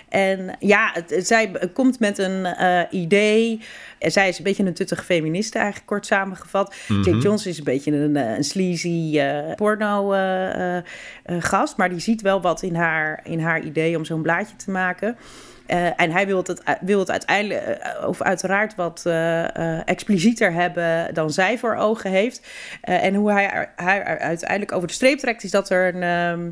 En 0.10 0.56
ja, 0.60 0.92
het, 0.94 1.28
zij 1.28 1.52
komt 1.74 2.00
met 2.00 2.18
een 2.18 2.46
eh, 2.46 2.82
idee. 2.90 3.62
Zij 4.00 4.28
is 4.28 4.38
een 4.38 4.44
beetje 4.44 4.66
een 4.66 4.74
tuttige 4.74 5.04
feministe, 5.04 5.58
eigenlijk 5.58 5.88
kort 5.88 6.06
samengevat. 6.06 6.76
Jake 6.88 7.18
Johnson 7.18 7.52
is 7.52 7.58
een 7.58 7.64
beetje 7.64 7.92
een, 7.92 8.16
een 8.16 8.44
sleazy 8.44 9.20
porno-gast. 9.56 11.78
maar 11.78 11.90
die 11.90 12.00
ziet 12.00 12.22
wel 12.22 12.42
wat 12.42 12.62
in 12.62 12.76
haar, 12.76 13.20
in 13.24 13.40
haar 13.40 13.62
idee 13.62 13.98
om 13.98 14.06
zo'n 14.06 14.22
blaadje 14.22 14.56
te 14.56 14.72
maken. 14.72 15.18
Eh, 15.66 16.02
en 16.02 16.12
hij 16.12 16.26
wil 16.26 16.38
het, 16.38 16.64
wil 16.82 17.00
het 17.00 17.12
uiteindelijk, 17.12 17.62
eh, 17.62 18.08
of 18.08 18.22
uiteraard 18.22 18.76
wat 18.76 19.02
eh, 19.06 19.88
explicieter 19.88 20.54
hebben 20.54 21.14
dan 21.14 21.32
zij 21.32 21.58
voor 21.58 21.76
ogen 21.76 22.12
heeft. 22.12 22.48
En 22.82 23.16
hoe 23.16 23.32
hij 23.32 23.70
hij 23.76 24.04
uiteindelijk 24.04 24.72
over 24.72 24.88
de 24.88 24.94
streep 24.94 25.20
trekt, 25.20 25.44
is 25.44 25.52
dat 25.52 25.70
er 25.70 25.96
een. 25.96 26.04
ehm, 26.04 26.52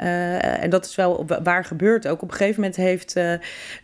eh, 0.00 0.62
en 0.62 0.70
dat 0.70 0.84
is 0.84 0.94
wel 0.94 1.24
wa- 1.26 1.42
waar 1.42 1.64
gebeurt 1.64 2.08
ook. 2.08 2.22
Op 2.22 2.30
een 2.30 2.36
gegeven 2.36 2.60
moment 2.60 2.78
heeft 2.78 3.16
eh, 3.16 3.32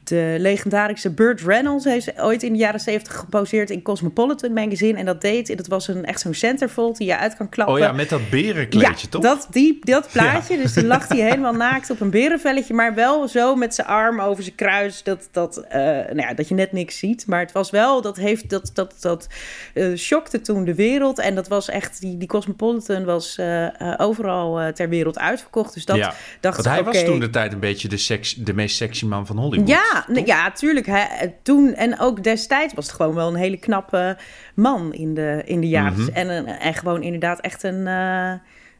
de 0.04 0.36
legendarische 0.38 1.10
Burt 1.10 1.40
Reynolds 1.40 1.84
heeft 1.84 2.20
ooit 2.20 2.42
in 2.42 2.52
de 2.52 2.58
jaren 2.58 2.80
zeventig 2.80 3.14
geposeerd 3.16 3.70
in 3.70 3.82
Cosmopolitan 3.82 4.52
magazine. 4.52 4.98
En 4.98 5.04
dat 5.04 5.20
deed, 5.20 5.56
dat 5.56 5.66
was 5.66 5.88
een, 5.88 6.04
echt 6.04 6.20
zo'n 6.20 6.34
centerfold 6.34 6.96
die 6.96 7.06
je 7.06 7.16
uit 7.18 7.36
kan 7.36 7.48
klappen. 7.48 7.74
Oh 7.74 7.80
ja, 7.80 7.92
met 7.92 8.08
dat 8.08 8.30
berenkleedje, 8.30 8.88
ja, 8.88 9.08
toch? 9.10 9.22
Dat, 9.22 9.46
die, 9.50 9.78
dat 9.80 10.08
plaatje. 10.12 10.56
Dus 10.56 10.72
toen 10.72 10.86
lag 10.86 11.08
hij 11.08 11.18
helemaal 11.30 11.54
naakt 11.54 11.90
op 11.90 12.00
een 12.00 12.10
berenvelletje. 12.10 12.74
Maar 12.74 12.94
wel 12.94 13.28
zo 13.28 13.54
met 13.54 13.74
zijn 13.74 13.86
arm 13.86 14.20
over 14.20 14.42
zijn 14.42 14.54
kruis. 14.54 15.02
Dat, 15.02 15.28
dat, 15.32 15.58
eh, 15.58 15.80
nou 15.80 16.16
ja, 16.20 16.34
dat 16.34 16.48
je 16.48 16.54
net 16.54 16.72
niks 16.72 16.98
ziet. 16.98 17.26
Maar 17.26 17.40
het 17.40 17.52
was 17.52 17.70
wel, 17.70 18.02
dat 18.02 18.16
heeft, 18.16 18.50
dat, 18.50 18.70
dat, 18.74 18.94
dat 19.00 19.26
shockte 19.96 20.40
toen 20.40 20.64
de 20.64 20.74
wereld. 20.74 21.18
En 21.18 21.34
dat 21.34 21.48
was 21.48 21.68
echt, 21.68 22.00
die, 22.00 22.16
die 22.16 22.28
Cosmopolitan 22.28 23.04
was 23.04 23.40
overal 23.96 24.72
ter 24.72 24.88
wereld 24.88 25.18
uitverkocht. 25.18 25.74
Dus 25.74 25.84
dat 25.84 26.05
ja, 26.10 26.14
dacht 26.40 26.56
want 26.56 26.68
hij 26.68 26.84
was 26.84 27.02
toen 27.04 27.20
de 27.20 27.30
tijd 27.30 27.52
een 27.52 27.60
beetje 27.60 27.88
de, 27.88 27.96
seks, 27.96 28.34
de 28.34 28.54
meest 28.54 28.76
sexy 28.76 29.04
man 29.06 29.26
van 29.26 29.36
Hollywood. 29.38 29.68
Ja, 29.68 30.06
ja, 30.24 30.50
tuurlijk. 30.50 30.86
Hij, 30.86 31.34
toen 31.42 31.74
en 31.74 32.00
ook 32.00 32.22
destijds 32.24 32.74
was 32.74 32.86
het 32.86 32.94
gewoon 32.94 33.14
wel 33.14 33.28
een 33.28 33.34
hele 33.34 33.56
knappe 33.56 34.18
man 34.54 34.92
in 34.94 35.14
de, 35.14 35.42
in 35.44 35.60
de 35.60 35.68
jaren. 35.68 36.00
Mhm. 36.00 36.10
en, 36.12 36.28
een- 36.28 36.46
en 36.46 36.74
gewoon 36.74 37.02
inderdaad 37.02 37.40
echt 37.40 37.62
een, 37.62 37.86
eh, 37.86 38.32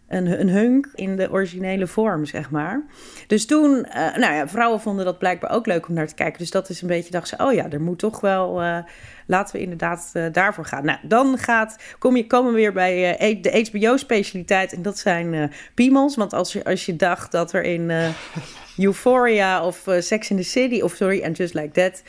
een, 0.09 0.41
een 0.41 0.49
hunk 0.49 0.89
in 0.95 1.17
de 1.17 1.31
originele 1.31 1.87
vorm, 1.87 2.25
zeg 2.25 2.51
maar. 2.51 2.85
Dus 3.27 3.47
toen, 3.47 3.85
eh, 3.85 4.17
nou 4.17 4.35
ja, 4.35 4.49
vrouwen 4.49 4.81
vonden 4.81 5.05
dat 5.05 5.19
blijkbaar 5.19 5.51
ook 5.51 5.67
leuk 5.67 5.89
om 5.89 5.95
naar 5.95 6.07
te 6.07 6.15
kijken. 6.15 6.39
Dus 6.39 6.51
dat 6.51 6.69
is 6.69 6.83
een 6.83 6.89
beetje, 6.89 7.11
dacht 7.11 7.29
ze, 7.29 7.37
oh 7.39 7.53
ja, 7.53 7.71
er 7.71 7.81
moet 7.81 7.99
toch 7.99 8.21
wel... 8.21 8.63
eh, 8.63 8.79
laten 9.27 9.57
we 9.57 9.63
inderdaad 9.63 10.11
eh, 10.13 10.25
daarvoor 10.33 10.65
gaan. 10.65 10.85
Nou, 10.85 10.99
dan 11.03 11.39
gaat, 11.39 11.77
kom 11.99 12.17
je, 12.17 12.27
komen 12.27 12.53
we 12.53 12.59
weer 12.59 12.73
bij 12.73 13.19
de 13.41 13.69
HBO-specialiteit. 13.71 14.73
En 14.73 14.83
dat 14.83 14.99
zijn 14.99 15.53
piemels. 15.75 16.17
Want 16.17 16.33
als 16.33 16.53
je, 16.53 16.65
als 16.65 16.87
je 16.87 16.97
dacht 16.97 17.33
dat 17.33 17.53
er 17.53 17.63
in 17.63 17.91
Euphoria 18.77 19.67
of 19.67 19.85
Sex 19.99 20.31
in 20.31 20.37
the 20.37 20.43
City... 20.43 20.81
of 20.81 20.95
sorry, 20.95 21.25
And 21.25 21.37
Just 21.37 21.55
Like 21.55 21.71
That... 21.71 22.03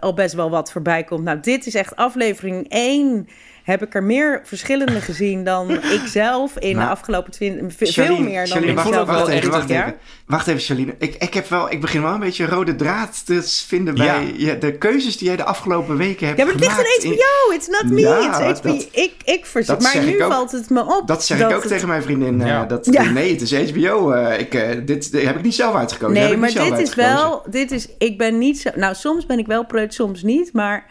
al 0.00 0.14
best 0.14 0.34
wel 0.34 0.50
wat 0.50 0.72
voorbij 0.72 1.04
komt. 1.04 1.24
Nou, 1.24 1.40
dit 1.40 1.66
is 1.66 1.74
echt 1.74 1.96
aflevering 1.96 2.68
1... 2.68 3.28
Heb 3.64 3.82
ik 3.82 3.94
er 3.94 4.02
meer 4.02 4.40
verschillende 4.44 5.00
gezien 5.00 5.44
dan 5.44 5.70
ik 5.96 6.00
zelf 6.06 6.58
in 6.58 6.68
de 6.68 6.74
Nou, 6.74 6.90
afgelopen 6.90 7.32
twintig... 7.32 7.76
Veel 7.76 7.86
Charlene, 8.04 8.24
meer 8.28 8.48
dan 8.48 8.62
ik 8.64 8.78
zelf 8.78 9.06
wacht, 9.08 9.28
even, 9.28 9.50
wacht 9.50 9.68
jaar. 9.68 9.86
even. 9.86 9.98
Wacht 10.26 10.46
even, 10.46 10.60
Charlene. 10.60 10.94
Ik, 10.98 11.14
ik, 11.14 11.34
heb 11.34 11.48
wel, 11.48 11.70
ik 11.72 11.80
begin 11.80 12.02
wel 12.02 12.12
een 12.14 12.20
beetje 12.20 12.44
een 12.44 12.50
rode 12.50 12.74
draad 12.76 13.26
te 13.26 13.42
vinden 13.66 13.94
bij 13.94 14.32
Ja. 14.36 14.54
de 14.54 14.72
keuzes 14.78 15.16
die 15.16 15.26
jij 15.28 15.36
de 15.36 15.44
afgelopen 15.44 15.96
weken 15.96 16.26
hebt 16.26 16.38
Ja, 16.38 16.44
maar 16.44 16.54
het 16.54 16.62
ligt 16.62 16.74
gemaakt. 16.76 17.04
aan 17.04 17.10
in- 17.10 17.18
HBO. 17.18 17.54
It's 17.54 17.66
not 17.68 17.84
me. 17.92 18.00
Ja, 18.00 18.18
it's 18.28 18.58
HBO. 18.60 18.68
dat- 18.72 18.88
ik, 18.92 19.12
ik 19.24 19.46
verzet. 19.46 19.66
dat 19.74 19.82
Maar 19.82 19.92
zeg 19.92 20.04
nu 20.04 20.10
ik 20.14 20.22
ook. 20.22 20.32
valt 20.32 20.52
het 20.52 20.70
me 20.70 20.80
op. 20.98 21.02
Dat 21.06 21.24
zeg 21.24 21.38
ik 21.38 21.44
ook 21.44 21.52
het- 21.52 21.68
tegen 21.68 21.88
mijn 21.88 22.02
vriendin. 22.02 22.40
eh, 22.42 22.68
dat, 22.68 22.88
Ja. 22.90 23.02
Nee, 23.10 23.32
het 23.32 23.40
is 23.40 23.70
HBO. 23.70 24.10
eh, 24.10 24.38
ik, 24.40 24.54
eh, 24.54 24.68
dit, 24.84 25.12
dit 25.12 25.22
heb 25.22 25.36
ik 25.36 25.42
niet 25.42 25.54
zelf 25.54 25.74
uitgekozen. 25.74 26.14
heb 26.16 26.24
Nee, 26.24 26.32
ik 26.32 26.38
maar 26.38 26.48
niet 26.48 26.58
zelf 26.58 26.78
dit 26.78 26.88
is 26.88 26.94
wel. 26.94 27.42
Dit 27.50 27.70
is, 27.70 27.88
ik 27.98 28.18
ben 28.18 28.38
niet 28.38 28.60
zo. 28.60 28.70
Nou, 28.74 28.94
soms 28.94 29.26
ben 29.26 29.38
ik 29.38 29.46
wel 29.46 29.64
preut, 29.66 29.94
soms 29.94 30.22
niet. 30.22 30.52
Maar 30.52 30.86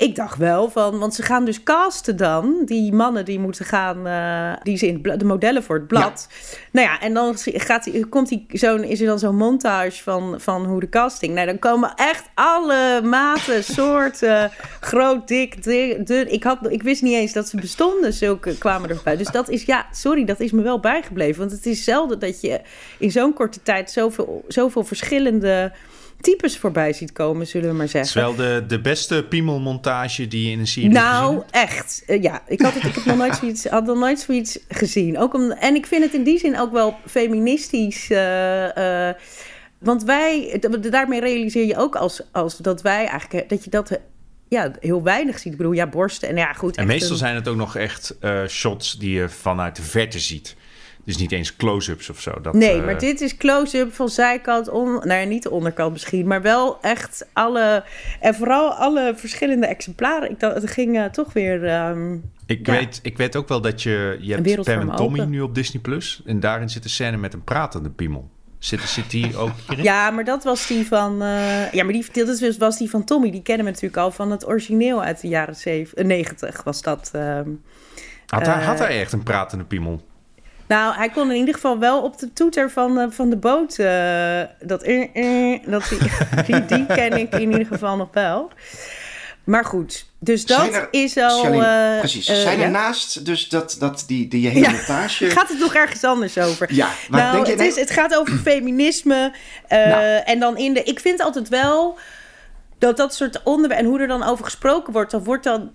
ik 0.00 0.14
dacht 0.14 0.38
wel 0.38 0.70
van. 0.70 0.98
Want 0.98 1.14
ze 1.14 1.22
gaan 1.22 1.44
dus 1.44 1.62
casten 1.62 2.16
dan. 2.16 2.62
Die 2.64 2.92
mannen 2.92 3.24
die 3.24 3.38
moeten 3.38 3.64
gaan. 3.64 4.06
eh, 4.06 4.62
die 4.62 4.76
zijn 4.76 5.02
de 5.02 5.24
modellen 5.24 5.62
voor 5.62 5.76
het 5.76 5.86
blad. 5.86 6.28
Nou 6.72 6.86
ja, 6.86 7.00
en 7.00 7.14
dan 7.14 7.34
gaat 7.38 7.84
die, 7.84 8.06
komt 8.06 8.28
die, 8.28 8.46
zo'n, 8.48 8.84
is 8.84 9.00
er 9.00 9.06
dan 9.06 9.18
zo'n 9.18 9.36
montage 9.36 10.02
van, 10.02 10.40
van 10.40 10.64
hoe 10.64 10.80
de 10.80 10.88
casting. 10.88 11.34
Nou, 11.34 11.46
dan 11.46 11.58
komen 11.58 11.92
echt 11.96 12.24
alle 12.34 13.00
maten, 13.02 13.64
soorten. 13.74 14.50
groot, 14.80 15.28
dik, 15.28 15.62
dik, 15.62 16.06
dun. 16.06 16.32
Ik, 16.32 16.42
had, 16.42 16.58
ik 16.70 16.82
wist 16.82 17.02
niet 17.02 17.14
eens 17.14 17.32
dat 17.32 17.48
ze 17.48 17.56
bestonden. 17.56 18.12
Zulke 18.12 18.58
kwamen 18.58 18.90
erbij. 18.90 19.16
Dus 19.16 19.30
dat 19.30 19.48
is, 19.48 19.62
ja, 19.62 19.86
sorry, 19.92 20.24
dat 20.24 20.40
is 20.40 20.52
me 20.52 20.62
wel 20.62 20.80
bijgebleven. 20.80 21.38
Want 21.40 21.52
het 21.52 21.66
is 21.66 21.84
zelden 21.84 22.18
dat 22.18 22.40
je 22.40 22.60
in 22.98 23.10
zo'n 23.10 23.32
korte 23.32 23.62
tijd 23.62 23.90
zoveel, 23.90 24.44
zoveel 24.48 24.84
verschillende 24.84 25.72
types 26.20 26.58
voorbij 26.58 26.92
ziet 26.92 27.12
komen, 27.12 27.46
zullen 27.46 27.68
we 27.68 27.74
maar 27.74 27.86
Het 27.86 27.94
is 27.94 28.12
zeggen. 28.12 28.36
wel 28.36 28.46
de, 28.60 28.64
de 28.66 28.80
beste 28.80 29.26
piemelmontage 29.28 30.28
die 30.28 30.44
je 30.46 30.50
in 30.50 30.58
een 30.58 30.66
serie 30.66 30.88
gezien 30.90 31.02
Nou, 31.04 31.34
hebt. 31.34 31.50
echt. 31.50 32.02
Eh, 32.06 32.22
ja, 32.22 32.42
ik 32.46 32.60
had, 32.60 32.74
het, 32.74 32.84
ik 32.84 32.94
heb 32.94 33.04
nog 33.04 33.16
nooit 33.16 33.36
zoiets, 33.36 33.64
had 33.66 33.84
nog 33.86 33.98
nooit 33.98 34.20
zoiets 34.20 34.58
gezien. 34.68 35.18
Ook 35.18 35.34
om, 35.34 35.50
en 35.50 35.74
ik 35.74 35.86
vind 35.86 36.04
het 36.04 36.14
in 36.14 36.22
die 36.22 36.38
zin 36.38 36.58
ook 36.58 36.72
wel 36.72 36.96
feministisch. 37.06 38.10
eh, 38.10 39.08
eh, 39.08 39.14
want 39.78 40.04
wij, 40.04 40.62
daarmee 40.90 41.20
realiseer 41.20 41.66
je 41.66 41.76
ook 41.76 41.96
als, 41.96 42.22
als 42.32 42.56
dat 42.56 42.82
wij 42.82 43.06
eigenlijk, 43.06 43.48
dat 43.48 43.64
je 43.64 43.70
dat 43.70 43.98
ja, 44.48 44.70
heel 44.80 45.02
weinig 45.02 45.38
ziet. 45.38 45.52
Ik 45.52 45.58
bedoel, 45.58 45.72
ja, 45.72 45.86
borsten 45.86 46.28
en 46.28 46.36
ja, 46.36 46.52
goed. 46.52 46.76
En 46.76 46.86
meestal 46.86 47.10
een- 47.10 47.16
zijn 47.16 47.34
het 47.34 47.48
ook 47.48 47.56
nog 47.56 47.76
echt 47.76 48.16
shots 48.48 48.98
die 48.98 49.10
je 49.12 49.28
vanuit 49.28 49.76
de 49.76 49.82
verte 49.82 50.18
ziet. 50.18 50.56
Dus 51.10 51.20
niet 51.20 51.32
eens 51.32 51.56
close-ups 51.56 52.10
of 52.10 52.20
zo. 52.20 52.40
Dat, 52.42 52.54
Nee, 52.54 52.78
eh, 52.78 52.84
maar 52.84 52.98
dit 52.98 53.20
is 53.20 53.36
close-up 53.36 53.94
van 53.94 54.08
zijkant, 54.08 54.68
on, 54.68 54.92
nou 54.92 55.12
ja, 55.12 55.24
niet 55.24 55.42
de 55.42 55.50
onderkant 55.50 55.92
misschien, 55.92 56.26
maar 56.26 56.42
wel 56.42 56.78
echt 56.80 57.26
alle, 57.32 57.84
en 58.20 58.34
vooral 58.34 58.72
alle 58.72 59.12
verschillende 59.16 59.66
exemplaren. 59.66 60.30
Ik 60.30 60.40
dacht, 60.40 60.54
het 60.54 60.70
ging 60.70 60.96
eh, 60.98 61.04
toch 61.04 61.32
weer, 61.32 61.64
ehm, 61.66 62.14
Ik, 62.46 62.66
Ja. 62.66 62.72
weet, 62.72 63.00
ik 63.02 63.16
weet 63.16 63.36
ook 63.36 63.48
wel 63.48 63.60
dat 63.60 63.82
je... 63.82 64.18
Je 64.20 64.32
hebt 64.34 64.64
Pam 64.64 64.80
en 64.90 64.96
Tommy 64.96 65.18
open. 65.18 65.30
nu 65.30 65.40
op 65.40 65.54
Disney+. 65.54 65.82
Plus 65.82 66.22
En 66.26 66.40
daarin 66.40 66.70
zit 66.70 66.84
een 66.84 66.90
scène 66.90 67.16
met 67.16 67.34
een 67.34 67.44
pratende 67.44 67.90
piemel. 67.90 68.30
Zit, 68.58 68.80
zit 68.80 69.10
die 69.10 69.36
ook 69.36 69.50
hierin? 69.68 69.84
ja, 69.84 70.10
maar 70.10 70.24
dat 70.24 70.44
was 70.44 70.66
die 70.66 70.86
van, 70.86 71.22
eh, 71.22 71.72
ja, 71.72 71.84
maar 71.84 71.92
die, 71.92 72.06
dit 72.12 72.40
was- 72.40 72.56
was 72.56 72.78
die 72.78 72.90
van 72.90 73.04
Tommy, 73.04 73.30
die 73.30 73.42
kennen 73.42 73.64
we 73.64 73.70
natuurlijk 73.72 74.02
al 74.02 74.10
van 74.10 74.30
het 74.30 74.46
origineel 74.46 75.02
uit 75.02 75.20
de 75.20 75.28
jaren 75.28 75.56
zeven, 75.56 75.96
eh, 75.98 76.04
90 76.06 76.62
was 76.62 76.82
dat. 76.82 77.10
ehm. 77.12 77.48
Had, 78.26 78.46
hij, 78.46 78.54
eh, 78.60 78.66
had 78.66 78.78
hij 78.78 79.00
echt 79.00 79.12
een 79.12 79.22
pratende 79.22 79.64
piemel? 79.64 80.00
Nou, 80.70 80.94
hij 80.94 81.08
kon 81.08 81.30
in 81.30 81.36
ieder 81.36 81.54
geval 81.54 81.78
wel 81.78 82.02
op 82.02 82.18
de 82.18 82.32
toeter 82.32 82.70
van, 82.70 82.98
eh, 82.98 83.06
van 83.10 83.30
de 83.30 83.36
boot. 83.36 83.78
eh, 83.78 84.40
dat, 84.60 84.82
eh, 84.82 85.58
dat 85.66 85.88
die, 85.88 85.98
die, 86.46 86.66
die 86.66 86.86
ken 86.86 87.12
ik 87.12 87.34
in 87.34 87.50
ieder 87.50 87.66
geval 87.66 87.96
nog 87.96 88.08
wel. 88.12 88.50
Maar 89.44 89.64
goed, 89.64 90.06
dus 90.18 90.46
dat 90.46 90.74
er- 90.74 90.88
is 90.90 91.16
al. 91.16 91.42
Charlene, 91.42 91.96
precies. 91.98 92.24
Zijn 92.26 92.60
er 92.60 92.70
naast 92.70 93.24
dus 93.24 93.48
dat, 93.48 93.76
dat 93.78 94.04
die, 94.06 94.28
die 94.28 94.48
hele 94.48 94.60
Ja. 94.60 94.70
montage... 94.70 95.30
Gaat 95.36 95.48
het 95.48 95.58
nog 95.58 95.74
ergens 95.74 96.04
anders 96.04 96.38
over? 96.38 96.74
Ja, 96.74 96.88
maar 97.08 97.20
nou, 97.20 97.32
denk 97.32 97.44
je... 97.44 97.50
het, 97.52 97.60
nee- 97.60 97.68
is, 97.68 97.76
het 97.76 97.90
gaat 97.90 98.14
over 98.16 98.36
feminisme. 98.38 99.32
Nou. 99.68 100.22
En 100.24 100.38
dan 100.38 100.56
in 100.56 100.74
de. 100.74 100.82
Ik 100.82 101.00
vind 101.00 101.20
altijd 101.22 101.48
wel 101.48 101.98
dat 102.78 102.96
dat 102.96 103.14
soort 103.14 103.42
onderwerpen. 103.42 103.84
En 103.86 103.90
hoe 103.90 104.00
er 104.00 104.08
dan 104.08 104.22
over 104.22 104.44
gesproken 104.44 104.92
wordt. 104.92 105.10
Dat 105.10 105.24
wordt 105.24 105.44
dan. 105.44 105.70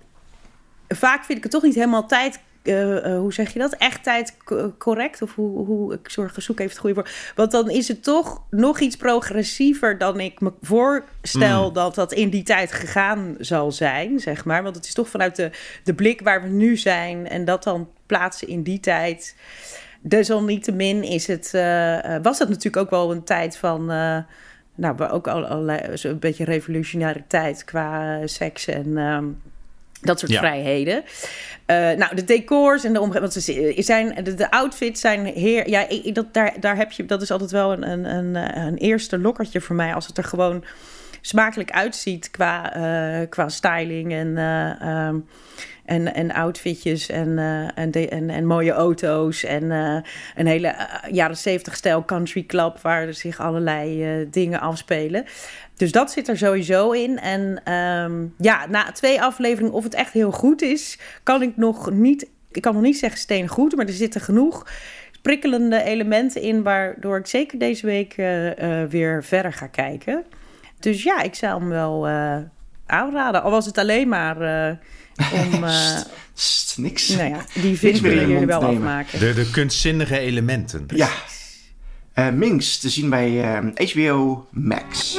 Vaak 0.88 1.24
vind 1.24 1.38
ik 1.38 1.42
het 1.44 1.52
toch 1.52 1.62
niet 1.62 1.74
helemaal 1.74 2.06
tijd. 2.06 2.38
Eh, 2.66 3.12
eh, 3.12 3.18
hoe 3.18 3.32
zeg 3.32 3.52
je 3.52 3.58
dat? 3.58 3.72
Echt 3.74 4.02
tijd 4.02 4.36
co- 4.44 4.74
correct? 4.78 5.22
Of 5.22 5.34
hoe, 5.34 5.64
hoe 5.66 5.94
ik 5.94 6.08
zorg, 6.10 6.34
zoek 6.42 6.58
even 6.58 6.70
het 6.70 6.80
goede 6.80 6.94
woord. 6.94 7.32
Want 7.34 7.50
dan 7.50 7.70
is 7.70 7.88
het 7.88 8.02
toch 8.02 8.42
nog 8.50 8.80
iets 8.80 8.96
progressiever 8.96 9.98
dan 9.98 10.20
ik 10.20 10.40
me 10.40 10.52
voorstel 10.62 11.72
dat 11.72 11.94
dat 11.94 12.12
in 12.12 12.30
die 12.30 12.42
tijd 12.42 12.72
gegaan 12.72 13.34
zal 13.38 13.72
zijn, 13.72 14.20
zeg 14.20 14.44
maar. 14.44 14.62
Want 14.62 14.76
het 14.76 14.84
is 14.86 14.94
toch 14.94 15.08
vanuit 15.08 15.36
de, 15.36 15.50
de 15.84 15.94
blik 15.94 16.20
waar 16.20 16.42
we 16.42 16.48
nu 16.48 16.76
zijn 16.76 17.28
en 17.28 17.44
dat 17.44 17.62
dan 17.62 17.88
plaatsen 18.06 18.48
in 18.48 18.62
die 18.62 18.80
tijd. 18.80 19.36
Desalniettemin 20.00 21.02
is 21.02 21.26
het, 21.26 21.54
eh, 21.54 22.16
was 22.22 22.38
dat 22.38 22.48
natuurlijk 22.48 22.76
ook 22.76 22.90
wel 22.90 23.10
een 23.12 23.24
tijd 23.24 23.56
van. 23.56 23.90
eh, 23.90 24.18
nou, 24.74 25.08
ook 25.08 25.28
al 25.28 25.68
een 25.70 26.18
beetje 26.18 26.44
revolutionaire 26.44 27.22
tijd 27.26 27.64
qua 27.64 28.20
seks 28.26 28.66
en 28.66 28.98
ehm, 28.98 29.24
dat 30.00 30.18
soort 30.18 30.32
Ja. 30.32 30.38
vrijheden. 30.38 31.04
Eh, 31.66 31.76
nou, 31.76 32.14
de 32.14 32.24
decors 32.24 32.84
en 32.84 32.92
de 32.92 33.00
omgeving. 33.00 33.32
Want 33.32 33.44
ze 33.44 33.72
zijn, 33.78 34.24
de, 34.24 34.34
de 34.34 34.50
outfits 34.50 35.00
zijn 35.00 35.24
heer. 35.26 35.68
Ja, 35.68 35.88
ik- 35.88 36.14
dat, 36.14 36.34
daar, 36.34 36.54
daar 36.60 36.76
heb 36.76 36.92
je. 36.92 37.06
Dat 37.06 37.22
is 37.22 37.30
altijd 37.30 37.50
wel 37.50 37.72
een, 37.72 37.90
een, 37.90 38.04
een, 38.04 38.36
eh, 38.36 38.64
een 38.64 38.76
eerste 38.76 39.18
lokkertje 39.18 39.60
voor 39.60 39.76
mij. 39.76 39.94
Als 39.94 40.06
het 40.06 40.18
er 40.18 40.24
gewoon 40.24 40.64
smakelijk 41.26 41.70
uitziet 41.70 42.30
qua, 42.30 42.74
eh, 42.74 43.28
qua 43.28 43.48
styling 43.48 44.12
en. 44.12 44.36
eh, 44.36 44.80
ehm, 44.80 45.18
en, 45.84 46.14
en 46.14 46.32
outfitjes 46.32 47.08
en, 47.08 47.38
eh, 47.38 47.78
en, 47.78 47.90
de, 47.90 48.08
en, 48.08 48.30
en 48.30 48.46
mooie 48.46 48.72
auto's. 48.72 49.44
En 49.44 49.70
een 50.34 50.46
hele 50.46 50.74
jaren 51.10 51.36
zeventig 51.36 51.76
stijl 51.76 52.04
country 52.04 52.44
club... 52.44 52.78
waar 52.80 53.06
er 53.06 53.14
zich 53.14 53.40
allerlei 53.40 54.26
dingen 54.30 54.60
afspelen. 54.60 55.24
Dus 55.76 55.92
dat 55.92 56.10
zit 56.10 56.28
er 56.28 56.36
sowieso 56.36 56.90
in. 56.90 57.18
En 57.18 57.60
ehm, 57.64 58.26
ja, 58.38 58.66
na 58.68 58.92
twee 58.92 59.22
afleveringen, 59.22 59.72
of 59.72 59.84
het 59.84 59.94
echt 59.94 60.12
heel 60.12 60.30
goed 60.32 60.62
is... 60.62 60.98
kan 61.22 61.42
ik 61.42 61.56
nog 61.56 61.90
niet... 61.90 62.28
Ik 62.50 62.62
kan 62.62 62.74
nog 62.74 62.82
niet 62.82 62.98
zeggen 62.98 63.20
steen 63.20 63.48
goed, 63.48 63.76
maar 63.76 63.86
er 63.86 63.92
zitten 63.92 64.20
genoeg 64.20 64.66
prikkelende 65.22 65.82
elementen 65.82 66.42
in... 66.42 66.62
waardoor 66.62 67.18
ik 67.18 67.26
zeker 67.26 67.58
deze 67.58 67.86
week 67.86 68.14
weer 68.88 69.24
verder 69.24 69.52
ga 69.52 69.66
kijken. 69.66 70.24
Dus 70.86 71.02
ja, 71.02 71.22
ik 71.22 71.34
zou 71.34 71.60
hem 71.60 71.68
wel 71.68 72.08
eh, 72.08 72.36
aanraden. 72.86 73.42
Al 73.42 73.50
was 73.50 73.66
het 73.66 73.78
alleen 73.78 74.08
maar... 74.08 74.40
eh, 74.40 74.76
om 75.32 75.64
eh, 75.64 76.00
niks. 76.76 77.08
nou 77.08 77.28
ja, 77.28 77.44
die 77.54 77.78
vind 77.78 77.98
je 77.98 78.10
jullie 78.26 78.46
wel 78.46 78.60
nemen. 78.60 78.76
afmaken. 78.76 79.18
De, 79.18 79.34
de 79.34 79.50
kunstzinnige 79.50 80.18
elementen. 80.18 80.84
Ja. 80.94 81.08
Eh, 82.12 82.28
Minx 82.28 82.78
te 82.78 82.88
zien 82.88 83.10
bij 83.10 83.42
eh, 83.74 83.88
HBO 83.92 84.46
Max. 84.50 85.18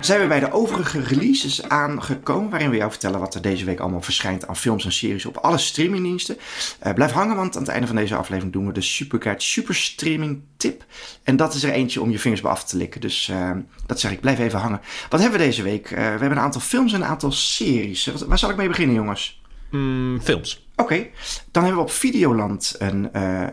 Zijn 0.00 0.20
we 0.20 0.26
bij 0.26 0.40
de 0.40 0.52
overige 0.52 1.00
releases 1.00 1.62
aangekomen, 1.68 2.50
waarin 2.50 2.70
we 2.70 2.76
jou 2.76 2.90
vertellen 2.90 3.20
wat 3.20 3.34
er 3.34 3.42
deze 3.42 3.64
week 3.64 3.80
allemaal 3.80 4.02
verschijnt 4.02 4.46
aan 4.46 4.56
films 4.56 4.84
en 4.84 4.92
series 4.92 5.26
op 5.26 5.36
alle 5.36 5.58
streamingdiensten. 5.58 6.36
Eh, 6.78 6.92
blijf 6.94 7.10
hangen, 7.10 7.36
want 7.36 7.54
aan 7.56 7.62
het 7.62 7.70
einde 7.70 7.86
van 7.86 7.96
deze 7.96 8.14
aflevering 8.16 8.52
doen 8.52 8.66
we 8.66 8.72
de 8.72 8.80
Superguide 8.80 9.42
Super 9.42 9.74
Streaming 9.74 10.40
Tip. 10.56 10.84
En 11.22 11.36
dat 11.36 11.54
is 11.54 11.62
er 11.62 11.70
eentje 11.70 12.00
om 12.00 12.10
je 12.10 12.18
vingers 12.18 12.40
bij 12.40 12.50
af 12.50 12.64
te 12.64 12.76
likken. 12.76 13.00
Dus 13.00 13.28
eh, 13.28 13.50
dat 13.86 14.00
zeg 14.00 14.10
ik, 14.12 14.20
blijf 14.20 14.38
even 14.38 14.58
hangen. 14.58 14.80
Wat 15.08 15.20
hebben 15.20 15.38
we 15.38 15.44
deze 15.44 15.62
week? 15.62 15.90
Eh, 15.90 15.96
we 15.96 16.02
hebben 16.02 16.30
een 16.30 16.38
aantal 16.38 16.60
films 16.60 16.92
en 16.92 17.00
een 17.00 17.06
aantal 17.08 17.32
series. 17.32 18.06
Wat- 18.06 18.26
Waar 18.26 18.38
zal 18.38 18.50
ik 18.50 18.56
mee 18.56 18.68
beginnen, 18.68 18.94
jongens? 18.96 19.40
Mm, 19.70 20.20
films. 20.22 20.66
Oké, 20.76 21.06
dan 21.50 21.62
hebben 21.64 21.82
we 21.82 21.88
op 21.88 21.94
Videoland 21.94 22.74
een, 22.78 23.08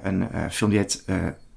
een 0.08 0.52
film 0.52 0.70
die 0.70 0.80
heet... 0.80 1.04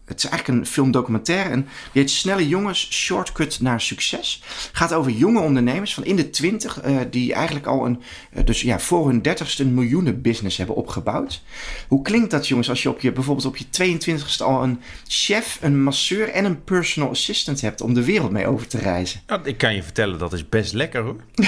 het 0.08 0.24
is 0.24 0.30
eigenlijk 0.30 0.60
een 0.60 0.66
filmdocumentaire 0.66 1.50
en 1.50 1.60
die 1.92 2.02
heet 2.02 2.10
Snelle 2.10 2.48
Jongens, 2.48 2.92
Shortcut 2.92 3.60
naar 3.60 3.80
Succes. 3.80 4.42
Gaat 4.72 4.92
over 4.92 5.10
jonge 5.10 5.40
ondernemers 5.40 5.94
van 5.94 6.04
in 6.04 6.16
de 6.16 6.30
twintig 6.30 6.80
eh, 6.80 6.96
die 7.10 7.32
eigenlijk 7.32 7.66
al 7.66 7.86
een, 7.86 8.02
eh, 8.32 8.44
dus 8.44 8.60
ja, 8.60 8.78
voor 8.78 9.06
hun 9.06 9.22
dertigste 9.22 9.62
een 9.62 9.74
miljoenenbusiness 9.74 10.56
hebben 10.56 10.76
opgebouwd. 10.76 11.42
Hoe 11.88 12.02
klinkt 12.02 12.30
dat 12.30 12.48
jongens 12.48 12.68
als 12.68 12.82
je 12.82 12.88
op 12.88 13.00
je, 13.00 13.12
bijvoorbeeld 13.12 13.46
op 13.46 13.56
je 13.56 13.64
22ste 13.64 14.44
al 14.44 14.62
een 14.62 14.80
chef, 15.06 15.58
een 15.60 15.82
masseur 15.82 16.28
en 16.28 16.44
een 16.44 16.64
personal 16.64 17.10
assistant 17.10 17.60
hebt 17.60 17.80
om 17.80 17.94
de 17.94 18.04
wereld 18.04 18.30
mee 18.30 18.46
over 18.46 18.66
te 18.66 18.78
reizen? 18.78 19.20
Nou, 19.26 19.40
ik 19.44 19.58
kan 19.58 19.74
je 19.74 19.82
vertellen, 19.82 20.18
dat 20.18 20.32
is 20.32 20.48
best 20.48 20.72
lekker 20.72 21.02
hoor. 21.02 21.16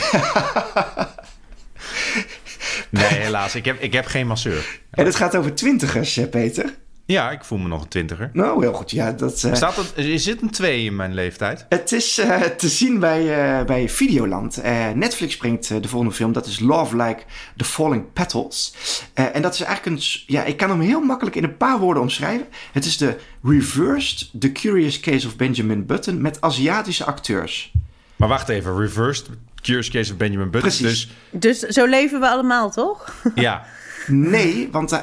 nee, 2.91 3.05
helaas. 3.05 3.55
Ik 3.55 3.65
heb, 3.65 3.81
ik 3.81 3.93
heb 3.93 4.07
geen 4.07 4.27
masseur. 4.27 4.81
En 4.91 5.05
het 5.05 5.17
gaat 5.17 5.37
over 5.37 5.55
twintigers, 5.55 6.21
Peter? 6.31 6.75
Ja, 7.11 7.31
ik 7.31 7.45
voel 7.45 7.59
me 7.59 7.69
nog 7.69 7.83
een 7.83 7.89
twintiger. 7.89 8.31
Nou, 8.33 8.63
heel 8.63 8.73
goed. 8.73 8.91
Ja, 8.91 9.13
dat, 9.13 9.43
eh, 9.45 9.55
Staat 9.55 9.77
dat, 9.77 9.93
is 9.97 10.25
dit 10.25 10.43
een 10.43 10.51
2 10.51 10.85
in 10.85 10.97
mijn 10.97 11.15
leeftijd? 11.15 11.67
Het 11.69 11.93
is 11.93 12.19
eh, 12.19 12.41
te 12.41 12.69
zien 12.69 12.99
bij, 12.99 13.21
eh, 13.59 13.65
bij 13.65 13.89
Videoland. 13.89 14.57
Eh, 14.61 14.91
Netflix 14.91 15.37
brengt 15.37 15.83
de 15.83 15.89
volgende 15.89 16.15
film. 16.15 16.33
Dat 16.33 16.47
is 16.47 16.61
Love 16.61 16.97
Like 16.97 17.23
the 17.57 17.65
Falling 17.65 18.13
Petals. 18.13 18.75
Eh, 19.15 19.25
en 19.35 19.43
dat 19.43 19.55
is 19.55 19.61
eigenlijk 19.61 19.97
een... 19.97 20.05
Ja, 20.27 20.45
ik 20.45 20.57
kan 20.57 20.71
hem 20.71 20.81
heel 20.81 21.01
makkelijk 21.01 21.37
in 21.37 21.45
een 21.45 21.57
paar 21.57 21.79
woorden 21.79 22.03
omschrijven. 22.03 22.47
Het 22.73 22.85
is 22.85 22.97
de 22.97 23.17
Reversed 23.43 24.31
The 24.39 24.53
Curious 24.53 25.01
Case 25.01 25.27
of 25.27 25.37
Benjamin 25.37 25.87
Button 25.87 26.21
met 26.21 26.41
Aziatische 26.41 27.05
acteurs. 27.05 27.73
Maar 28.17 28.29
wacht 28.29 28.49
even, 28.49 28.79
reversed. 28.79 29.27
Curious 29.63 29.91
Case 29.91 30.13
of 30.13 30.19
Benjamin 30.19 30.51
Button. 30.51 30.69
Precies. 30.71 31.09
Dus 31.31 31.59
zo 31.59 31.87
leven 31.87 32.21
we 32.21 32.29
allemaal, 32.29 32.71
toch? 32.71 33.15
Dus 33.23 33.33
ja, 33.35 33.67
Nee, 34.07 34.69
want 34.71 35.01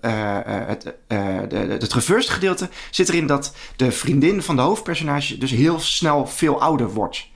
eh, 0.00 0.36
eh, 0.38 0.68
het, 0.68 0.94
eh, 1.06 1.38
de, 1.48 1.56
het 1.56 1.92
reversed 1.92 2.32
gedeelte 2.32 2.68
zit 2.90 3.08
erin 3.08 3.26
dat 3.26 3.54
de 3.76 3.92
vriendin 3.92 4.42
van 4.42 4.56
de 4.56 4.62
hoofdpersonage 4.62 5.38
dus 5.38 5.50
heel 5.50 5.80
snel 5.80 6.26
veel 6.26 6.60
ouder 6.60 6.88
wordt. 6.92 7.28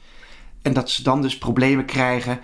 En 0.62 0.72
dat 0.72 0.90
ze 0.90 1.02
dan 1.02 1.22
dus 1.22 1.38
problemen 1.38 1.84
krijgen 1.84 2.40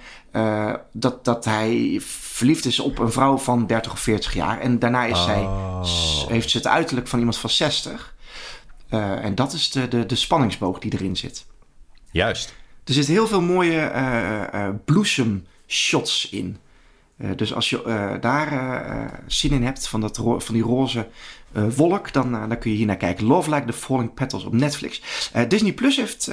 dat, 0.92 1.24
dat 1.24 1.44
hij 1.44 2.00
verliefd 2.04 2.64
is 2.64 2.80
op 2.80 2.98
een 2.98 3.12
vrouw 3.12 3.38
van 3.38 3.66
30 3.66 3.92
of 3.92 4.00
40 4.00 4.34
jaar. 4.34 4.60
En 4.60 4.78
daarna 4.78 5.04
is 5.04 5.22
zij, 5.24 5.48
s- 5.82 6.24
heeft 6.28 6.50
ze 6.50 6.56
het 6.56 6.66
uiterlijk 6.66 7.08
van 7.08 7.18
iemand 7.18 7.36
van 7.38 7.50
60. 7.50 8.14
Eh, 8.88 9.24
en 9.24 9.34
dat 9.34 9.52
is 9.52 9.70
de, 9.70 9.88
de, 9.88 10.06
de 10.06 10.14
spanningsboog 10.14 10.78
die 10.78 10.92
erin 10.92 11.16
zit. 11.16 11.46
juist. 12.10 12.54
Er 12.84 12.92
zitten 12.94 13.12
heel 13.14 13.26
veel 13.26 13.40
mooie 13.40 13.78
eh 13.80 14.68
bloesemshots 14.84 16.28
in. 16.30 16.56
Eh, 17.20 17.30
dus 17.36 17.54
als 17.54 17.70
je 17.70 17.82
eh, 17.82 18.12
daar 18.20 18.52
eh, 18.52 19.18
zin 19.26 19.50
in 19.50 19.62
hebt 19.62 19.88
van, 19.88 20.00
dat 20.00 20.16
van 20.16 20.54
die 20.54 20.62
roze 20.62 21.08
wolk, 21.76 22.12
dan, 22.12 22.30
dan 22.32 22.58
kun 22.58 22.70
je 22.70 22.76
hier 22.76 22.86
naar 22.86 22.96
kijken. 22.96 23.26
Love 23.26 23.50
Like 23.50 23.66
the 23.66 23.72
Falling 23.72 24.14
Petals 24.14 24.44
op 24.44 24.52
Netflix. 24.52 25.02
Disney 25.48 25.72
Plus 25.72 25.96
heeft, 25.96 26.30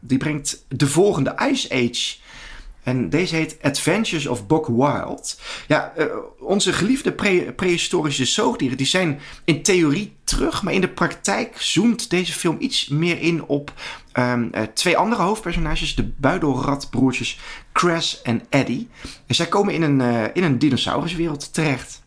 die 0.00 0.18
brengt 0.18 0.64
de 0.68 0.86
volgende 0.86 1.34
Ice 1.50 1.70
Age. 1.74 2.16
En 2.82 3.10
deze 3.10 3.34
heet 3.34 3.58
Adventures 3.62 4.26
of 4.26 4.46
Buck 4.46 4.66
Wild. 4.66 5.40
Ja, 5.66 5.92
onze 6.38 6.72
geliefde 6.72 7.12
pre- 7.12 7.52
prehistorische 7.56 8.24
zoogdieren, 8.24 8.76
die 8.76 8.86
zijn 8.86 9.20
in 9.44 9.62
theorie 9.62 10.12
terug. 10.32 10.62
Maar 10.62 10.72
in 10.72 10.80
de 10.80 10.88
praktijk 10.88 11.60
zoomt 11.60 12.10
deze 12.10 12.32
film 12.32 12.56
iets 12.58 12.88
meer 12.88 13.20
in 13.20 13.44
op 13.44 13.72
ehm, 14.12 14.48
eh, 14.50 14.62
twee 14.62 14.96
andere 14.96 15.22
hoofdpersonages. 15.22 15.94
De 15.94 16.10
buidelratbroertjes 16.16 17.38
Crash 17.72 18.14
en 18.22 18.42
Eddie. 18.48 18.88
En 19.26 19.34
zij 19.34 19.46
komen 19.46 19.74
in 19.74 19.82
een, 19.82 20.00
eh, 20.00 20.24
in 20.32 20.42
een 20.42 20.58
dinosauruswereld 20.58 21.54
terecht. 21.54 22.02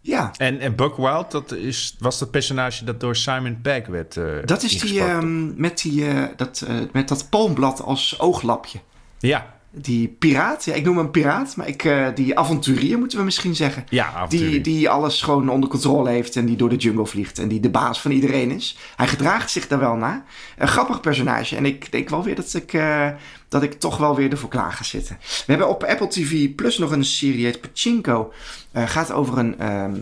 Ja, 0.00 0.30
En, 0.36 0.60
en 0.60 0.76
Buck 0.76 0.96
Wild, 0.96 1.30
dat 1.30 1.52
is, 1.52 1.96
was 1.98 2.18
dat 2.18 2.30
personage 2.30 2.84
dat 2.84 3.00
door 3.00 3.16
Simon 3.16 3.60
Pegg 3.62 3.86
werd 3.86 4.16
eh, 4.16 4.24
dat 4.44 4.62
is 4.62 4.78
die 4.78 5.00
ehm, 5.00 5.60
met, 5.60 5.78
die, 5.78 6.06
dat, 6.36 6.66
met 6.92 7.08
dat 7.08 7.28
palmblad 7.30 7.82
als 7.82 8.18
ooglapje. 8.18 8.78
Ja, 9.18 9.59
Die 9.72 10.08
piraat, 10.08 10.64
ja, 10.64 10.74
ik 10.74 10.84
noem 10.84 10.96
hem 10.96 11.10
piraat, 11.10 11.56
maar 11.56 11.68
ik, 11.68 11.84
eh, 11.84 12.06
die 12.14 12.38
avonturier 12.38 12.98
moeten 12.98 13.18
we 13.18 13.24
misschien 13.24 13.54
zeggen. 13.54 13.84
ja. 13.90 14.26
Die, 14.26 14.60
die 14.60 14.90
alles 14.90 15.22
gewoon 15.22 15.48
onder 15.48 15.68
controle 15.68 16.10
heeft 16.10 16.36
en 16.36 16.46
die 16.46 16.56
door 16.56 16.68
de 16.68 16.76
jungle 16.76 17.06
vliegt 17.06 17.38
en 17.38 17.48
die 17.48 17.60
de 17.60 17.70
baas 17.70 18.00
van 18.00 18.10
iedereen 18.10 18.50
is. 18.50 18.78
Hij 18.96 19.08
gedraagt 19.08 19.50
zich 19.50 19.68
daar 19.68 19.78
wel 19.78 19.96
na. 19.96 20.24
Een 20.58 20.68
grappig 20.68 21.00
personage. 21.00 21.56
En 21.56 21.66
ik 21.66 21.92
denk 21.92 22.08
wel 22.08 22.24
weer 22.24 22.34
dat 22.34 22.54
ik, 22.54 22.72
eh, 22.72 23.08
dat 23.48 23.62
ik 23.62 23.72
toch 23.72 23.96
wel 23.96 24.16
weer 24.16 24.30
ervoor 24.30 24.48
klaar 24.48 24.72
ga 24.72 24.84
zitten. 24.84 25.16
We 25.20 25.44
hebben 25.46 25.68
op 25.68 25.84
Apple 25.84 26.08
TV 26.08 26.54
Plus 26.54 26.78
nog 26.78 26.90
een 26.90 27.04
serie, 27.04 27.44
heet 27.44 27.60
Pachinko. 27.60 28.32
Eh, 28.72 28.88
gaat 28.88 29.12
over 29.12 29.38
een, 29.38 29.58
ehm, 29.58 29.94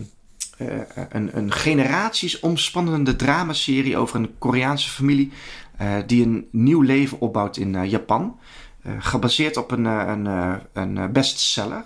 eh, 0.57 0.67
een, 1.09 1.29
een 1.37 1.51
generaties 1.51 2.39
omspannende 2.39 3.15
dramaserie 3.15 3.97
over 3.97 4.15
een 4.15 4.37
Koreaanse 4.37 4.89
familie 4.89 5.31
die 6.05 6.25
een 6.25 6.47
nieuw 6.51 6.81
leven 6.81 7.19
opbouwt 7.19 7.57
in 7.57 7.87
Japan. 7.89 8.39
Eh, 8.83 8.91
gebaseerd 8.99 9.57
op 9.57 9.71
een, 9.71 9.85
eh, 9.85 10.03
een, 10.07 10.27
eh, 10.27 10.55
een 10.73 11.11
bestseller. 11.11 11.85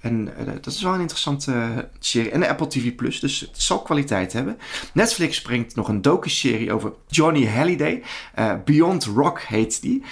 En 0.00 0.32
dat 0.60 0.72
is 0.72 0.82
wel 0.82 0.94
een 0.94 1.00
interessante 1.00 1.88
serie. 1.98 2.30
En 2.30 2.40
de 2.40 2.48
Apple 2.48 2.66
TV 2.66 2.94
Plus, 2.94 3.20
dus 3.20 3.40
het 3.40 3.62
zal 3.62 3.82
kwaliteit 3.82 4.32
hebben. 4.32 4.58
Netflix 4.92 5.42
brengt 5.42 5.74
nog 5.74 5.88
een 5.88 6.02
docu-serie 6.02 6.72
over 6.72 6.92
Johnny 7.08 7.46
Hallyday. 7.46 8.02
Eh, 8.34 8.52
Beyond 8.64 9.04
Rock 9.04 9.40
heet 9.40 9.82
die. 9.82 10.02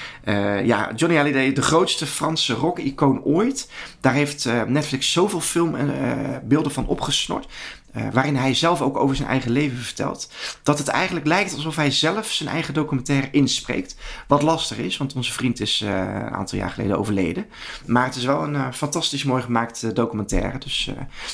Ja, 0.64 0.92
Johnny 0.94 1.16
Hallyday, 1.16 1.52
de 1.52 1.62
grootste 1.62 2.06
Franse 2.06 2.54
rock-icoon 2.54 3.22
ooit. 3.22 3.70
Daar 4.00 4.12
heeft 4.12 4.48
Netflix 4.66 5.12
zoveel 5.12 5.40
filmbeelden 5.40 6.72
van 6.72 6.86
opgesnort. 6.86 7.48
Eh, 7.92 8.02
waarin 8.12 8.36
hij 8.36 8.54
zelf 8.54 8.82
ook 8.82 8.96
over 8.96 9.16
zijn 9.16 9.28
eigen 9.28 9.50
leven 9.50 9.78
vertelt. 9.78 10.32
Dat 10.62 10.78
het 10.78 10.88
eigenlijk 10.88 11.26
lijkt 11.26 11.54
alsof 11.54 11.76
hij 11.76 11.90
zelf 11.90 12.30
zijn 12.30 12.48
eigen 12.48 12.74
documentaire 12.74 13.30
inspreekt. 13.30 13.96
Wat 14.26 14.42
lastig 14.42 14.78
is, 14.78 14.96
want 14.96 15.14
onze 15.14 15.32
vriend 15.32 15.60
is 15.60 15.80
eh, 15.80 15.90
een 15.90 16.30
aantal 16.30 16.58
jaar 16.58 16.70
geleden 16.70 16.98
overleden. 16.98 17.46
Maar 17.86 18.04
het 18.04 18.16
is 18.16 18.24
wel 18.24 18.42
een 18.42 18.54
eh, 18.54 18.72
fantastisch 18.72 19.24
mooi 19.24 19.42
gemaakt 19.42 19.94
documentaire. 19.94 20.58
Dus 20.58 20.90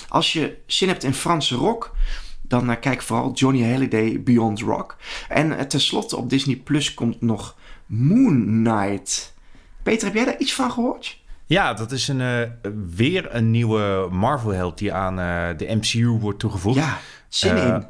als 0.08 0.32
je 0.32 0.56
zin 0.66 0.88
hebt 0.88 1.04
in 1.04 1.14
Franse 1.14 1.54
rock, 1.54 1.94
dan 2.42 2.78
kijk 2.80 3.02
vooral 3.02 3.32
Johnny 3.32 3.70
Hallyday 3.70 4.22
Beyond 4.22 4.60
Rock. 4.60 4.96
En 5.28 5.68
tenslotte 5.68 6.16
op 6.16 6.30
Disney 6.30 6.56
Plus 6.56 6.94
komt 6.94 7.20
nog 7.20 7.56
Moon 7.86 8.44
Knight. 8.44 9.34
Peter, 9.82 10.06
heb 10.06 10.16
jij 10.16 10.24
daar 10.24 10.38
iets 10.38 10.54
van 10.54 10.70
gehoord? 10.70 11.22
Ja, 11.46 11.74
dat 11.74 11.92
is 11.92 12.08
een, 12.08 12.20
eh, 12.20 12.40
weer 12.94 13.34
een 13.34 13.50
nieuwe 13.50 14.08
Marvel-held 14.10 14.78
die 14.78 14.92
aan 14.92 15.18
eh, 15.18 15.48
de 15.56 15.74
MCU 15.74 16.06
wordt 16.08 16.38
toegevoegd. 16.38 16.76
Ja, 16.76 16.98
zin 17.28 17.56
Eh, 17.56 17.64
in. 17.64 17.86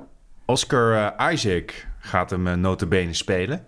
Oscar 0.47 1.15
Isaac 1.33 1.87
gaat 1.99 2.31
hem 2.31 2.61
notabene 2.61 3.15
spelen. 3.15 3.65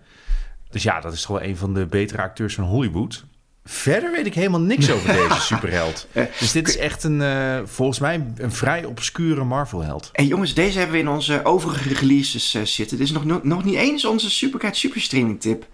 Dus 0.69 0.83
ja, 0.83 0.99
dat 0.99 1.13
is 1.13 1.21
toch 1.21 1.39
wel 1.39 1.49
een 1.49 1.57
van 1.57 1.73
de 1.73 1.85
betere 1.85 2.21
acteurs 2.21 2.55
van 2.55 2.63
Hollywood. 2.63 3.25
Verder 3.65 4.11
weet 4.11 4.25
ik 4.25 4.33
helemaal 4.33 4.61
niks 4.61 4.91
over 4.91 5.13
deze 5.27 5.41
superheld. 5.41 6.07
Dus 6.39 6.51
dit 6.51 6.67
is 6.67 6.77
echt 6.77 7.03
een, 7.03 7.21
volgens 7.67 7.99
mij, 7.99 8.25
een 8.35 8.51
vrij 8.51 8.85
obscure 8.85 9.43
Marvel-held. 9.43 10.09
En 10.13 10.27
jongens, 10.27 10.53
deze 10.53 10.77
hebben 10.77 10.95
we 10.95 11.01
in 11.01 11.09
onze 11.09 11.45
overige 11.45 11.93
releases 11.93 12.49
zitten. 12.63 12.97
Dit 12.97 13.07
is 13.07 13.11
nog, 13.11 13.25
nog, 13.25 13.43
nog 13.43 13.63
niet 13.63 13.75
eens 13.75 14.05
onze 14.05 14.29
Supercat 14.31 14.75
Superstreaming 14.75 15.41
tip. 15.41 15.65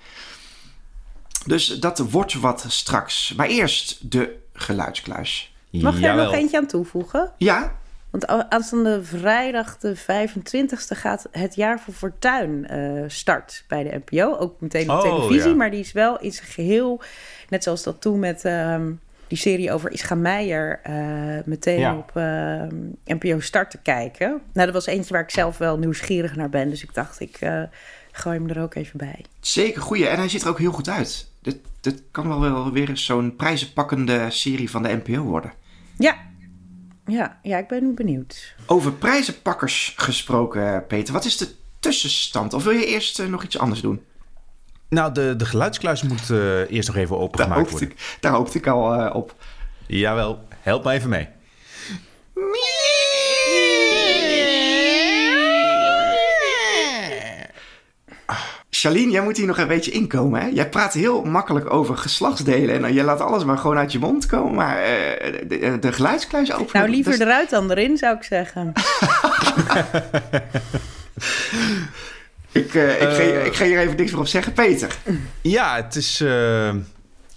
Dus 1.46 1.68
dat 1.68 2.00
wordt 2.00 2.34
wat 2.34 2.66
straks. 2.68 3.34
Maar 3.38 3.48
eerst 3.48 4.12
de 4.12 4.36
geluidskluis. 4.54 5.56
Mag 5.70 6.00
je 6.00 6.08
er 6.08 6.16
nog 6.16 6.34
eentje 6.34 6.58
aan 6.58 6.68
toevoegen? 6.68 7.32
Ja, 7.38 7.72
Want 8.10 8.28
aanstaande 8.28 9.04
vrijdag 9.04 9.78
de 9.78 9.98
25e 9.98 10.88
gaat 10.88 11.28
het 11.32 11.56
jaar 11.56 11.80
voor 11.80 11.94
Fortuin 11.94 12.68
eh, 12.68 13.04
start 13.08 13.64
bij 13.68 13.84
de 13.84 14.02
NPO. 14.06 14.38
Ook 14.38 14.62
meteen 14.62 14.90
op 14.90 14.98
Oh, 14.98 15.02
televisie, 15.02 15.50
ja. 15.50 15.56
maar 15.56 15.72
die 15.72 15.80
is 15.80 15.92
wel 15.92 16.20
in 16.20 16.32
zijn 16.32 16.48
geheel... 16.48 17.02
net 17.50 17.64
zoals 17.64 17.84
dat 17.84 18.02
toen 18.02 18.20
met 18.20 18.46
ehm, 18.46 18.92
die 19.28 19.38
serie 19.38 19.72
over 19.72 19.92
Ischa 19.92 20.16
Meijer... 20.16 20.80
eh, 20.84 20.94
meteen 21.46 21.80
Ja. 21.80 21.96
op 21.96 22.12
ehm, 22.14 22.76
NPO 23.06 23.40
Start 23.40 23.70
te 23.72 23.78
kijken. 23.84 24.28
Nou, 24.30 24.66
dat 24.66 24.74
was 24.74 24.86
eentje 24.86 25.14
waar 25.14 25.24
ik 25.24 25.30
zelf 25.32 25.58
wel 25.58 25.78
nieuwsgierig 25.78 26.36
naar 26.36 26.50
ben. 26.50 26.70
Dus 26.70 26.84
ik 26.84 26.94
dacht, 26.94 27.20
ik 27.20 27.38
eh, 27.40 27.62
gooi 28.12 28.38
hem 28.38 28.50
er 28.50 28.62
ook 28.62 28.76
even 28.76 28.98
bij. 28.98 29.26
zeker 29.40 29.82
goeie. 29.82 30.08
En 30.08 30.18
hij 30.18 30.30
ziet 30.30 30.42
er 30.42 30.50
ook 30.50 30.60
heel 30.60 30.72
goed 30.72 30.90
uit. 30.90 31.32
Dit, 31.44 31.60
dit 31.82 32.04
kan 32.12 32.28
wel, 32.28 32.40
wel 32.40 32.72
weer 32.72 32.90
eens 32.90 33.06
zo'n 33.06 33.36
prijzenpakkende 33.36 34.26
serie 34.30 34.70
van 34.70 34.84
de 34.84 35.02
NPO 35.04 35.22
worden. 35.22 35.54
Ja, 35.98 36.18
ja, 37.06 37.40
ja 37.42 37.58
ik 37.58 37.68
ben 37.68 37.96
benieuwd. 37.96 38.56
Over 38.66 38.94
prijzenpakkers 38.94 39.94
gesproken, 39.98 40.88
Peter. 40.88 41.14
Wat 41.14 41.26
is 41.26 41.38
de 41.38 41.56
tussenstand? 41.80 42.54
Of 42.54 42.64
wil 42.64 42.74
je 42.74 42.86
eerst 42.86 43.20
eh, 43.20 43.28
nog 43.28 43.44
iets 43.44 43.58
anders 43.58 43.82
doen? 43.82 44.02
Nou, 44.90 45.14
de, 45.14 45.36
de 45.36 45.46
geluidskluis 45.46 46.02
moet 46.02 46.30
eh, 46.30 46.72
eerst 46.72 46.88
nog 46.88 46.98
even 46.98 47.18
opengemaakt 47.18 47.70
worden. 47.70 47.90
ik, 47.90 48.18
daar 48.20 48.32
hoopte 48.32 48.58
ik 48.58 48.68
al 48.68 48.94
eh, 48.94 49.16
op. 49.16 49.36
Jawel, 49.88 50.48
help 50.60 50.84
me 50.84 50.92
even 50.92 51.10
mee. 51.10 51.28
Charlene, 58.76 59.12
jij 59.12 59.22
moet 59.24 59.38
hier 59.38 59.46
nog 59.46 59.58
een 59.58 59.68
beetje 59.68 59.92
inkomen. 59.92 60.42
Hè? 60.42 60.48
Jij 60.48 60.70
praat 60.70 60.94
heel 60.94 61.24
makkelijk 61.24 61.74
over 61.74 61.98
geslachtsdelen. 61.98 62.86
En 62.86 62.94
je 62.94 63.04
laat 63.04 63.20
alles 63.22 63.44
maar 63.44 63.58
gewoon 63.58 63.78
uit 63.78 63.92
je 63.92 64.00
mond 64.00 64.26
komen. 64.26 64.54
Maar 64.56 64.78
eh, 64.82 65.34
de, 65.48 65.78
de, 65.80 65.92
geluidskluis 65.94 66.52
openen... 66.52 66.72
Nou, 66.74 66.90
liever 66.90 67.14
is- 67.14 67.20
eruit 67.20 67.50
dan 67.50 67.72
erin, 67.72 67.98
zou 67.98 68.16
ik 68.16 68.24
zeggen. 68.24 68.72
ik, 72.52 72.74
eh, 72.74 73.02
ik, 73.02 73.10
ga, 73.10 73.22
Eh. 73.22 73.46
ik 73.46 73.54
ga 73.56 73.66
hier 73.66 73.80
even 73.80 73.96
niks 73.98 74.12
meer 74.12 74.20
op 74.20 74.28
zeggen. 74.28 74.54
Peter. 74.54 74.96
Ja, 75.42 75.76
het, 75.76 75.96
is, 75.96 76.22
eh, 76.22 76.74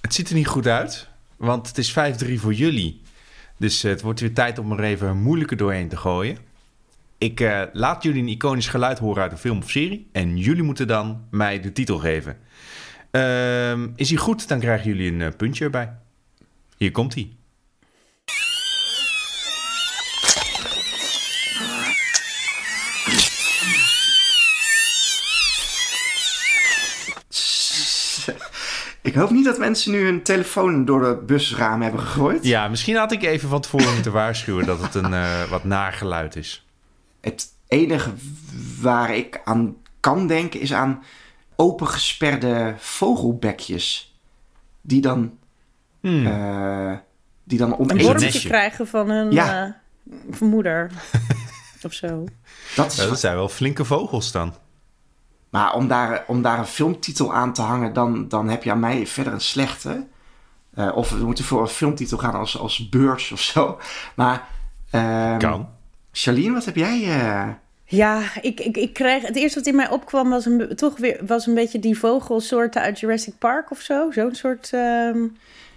het 0.01 0.15
ziet 0.15 0.29
er 0.29 0.35
niet 0.35 0.47
goed 0.47 0.67
uit. 0.67 1.09
Want 1.37 1.69
het 1.69 1.79
is 1.79 1.91
5-3 1.93 1.95
voor 2.41 2.53
jullie. 2.53 3.01
Dus 3.57 3.83
het 3.83 4.03
wordt 4.03 4.21
weer 4.21 4.33
tijd 4.35 4.59
om 4.59 4.73
er 4.73 4.85
even 4.85 5.17
moeilijker 5.17 5.57
doorheen 5.57 5.89
te 5.89 5.97
gooien. 5.97 6.39
Ik 7.19 7.41
eh, 7.41 7.63
laat 7.73 8.03
jullie 8.03 8.23
een 8.23 8.29
iconisch 8.29 8.69
geluid 8.69 8.99
horen 8.99 9.23
uit 9.23 9.33
een 9.33 9.39
film 9.39 9.59
of 9.59 9.71
serie. 9.71 10.09
En 10.13 10.37
jullie 10.39 10.63
moeten 10.63 10.87
dan 10.87 11.25
mij 11.31 11.61
de 11.61 11.73
titel 11.73 11.99
geven. 11.99 12.39
Ehm, 13.11 13.89
is 13.97 14.09
hij 14.09 14.19
goed, 14.19 14.49
dan 14.49 14.59
krijgen 14.59 14.91
jullie 14.91 15.13
een 15.13 15.23
eh, 15.23 15.37
puntje 15.37 15.65
erbij. 15.65 15.93
Hier 16.77 16.91
komt 16.91 17.15
hij. 17.15 17.31
Ik 29.03 29.15
hoop 29.15 29.31
niet 29.31 29.45
dat 29.45 29.59
mensen 29.59 29.93
nu 29.93 30.05
hun 30.05 30.23
telefoon 30.23 30.85
door 30.85 31.01
de 31.01 31.23
busraam 31.27 31.83
hebben 31.83 32.01
gegooid. 32.01 32.45
Ja, 32.45 32.69
misschien 32.69 32.97
had 32.97 33.13
ik 33.13 33.23
even 33.23 33.49
van 33.49 33.61
tevoren 33.61 33.95
moeten 33.95 34.13
waarschuwen 34.13 34.67
dat 34.67 34.83
het 34.83 34.95
een 34.95 35.15
eh, 35.15 35.45
wat 35.51 35.65
naar 35.65 35.93
geluid 35.93 36.37
is. 36.37 36.66
Het 37.27 37.49
enige 37.69 38.11
waar 38.81 39.15
ik 39.15 39.41
aan 39.45 39.77
kan 40.01 40.27
denken 40.27 40.61
is 40.61 40.73
aan 40.73 41.03
opengesperde 41.57 42.75
vogelbekjes. 42.79 44.17
Die 44.81 45.01
dan, 45.01 45.39
Hmm. 46.01 46.27
eh, 46.27 46.93
die 47.45 47.59
dan 47.59 47.69
Een 47.73 47.77
om 47.79 47.87
wormpje 47.89 48.25
nestje. 48.25 48.49
krijgen 48.49 48.87
van 48.87 49.11
hun 49.11 49.31
Ja. 49.33 49.77
eh, 50.03 50.41
moeder. 50.41 50.91
of 51.87 51.93
zo. 51.93 52.25
Dat 52.77 52.93
is 52.93 52.97
Ja, 52.99 53.07
dat 53.07 53.21
zijn 53.21 53.35
wel 53.35 53.49
flinke 53.49 53.85
vogels 53.85 54.33
dan. 54.33 54.55
Maar 55.51 55.75
om 55.75 55.89
daar, 55.89 56.25
om 56.27 56.43
daar 56.43 56.59
een 56.59 56.67
filmtitel 56.67 57.35
aan 57.35 57.53
te 57.53 57.63
hangen, 57.63 57.93
dan, 57.93 58.29
dan 58.29 58.49
heb 58.49 58.63
je 58.65 58.71
aan 58.71 58.81
mij 58.81 59.07
verder 59.07 59.33
een 59.33 59.41
slechte. 59.41 60.07
Eh, 60.75 60.97
of 60.97 61.11
we 61.11 61.25
moeten 61.25 61.45
voor 61.45 61.61
een 61.61 61.69
filmtitel 61.69 62.19
gaan 62.19 62.35
als, 62.35 62.59
als 62.59 62.89
beurs 62.89 63.33
of 63.33 63.41
zo. 63.41 63.79
Maar, 64.17 64.49
ehm 64.91 65.39
Kan. 65.39 65.69
Charlene, 66.19 66.53
wat 66.53 66.65
heb 66.65 66.77
jij? 66.77 67.03
eh, 67.03 67.49
Ja, 67.85 68.21
ik, 68.41 68.61
ik, 68.61 68.77
ik 68.77 68.93
kreeg, 68.93 69.23
het 69.23 69.37
eerste 69.37 69.59
wat 69.59 69.69
in 69.69 69.77
mij 69.77 69.89
opkwam 69.91 70.31
was 70.31 70.45
een, 70.47 70.73
toch 70.77 70.97
weer 70.99 71.19
was 71.27 71.47
een 71.47 71.55
beetje 71.55 71.79
die 71.79 71.99
vogelsoorten 71.99 72.83
uit 72.83 73.01
Jurassic 73.01 73.35
Park 73.39 73.71
of 73.71 73.81
zo. 73.81 74.11
Zo'n 74.11 74.35
soort. 74.35 74.71
ehm, 74.73 75.19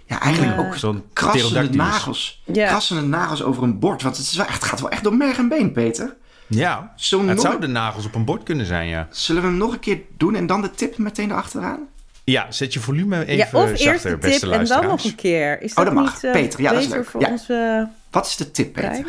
ja, 0.06 0.20
eigenlijk 0.20 0.56
Eh, 0.58 0.66
ook 0.66 0.74
Zo'n 0.74 1.02
krassende 1.12 1.70
nagels. 1.76 2.42
Ja. 2.52 2.66
Krassende 2.66 3.02
nagels 3.02 3.42
over 3.42 3.62
een 3.62 3.78
bord. 3.78 4.02
Want 4.02 4.16
het, 4.16 4.26
is 4.26 4.36
wel, 4.36 4.46
het 4.46 4.64
gaat 4.64 4.80
wel 4.80 4.90
echt 4.90 5.02
door 5.04 5.14
merg 5.16 5.38
en 5.38 5.48
been, 5.48 5.72
Peter. 5.72 6.16
Ja, 6.46 6.92
we, 6.96 7.16
het 7.16 7.36
nog, 7.36 7.40
zou 7.46 7.60
de 7.60 7.66
nagels 7.66 8.06
op 8.06 8.14
een 8.14 8.24
bord 8.24 8.42
kunnen 8.42 8.66
zijn, 8.66 8.88
ja. 8.88 9.06
zullen 9.10 9.42
we 9.42 9.48
hem 9.48 9.56
nog 9.56 9.72
een 9.72 9.80
keer 9.80 9.98
doen 10.16 10.34
en 10.34 10.46
dan 10.46 10.62
de 10.62 10.70
tip 10.70 10.98
meteen 10.98 11.30
erachteraan? 11.30 11.88
Ja, 12.24 12.46
zet 12.52 12.72
je 12.72 12.80
volume 12.80 13.24
even 13.26 13.36
ja, 13.36 13.62
of 13.62 13.68
zachter, 13.68 13.86
eerst 13.92 14.02
de 14.02 14.16
beste 14.16 14.46
tip 14.48 14.58
en 14.58 14.64
dan 14.64 14.86
nog 14.86 15.04
een 15.04 15.14
keer. 15.14 15.62
Is 15.62 15.70
Oh, 15.70 15.76
dat, 15.76 15.84
dat 15.84 15.94
mag. 15.94 16.12
niet 16.14 16.24
eh, 16.24 16.32
Peter, 16.32 16.60
ja, 16.60 16.72
dat 16.72 16.82
is 16.82 16.88
leuk. 16.88 17.04
voor 17.04 17.20
Ja. 17.20 17.30
onze 17.30 17.88
Wat 18.10 18.26
is 18.26 18.36
de 18.36 18.50
tip, 18.50 18.72
Peter? 18.72 19.04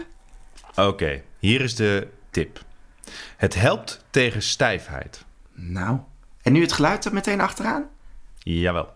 Oké, 0.87 1.21
hier 1.39 1.61
is 1.61 1.75
de 1.75 2.07
tip. 2.29 2.63
Het 3.37 3.55
helpt 3.55 4.05
tegen 4.09 4.41
stijfheid. 4.41 5.25
Nou, 5.53 5.97
en 6.41 6.53
nu 6.53 6.61
het 6.61 6.71
geluid 6.71 7.05
er 7.05 7.13
meteen 7.13 7.41
achteraan? 7.41 7.89
Jawel. 8.37 8.93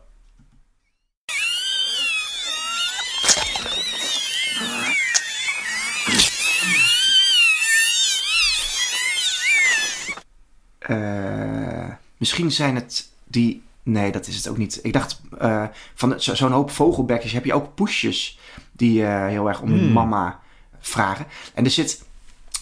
Uh, 10.87 11.89
misschien 12.17 12.51
zijn 12.51 12.75
het 12.75 13.09
die. 13.23 13.63
Nee, 13.83 14.11
dat 14.11 14.27
is 14.27 14.35
het 14.35 14.47
ook 14.47 14.57
niet. 14.57 14.79
Ik 14.83 14.93
dacht, 14.93 15.21
eh, 15.39 15.65
van 15.95 16.13
zo'n 16.17 16.51
hoop 16.51 16.71
vogelbekjes 16.71 17.31
heb 17.31 17.45
je 17.45 17.53
ook 17.53 17.75
poesjes 17.75 18.39
die 18.71 19.05
eh, 19.05 19.27
heel 19.27 19.47
erg 19.47 19.61
om 19.61 19.69
hmm. 19.69 19.91
mama 19.91 20.43
vragen. 20.87 21.25
En 21.53 21.65
er 21.65 21.71
zit... 21.71 22.03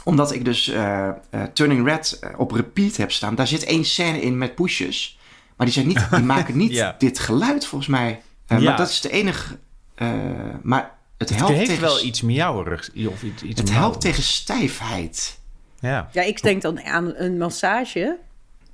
Omdat 0.04 0.34
ik 0.34 0.46
dus 0.46 0.68
eh, 0.68 1.08
eh, 1.08 1.14
Turning 1.54 1.86
Red 1.88 2.18
eh, 2.22 2.30
op 2.40 2.52
repeat 2.52 2.96
heb 2.96 3.12
staan... 3.12 3.36
daar 3.36 3.48
zit 3.48 3.64
één 3.64 3.86
scène 3.86 4.22
in 4.22 4.38
met 4.38 4.56
poesjes. 4.56 5.18
Maar 5.58 5.66
die, 5.66 5.76
zijn 5.76 5.88
niet, 5.88 6.08
die 6.12 6.20
maken 6.34 6.58
niet 6.58 6.72
Ja. 6.72 6.96
dit 6.98 7.20
geluid, 7.20 7.66
volgens 7.66 7.90
mij. 7.90 8.22
Eh, 8.48 8.58
Ja. 8.60 8.64
Maar 8.64 8.78
dat 8.78 8.90
is 8.90 9.02
de 9.02 9.10
enige... 9.10 9.58
eh, 9.96 10.12
maar 10.62 10.92
het 11.18 11.30
Het 11.30 11.38
helpt 11.38 11.54
heeft 11.54 11.68
tegen... 11.70 11.84
wel 11.84 12.04
iets 12.06 12.22
miauwerigs. 12.22 12.92
Of 13.08 13.24
iets, 13.24 13.44
iets 13.44 13.60
Het 13.60 13.72
helpt 13.72 14.02
tegen 14.02 14.24
stijfheid. 14.24 15.40
Ja. 15.80 16.10
Ja, 16.12 16.22
ik 16.22 16.42
denk 16.42 16.62
dan 16.62 16.82
aan 16.84 17.14
een 17.16 17.38
massage. 17.38 18.18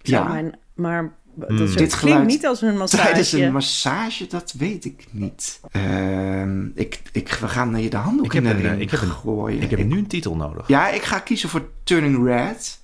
Ja. 0.01 0.23
Mijn, 0.23 0.57
maar 0.73 1.11
dat 1.39 1.47
Hmm. 1.49 1.61
is- 1.63 1.69
Dit 1.71 1.79
het 1.79 1.93
geluid 1.93 2.15
klinkt 2.17 2.33
niet 2.33 2.45
als 2.45 2.61
een 2.61 2.77
massage. 2.77 3.03
Tijdens 3.03 3.31
een 3.31 3.51
massage, 3.51 4.27
dat 4.27 4.53
weet 4.57 4.85
ik 4.85 5.05
niet. 5.11 5.59
Ehm, 5.71 6.65
ik, 6.75 7.01
ik, 7.11 7.29
we 7.41 7.47
gaan 7.47 7.81
je 7.81 7.89
de 7.89 7.97
handdoek 7.97 8.25
Ik 8.25 8.31
heb, 8.31 8.43
in 8.43 8.49
de 8.49 8.55
een, 8.55 8.63
eh, 8.63 8.69
ring 8.69 8.81
ik, 8.81 8.91
heb 8.91 9.01
een, 9.01 9.09
gooien. 9.09 9.61
ik 9.61 9.69
heb 9.69 9.79
nu 9.85 9.97
een 9.97 10.07
titel 10.07 10.35
nodig. 10.35 10.67
Ja, 10.67 10.89
ik 10.89 11.01
ga 11.03 11.19
kiezen 11.19 11.49
voor 11.49 11.69
Turning 11.83 12.25
Red. 12.25 12.79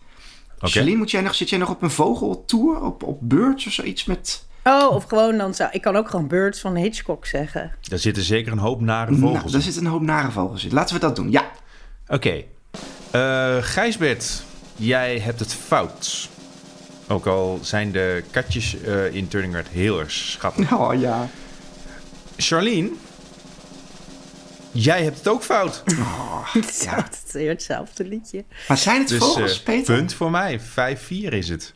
Celine, 0.62 0.98
moet 0.98 1.12
jij 1.12 1.22
nog, 1.22 1.36
zit 1.36 1.50
jij 1.50 1.60
nog 1.60 1.70
op 1.70 1.82
een 1.82 1.92
vogeltour? 1.92 2.82
Op, 2.82 3.04
op 3.04 3.18
Birds 3.22 3.66
of 3.68 3.72
zoiets 3.74 4.06
met... 4.06 4.46
Oh, 4.64 4.92
of 4.92 5.04
gewoon 5.04 5.38
dan 5.38 5.54
zou... 5.54 5.70
Ik 5.72 5.82
kan 5.82 5.96
ook 5.96 6.10
gewoon 6.10 6.28
Birds 6.28 6.60
van 6.60 6.76
Hitchcock 6.76 7.26
zeggen. 7.26 7.72
Daar 7.82 8.00
zitten 8.00 8.24
zeker 8.24 8.52
een 8.52 8.58
hoop 8.58 8.82
nare 8.82 9.12
Nou, 9.12 9.22
vogels 9.34 9.52
daar 9.52 9.62
in. 9.62 9.72
zit 9.72 9.76
een 9.82 9.86
hoop 9.90 10.02
nare 10.02 10.32
vogels 10.32 10.66
in. 10.66 10.74
Laten 10.74 10.96
we 10.96 11.02
dat 11.02 11.16
doen, 11.16 11.32
ja. 11.32 11.52
Oké. 12.08 12.44
Eh, 13.12 13.58
Gijsbert, 13.62 14.44
jij 14.76 15.20
hebt 15.20 15.40
het 15.40 15.54
fout. 15.54 16.30
Ook 17.08 17.26
al 17.26 17.60
zijn 17.62 17.92
de 17.92 18.24
katjes 18.32 18.82
eh, 18.82 19.14
in 19.14 19.28
Turning 19.28 19.54
Red 19.54 19.68
heel 19.68 20.00
erg 20.00 20.12
schattig. 20.12 20.72
Oh 20.74 21.00
ja. 21.00 21.28
Charlene, 22.38 22.90
jij 24.72 25.04
hebt 25.04 25.18
het 25.18 25.28
ook 25.28 25.44
fout. 25.44 25.84
Het 26.54 27.24
is 27.26 27.32
weer 27.34 27.50
hetzelfde 27.50 28.04
liedje. 28.08 28.44
Maar 28.68 28.78
zijn 28.78 29.00
het 29.00 29.08
Dus 29.08 29.18
vogels, 29.18 29.58
eh, 29.58 29.64
Peter? 29.64 29.96
punt 29.96 30.14
voor 30.14 30.32
mij. 30.32 30.60
5-4 30.60 31.34
is 31.34 31.50
het. 31.50 31.74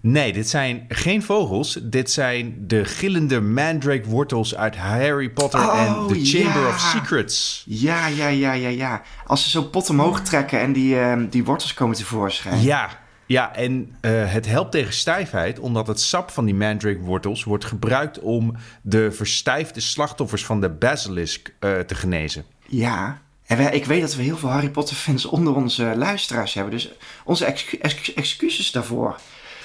Nee, 0.00 0.32
dit 0.32 0.48
zijn 0.48 0.84
geen 0.88 1.22
vogels. 1.22 1.78
Dit 1.82 2.10
zijn 2.10 2.54
de 2.66 2.84
gillende 2.84 3.40
mandrake-wortels 3.40 4.54
uit 4.56 4.76
Harry 4.76 5.30
Potter 5.30 5.60
en 5.60 5.94
Oh, 5.94 6.06
The 6.08 6.24
Chamber 6.24 6.62
ja. 6.62 6.68
of 6.68 6.78
Secrets. 6.80 7.64
Ja, 7.66 8.06
ja, 8.06 8.28
ja, 8.28 8.52
ja, 8.52 8.68
ja. 8.68 9.02
Als 9.26 9.42
ze 9.42 9.50
zo'n 9.50 9.70
pot 9.70 9.90
omhoog 9.90 10.20
trekken 10.20 10.60
en 10.60 10.72
die, 10.72 10.98
ehm, 11.00 11.28
die 11.28 11.44
wortels 11.44 11.74
komen 11.74 11.96
tevoorschijn. 11.96 12.62
Ja, 12.62 13.00
ja 13.26 13.54
en 13.54 13.96
eh, 14.00 14.32
het 14.32 14.46
helpt 14.46 14.72
tegen 14.72 14.92
stijfheid, 14.92 15.58
omdat 15.58 15.86
het 15.86 16.00
sap 16.00 16.30
van 16.30 16.44
die 16.44 16.54
mandrake-wortels 16.54 17.44
wordt 17.44 17.64
gebruikt 17.64 18.18
om 18.18 18.56
de 18.82 19.12
verstijfde 19.12 19.80
slachtoffers 19.80 20.44
van 20.44 20.60
de 20.60 20.70
basilisk 20.70 21.54
eh, 21.58 21.78
te 21.78 21.94
genezen. 21.94 22.44
Ja. 22.66 23.20
En 23.46 23.56
wij, 23.56 23.72
ik 23.72 23.84
weet 23.84 24.00
dat 24.00 24.14
we 24.14 24.22
heel 24.22 24.36
veel 24.36 24.48
Harry 24.48 24.70
Potter 24.70 24.96
fans 24.96 25.26
onder 25.26 25.54
onze 25.54 25.94
luisteraars 25.96 26.54
hebben. 26.54 26.72
Dus 26.72 26.90
onze 27.24 27.44
excu- 27.44 27.76
ex- 27.76 28.14
excuses 28.14 28.70
daarvoor. 28.70 29.16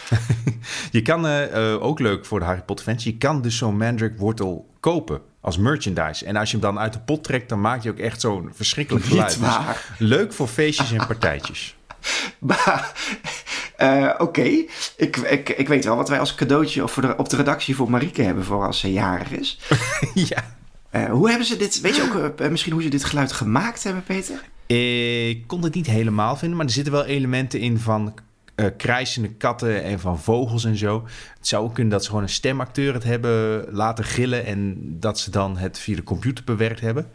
Je 0.92 1.02
kan, 1.02 1.28
eh, 1.28 1.84
ook 1.84 2.00
leuk 2.00 2.26
voor 2.26 2.40
de 2.40 2.46
Harry 2.46 2.62
Potter 2.62 2.86
fans, 2.86 3.04
je 3.04 3.18
kan 3.18 3.42
dus 3.42 3.58
zo'n 3.58 3.78
mandrake-wortel 3.78 4.70
kopen 4.80 5.22
als 5.42 5.58
merchandise. 5.58 6.26
En 6.26 6.36
als 6.36 6.52
je 6.52 6.58
hem 6.58 6.66
dan 6.66 6.80
uit 6.80 6.94
de 6.94 7.00
pot 7.00 7.24
trekt, 7.24 7.50
dan 7.50 7.62
maak 7.62 7.84
je 7.84 7.90
ook 7.90 8.00
echt 8.00 8.22
zo'n 8.22 8.50
verschrikkelijk 8.54 9.06
geluid. 9.06 9.40
Dus 9.40 9.56
leuk 9.98 10.34
voor 10.34 10.48
feestjes 10.48 10.92
en 10.92 11.08
partijtjes. 11.08 11.77
Maar, 12.40 12.94
eh, 13.78 14.14
oké. 14.18 14.42
Ik, 14.98 15.18
ik, 15.18 15.50
ik 15.50 15.68
weet 15.68 15.86
wel 15.86 15.96
wat 15.96 16.10
wij 16.10 16.20
als 16.20 16.36
cadeautje 16.36 16.84
of 16.84 16.92
voor 16.92 17.02
de, 17.02 17.18
op 17.18 17.30
de 17.30 17.36
redactie 17.36 17.76
voor 17.76 17.90
Marieke 17.90 18.22
hebben 18.22 18.44
voor 18.44 18.66
als 18.66 18.80
ze 18.80 18.92
jarig 18.92 19.32
is. 19.32 19.60
ja. 20.30 20.56
Eh, 20.90 21.06
hoe 21.06 21.30
hebben 21.30 21.48
ze 21.48 21.58
dit, 21.58 21.82
weet 21.82 21.96
je 21.96 22.04
ook 22.04 22.40
eh, 22.40 22.50
misschien 22.50 22.74
hoe 22.74 22.82
ze 22.82 22.90
dit 22.90 23.04
geluid 23.04 23.32
gemaakt 23.32 23.84
hebben, 23.84 24.04
Peter? 24.04 24.42
Ik 24.66 25.48
kon 25.48 25.64
het 25.64 25.74
niet 25.74 25.88
helemaal 25.88 26.36
vinden, 26.36 26.58
maar 26.58 26.66
er 26.66 26.72
zitten 26.72 26.94
wel 26.94 27.06
elementen 27.06 27.60
in 27.60 27.80
van 27.80 28.14
eh 28.56 28.66
krijsende 28.78 29.34
katten 29.34 29.84
en 29.84 30.00
van 30.00 30.20
vogels 30.20 30.66
en 30.66 30.78
zo. 30.78 31.04
Het 31.38 31.48
zou 31.48 31.64
ook 31.64 31.74
kunnen 31.74 31.92
dat 31.92 32.04
ze 32.04 32.10
gewoon 32.10 32.24
een 32.24 32.30
stemacteur 32.30 32.94
het 32.94 33.04
hebben 33.04 33.66
laten 33.72 34.04
gillen 34.04 34.46
en 34.46 34.76
dat 35.00 35.20
ze 35.20 35.32
dan 35.32 35.58
het 35.58 35.80
via 35.80 35.96
de 35.96 36.04
computer 36.04 36.44
bewerkt 36.44 36.80
hebben. 36.80 37.10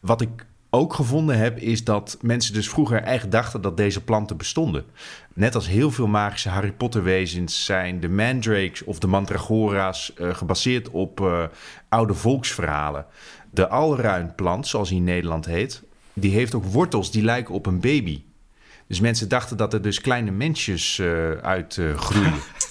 Wat 0.00 0.20
ik 0.20 0.46
ook 0.76 0.94
gevonden 0.94 1.38
heb, 1.38 1.58
is 1.58 1.84
dat 1.84 2.18
mensen 2.20 2.54
dus 2.54 2.68
vroeger 2.68 3.02
echt 3.02 3.30
dachten 3.30 3.60
dat 3.60 3.76
deze 3.76 4.04
planten 4.04 4.36
bestonden. 4.36 4.84
Net 5.34 5.54
als 5.54 5.66
heel 5.66 5.90
veel 5.90 6.06
magische 6.06 6.48
Harry 6.48 6.72
Potter 6.72 7.02
wezens 7.02 7.64
zijn 7.64 8.00
de 8.00 8.08
mandrakes 8.08 8.84
of 8.84 8.98
de 8.98 9.06
mandragora's 9.06 10.14
eh, 10.14 10.34
gebaseerd 10.34 10.90
op 10.90 11.20
eh, 11.20 11.44
oude 11.88 12.14
volksverhalen. 12.14 13.06
De 13.50 13.68
alruinplant, 13.68 14.66
zoals 14.66 14.88
hij 14.88 14.98
in 14.98 15.04
Nederland 15.04 15.46
heet, 15.46 15.82
die 16.12 16.32
heeft 16.32 16.54
ook 16.54 16.64
wortels 16.64 17.10
die 17.10 17.22
lijken 17.22 17.54
op 17.54 17.66
een 17.66 17.80
baby. 17.80 18.22
Dus 18.86 19.00
mensen 19.00 19.28
dachten 19.28 19.56
dat 19.56 19.72
er 19.72 19.82
dus 19.82 20.00
kleine 20.00 20.30
mensjes 20.30 20.98
eh, 20.98 21.30
uit 21.30 21.80
groeien. 21.96 22.34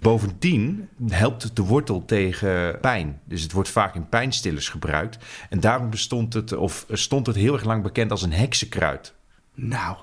Bovendien 0.00 0.88
helpt 1.08 1.56
de 1.56 1.62
wortel 1.62 2.04
tegen 2.04 2.80
pijn. 2.80 3.20
Dus 3.24 3.42
het 3.42 3.52
wordt 3.52 3.68
vaak 3.68 3.94
in 3.94 4.08
pijnstillers 4.08 4.68
gebruikt. 4.68 5.18
En 5.50 5.60
daarom 5.60 5.90
bestond 5.90 6.34
het, 6.34 6.52
of 6.52 6.86
stond 6.90 7.26
het 7.26 7.36
heel 7.36 7.52
erg 7.52 7.64
lang 7.64 7.82
bekend 7.82 8.10
als 8.10 8.22
een 8.22 8.32
heksenkruid. 8.32 9.14
Nou. 9.54 9.96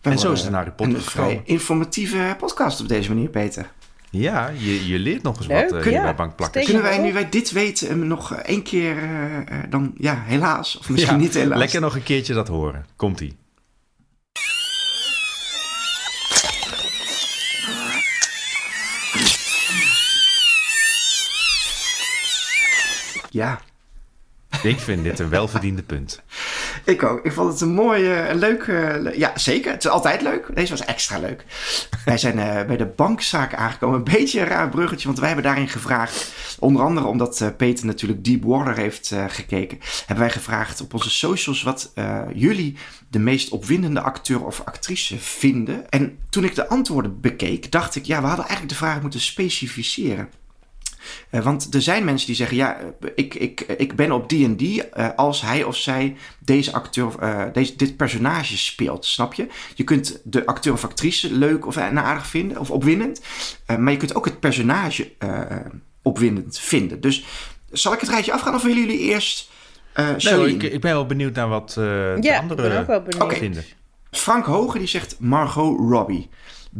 En 0.00 0.18
zo 0.18 0.32
is 0.32 0.38
het 0.38 0.46
eh, 0.46 0.54
naar 0.54 0.62
Harry 0.62 0.76
Potter 0.76 0.96
Een 0.96 1.02
vrij 1.02 1.42
informatieve 1.44 2.34
podcast 2.38 2.80
op 2.80 2.88
deze 2.88 3.08
manier, 3.08 3.28
Peter. 3.28 3.70
Ja, 4.10 4.48
je, 4.48 4.86
je 4.86 4.98
leert 4.98 5.22
nog 5.22 5.36
eens 5.36 5.46
Leuk, 5.46 5.70
wat 5.70 5.84
hier 5.84 5.92
ja. 5.92 6.14
bij 6.14 6.50
Kunnen 6.64 6.82
wij, 6.82 6.98
nu 6.98 7.12
wij 7.12 7.28
dit 7.28 7.50
weten, 7.50 8.06
nog 8.06 8.32
eh, 8.32 8.38
één 8.38 8.62
keer 8.62 8.96
eh, 8.96 9.36
eh, 9.36 9.70
dan, 9.70 9.94
ja, 9.98 10.22
helaas, 10.26 10.78
of 10.78 10.88
misschien 10.88 11.14
Ja, 11.14 11.20
niet 11.20 11.34
helaas. 11.34 11.58
Lekker 11.58 11.80
nog 11.80 11.94
een 11.94 12.02
keertje 12.02 12.34
dat 12.34 12.48
horen. 12.48 12.86
Komt-ie. 12.96 13.36
Ja, 23.38 23.60
Ik 24.62 24.78
vind 24.78 25.04
dit 25.04 25.18
een 25.18 25.28
welverdiende 25.28 25.82
punt. 25.82 26.22
ik 26.84 27.02
ook. 27.02 27.24
Ik 27.24 27.32
vond 27.32 27.52
het 27.52 27.60
een 27.60 27.72
mooie, 27.72 28.28
een 28.28 28.38
leuke... 28.38 28.98
le- 29.00 29.12
ja, 29.16 29.38
zeker. 29.38 29.72
Het 29.72 29.84
is 29.84 29.90
altijd 29.90 30.22
leuk. 30.22 30.50
Deze 30.54 30.70
was 30.70 30.84
extra 30.84 31.18
leuk. 31.18 31.44
wij 32.04 32.18
zijn 32.18 32.38
eh, 32.38 32.66
bij 32.66 32.76
de 32.76 32.86
bankzaak 32.86 33.54
aangekomen. 33.54 33.98
Een 33.98 34.04
beetje 34.04 34.40
een 34.40 34.46
raar 34.46 34.68
bruggetje, 34.68 35.06
want 35.06 35.18
wij 35.18 35.26
hebben 35.26 35.46
daarin 35.46 35.68
gevraagd... 35.68 36.32
Onder 36.58 36.82
andere 36.82 37.06
omdat 37.06 37.40
eh, 37.40 37.48
Peter 37.56 37.86
natuurlijk 37.86 38.24
Deepwater 38.24 38.76
heeft 38.76 39.10
eh, 39.10 39.24
gekeken... 39.28 39.78
hebben 40.06 40.24
wij 40.24 40.34
gevraagd 40.34 40.80
op 40.80 40.94
onze 40.94 41.10
socials 41.10 41.62
wat 41.62 41.92
jullie 42.34 42.76
de 43.10 43.18
meest 43.18 43.48
opwindende 43.48 44.00
acteur 44.00 44.44
of 44.44 44.62
actrice 44.64 45.18
vinden. 45.18 45.90
En 45.90 46.18
toen 46.30 46.44
ik 46.44 46.54
de 46.54 46.68
antwoorden 46.68 47.20
bekeek, 47.20 47.72
dacht 47.72 47.96
ik... 47.96 48.04
ja, 48.04 48.20
we 48.20 48.26
hadden 48.26 48.46
eigenlijk 48.46 48.78
de 48.78 48.84
vraag 48.84 49.00
moeten 49.00 49.20
specificeren. 49.20 50.28
Eh, 51.30 51.40
want 51.42 51.74
er 51.74 51.82
zijn 51.82 52.04
mensen 52.04 52.26
die 52.26 52.36
zeggen: 52.36 52.56
ja, 52.56 52.76
ik, 53.14 53.34
ik, 53.34 53.60
ik 53.60 53.96
ben 53.96 54.12
op 54.12 54.28
die 54.28 54.44
en 54.44 54.56
die 54.56 54.84
eh, 54.88 55.08
als 55.16 55.40
hij 55.40 55.64
of 55.64 55.76
zij 55.76 56.16
deze 56.38 56.72
acteur, 56.72 57.18
eh, 57.18 57.44
deze, 57.52 57.76
dit 57.76 57.96
personage 57.96 58.56
speelt. 58.56 59.04
Snap 59.04 59.34
je? 59.34 59.46
Je 59.74 59.84
kunt 59.84 60.20
de 60.24 60.46
acteur 60.46 60.72
of 60.72 60.84
actrice 60.84 61.32
leuk 61.32 61.66
of 61.66 61.76
aardig 61.76 62.26
vinden 62.26 62.58
of 62.58 62.70
opwindend, 62.70 63.20
eh, 63.66 63.76
maar 63.76 63.92
je 63.92 63.98
kunt 63.98 64.14
ook 64.14 64.24
het 64.24 64.40
personage 64.40 65.12
eh, 65.18 65.40
opwindend 66.02 66.58
vinden. 66.58 67.00
Dus 67.00 67.24
zal 67.70 67.92
ik 67.92 68.00
het 68.00 68.08
rijtje 68.08 68.32
afgaan 68.32 68.54
of 68.54 68.62
willen 68.62 68.80
jullie 68.80 68.98
eerst? 68.98 69.50
eh 69.92 70.16
Nee, 70.16 70.54
ik, 70.54 70.62
ik 70.62 70.80
ben 70.80 70.92
wel 70.92 71.06
benieuwd 71.06 71.34
naar 71.34 71.48
wat 71.48 71.68
eh, 71.70 71.74
de 71.76 72.18
Ja, 72.20 72.34
ik 72.34 72.40
anderen 72.40 72.68
ben 72.68 72.80
ook 72.80 72.86
wel 72.86 73.02
benieuwd. 73.02 73.38
Vinden. 73.38 73.64
Frank 74.10 74.44
Hoge 74.44 74.78
die 74.78 74.86
zegt 74.86 75.16
Margot 75.18 75.78
Robbie. 75.90 76.28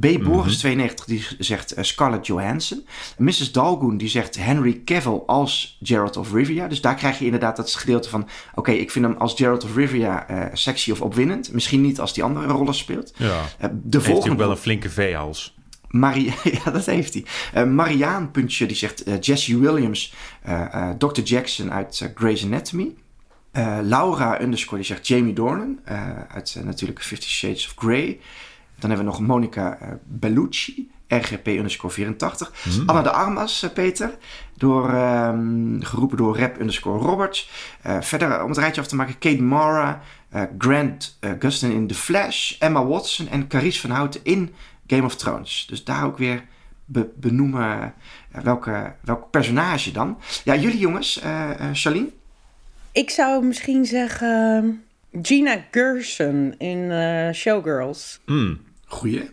B. 0.01 0.23
Boris 0.23 0.59
92 0.59 1.05
die 1.07 1.27
zegt 1.39 1.73
eh, 1.73 1.85
Scarlett 1.85 2.27
Johansson. 2.27 2.87
Mrs. 3.17 3.53
Dalgoen 3.53 3.97
die 3.97 4.09
zegt 4.09 4.37
Henry 4.37 4.83
Cavill 4.85 5.23
als 5.27 5.79
Geralt 5.83 6.17
of 6.17 6.33
Rivia. 6.33 6.69
Dus 6.69 6.81
daar 6.81 6.95
krijg 6.95 7.19
je 7.19 7.25
inderdaad 7.25 7.57
dat 7.57 7.75
gedeelte 7.75 8.09
van... 8.09 8.29
Oké, 8.55 8.71
ik 8.71 8.91
vind 8.91 9.05
hem 9.05 9.17
als 9.17 9.35
Geralt 9.35 9.65
of 9.65 9.77
Rivia 9.77 10.29
eh, 10.29 10.45
sexy 10.53 10.91
of 10.91 11.01
opwindend. 11.01 11.53
Misschien 11.53 11.81
niet 11.81 12.01
als 12.01 12.15
die 12.15 12.23
andere 12.23 12.47
rollen 12.47 12.75
speelt. 12.75 13.13
Ja. 13.17 13.41
Eh, 13.59 13.69
de 13.71 13.77
Heeft 13.91 13.93
hij 13.93 14.01
volgende... 14.01 14.31
ook 14.31 14.39
wel 14.39 14.51
een 14.51 14.57
flinke 14.57 14.91
veehals. 14.91 15.57
Marie, 15.89 16.33
ja, 16.65 16.71
dat 16.71 16.87
heeft 16.87 17.15
hij. 17.15 17.25
Eh 17.53 17.65
Mariaan 17.65 18.31
Puntje 18.31 18.67
die 18.67 18.77
zegt 18.77 19.05
Jesse 19.21 19.59
Williams, 19.59 20.15
eh, 20.43 20.91
Dr. 20.99 21.21
Jackson 21.21 21.73
uit 21.73 22.11
Grey's 22.15 22.45
Anatomy. 22.45 22.95
Laura 23.83 24.41
underscore 24.41 24.77
die 24.77 24.87
zegt 24.87 25.07
Jamie 25.07 25.33
Dornan 25.33 25.79
uit 26.29 26.61
natuurlijk 26.65 27.03
Fifty 27.03 27.29
Shades 27.29 27.67
of 27.67 27.73
Grey. 27.77 28.21
Dan 28.79 28.91
hebben 28.91 29.07
we 29.07 29.13
nog 29.13 29.21
Monica 29.21 29.79
eh, 29.81 29.89
Bellucci, 30.05 30.91
RGP 31.09 31.47
underscore 31.47 31.93
84. 31.95 32.53
Anna 32.87 33.03
de 33.03 33.11
Armas, 33.11 33.63
eh, 33.63 33.71
Peter, 33.71 34.17
door, 34.57 34.93
ehm, 34.95 35.81
geroepen 35.81 36.17
door 36.17 36.39
Rap 36.39 36.61
underscore 36.61 36.99
Roberts. 37.05 37.51
Eh, 37.83 38.01
verder, 38.01 38.43
om 38.43 38.49
het 38.49 38.59
rijtje 38.59 38.81
af 38.81 38.87
te 38.87 38.97
maken, 38.97 39.19
Kate 39.19 39.43
Mara, 39.43 40.03
eh, 40.29 40.43
Grant 40.59 41.19
Gustin 41.39 41.73
in 41.73 41.87
The 41.87 41.95
Flash, 41.95 42.53
Emma 42.59 42.87
Watson 42.87 43.29
en 43.29 43.47
Carice 43.49 43.81
van 43.81 43.91
Houten 43.91 44.21
in 44.23 44.55
Game 44.87 45.05
of 45.05 45.17
Thrones. 45.17 45.67
Dus 45.69 45.85
daar 45.85 46.05
ook 46.05 46.19
weer 46.19 46.45
be- 46.85 47.09
benoemen 47.17 47.95
welke, 48.43 48.95
welk 49.01 49.31
personage 49.31 49.91
dan. 49.93 50.19
Ja, 50.45 50.55
jullie 50.57 50.79
jongens, 50.79 51.21
eh 51.21 51.51
eh, 51.51 51.67
Charlene? 51.73 52.09
Ik 52.93 53.11
zou 53.11 53.45
misschien 53.45 53.85
zeggen 53.85 54.83
Gina 55.23 55.57
Gershon 55.71 56.55
in 56.59 56.91
eh, 56.91 57.33
Showgirls. 57.33 58.21
Hmm. 58.27 58.61
Goeie. 58.89 59.31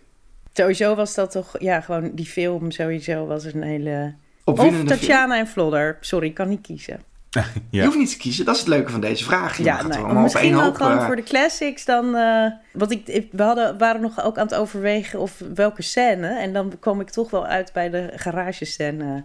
Sowieso 0.54 0.96
was 0.96 1.14
dat 1.16 1.32
toch, 1.32 1.56
ja, 1.60 1.82
gewoon 1.82 2.12
die 2.14 2.26
film 2.26 2.72
sowieso 2.72 3.26
was 3.26 3.44
een 3.44 3.64
hele... 3.64 4.14
Of 4.44 4.60
film. 4.60 4.88
Tatjana 4.88 5.38
en 5.38 5.48
Flodder. 5.48 5.98
Sorry, 6.02 6.28
ik 6.28 6.34
kan 6.34 6.50
niet 6.50 6.62
kiezen. 6.62 7.00
Ja. 7.34 7.44
Je 7.70 7.84
hoeft 7.86 7.98
niet 7.98 8.10
te 8.12 8.18
kiezen, 8.18 8.46
dat 8.46 8.54
is 8.54 8.60
het 8.60 8.70
leuke 8.70 8.92
van 8.92 9.02
deze 9.02 9.24
vraag. 9.24 9.58
Je 9.58 9.64
Ja, 9.64 9.76
gaat 9.76 9.88
nee, 9.88 10.04
op 10.06 10.12
misschien 10.12 10.44
één 10.46 10.54
wel 10.56 10.64
hoop, 10.64 10.76
gewoon 10.76 10.98
eh, 10.98 11.06
voor 11.06 11.16
de 11.16 11.24
classics 11.24 11.86
dan... 11.86 12.16
eh 12.16 12.46
want 12.72 12.92
ik, 12.92 13.08
ik- 13.08 13.28
we 13.32 13.44
hadden, 13.44 13.78
waren 13.78 14.02
nog 14.02 14.24
ook 14.24 14.38
aan 14.38 14.46
het 14.46 14.56
overwegen 14.56 15.20
of 15.20 15.42
welke 15.56 15.82
scène. 15.82 16.28
En 16.40 16.54
dan 16.54 16.74
kwam 16.80 17.00
ik 17.02 17.10
toch 17.10 17.30
wel 17.30 17.46
uit 17.46 17.74
bij 17.74 17.90
de 17.90 18.12
garagescène 18.16 19.24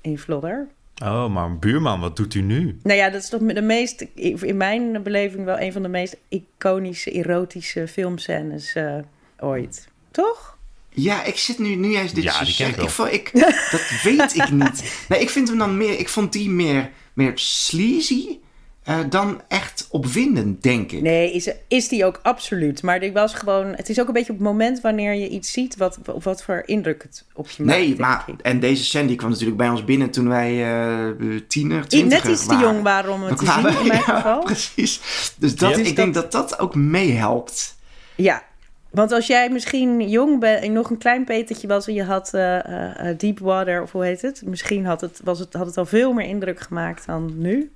in 0.00 0.18
Flodder. 0.18 0.66
Oh, 1.02 1.28
maar 1.28 1.58
buurman, 1.58 2.00
wat 2.00 2.16
doet 2.16 2.34
u 2.34 2.40
nu? 2.40 2.78
Nou 2.82 2.96
ja, 2.98 3.10
dat 3.10 3.22
is 3.22 3.28
toch 3.28 3.40
de 3.40 3.62
meest, 3.62 4.06
in 4.14 4.56
mijn 4.56 5.02
beleving 5.02 5.44
wel 5.44 5.60
een 5.60 5.72
van 5.72 5.82
de 5.82 5.88
meest 5.88 6.16
iconische, 6.28 7.10
erotische 7.10 7.88
filmscènes 7.88 8.74
eh, 8.74 8.94
ooit. 9.42 9.88
Toch? 10.10 10.58
Ja, 10.92 11.24
ik 11.24 11.36
zit 11.38 11.58
nu, 11.58 11.74
nu 11.74 11.90
juist 11.92 12.14
dit 12.14 12.24
Ja, 12.24 12.44
die 12.44 12.54
ken 12.56 12.68
ik 12.82 12.90
vond, 12.90 13.12
ik, 13.12 13.30
dat 13.70 13.80
weet 14.02 14.36
ik 14.36 14.50
niet. 14.50 15.04
Nee, 15.08 15.20
ik 15.20 15.30
vind 15.30 15.48
hem 15.48 15.58
dan 15.58 15.76
meer, 15.76 15.98
ik 15.98 16.08
vond 16.08 16.32
die 16.32 16.50
meer, 16.50 16.90
meer 17.12 17.32
sleazy 17.34 18.38
eh, 18.82 18.98
dan 19.08 19.42
echt 19.48 19.86
opwindend, 19.90 20.62
denk 20.62 20.92
ik. 20.92 21.02
Nee, 21.02 21.32
is, 21.32 21.50
is 21.68 21.88
die 21.88 22.04
ook 22.04 22.20
absoluut. 22.22 22.82
Maar 22.82 23.02
ik 23.02 23.12
was 23.12 23.34
gewoon, 23.34 23.66
het 23.74 23.88
is 23.88 24.00
ook 24.00 24.06
een 24.06 24.12
beetje 24.12 24.32
op 24.32 24.38
het 24.38 24.46
moment 24.46 24.80
wanneer 24.80 25.14
je 25.14 25.28
iets 25.28 25.52
ziet, 25.52 25.76
wat, 25.76 25.98
op 26.06 26.24
wat 26.24 26.42
voor 26.42 26.62
indruk 26.66 27.02
het 27.02 27.24
op 27.34 27.50
je 27.50 27.62
maakt. 27.62 27.78
Nee, 27.78 27.96
maar 27.98 28.24
ik. 28.26 28.40
en 28.40 28.60
deze 28.60 28.84
scène 28.84 29.06
die 29.06 29.16
kwam 29.16 29.30
natuurlijk 29.30 29.56
bij 29.56 29.68
ons 29.68 29.84
binnen 29.84 30.10
toen 30.10 30.28
wij 30.28 30.50
eh 30.64 31.40
tiener, 31.48 31.88
twintiger 31.88 32.24
Net 32.28 32.36
iets 32.38 32.46
te 32.46 32.56
jong 32.56 32.82
waren 32.82 33.12
om 33.12 33.22
het 33.22 33.38
te 33.38 33.44
Kwamen- 33.44 33.72
zien 33.72 33.80
in 33.80 33.86
mijn 33.86 34.00
ja, 34.06 34.14
geval. 34.16 34.42
precies. 34.42 35.00
Dus 35.38 35.54
dat, 35.56 35.76
Ja. 35.76 35.84
ik 35.84 35.96
denk 35.96 36.14
dat- 36.14 36.32
dat 36.32 36.48
dat 36.48 36.58
ook 36.58 36.74
meehelpt. 36.74 37.76
Ja, 38.14 38.42
want 38.90 39.12
als 39.12 39.26
jij 39.26 39.50
misschien 39.50 40.08
jong 40.08 40.40
bent 40.40 40.64
en 40.64 40.72
nog 40.72 40.90
een 40.90 40.98
klein 40.98 41.24
petertje 41.24 41.68
was 41.68 41.86
en 41.86 41.94
je 41.94 42.04
had 42.04 42.34
eh, 42.34 42.58
eh, 42.58 43.10
eh, 43.10 43.18
Deepwater, 43.18 43.82
of 43.82 43.92
hoe 43.92 44.04
heet 44.04 44.22
het? 44.22 44.42
Misschien 44.46 44.86
had 44.86 45.00
het, 45.00 45.20
was 45.24 45.38
het, 45.38 45.52
had 45.52 45.66
het 45.66 45.76
al 45.76 45.86
veel 45.86 46.12
meer 46.12 46.26
indruk 46.26 46.60
gemaakt 46.60 47.06
dan 47.06 47.32
nu. 47.36 47.70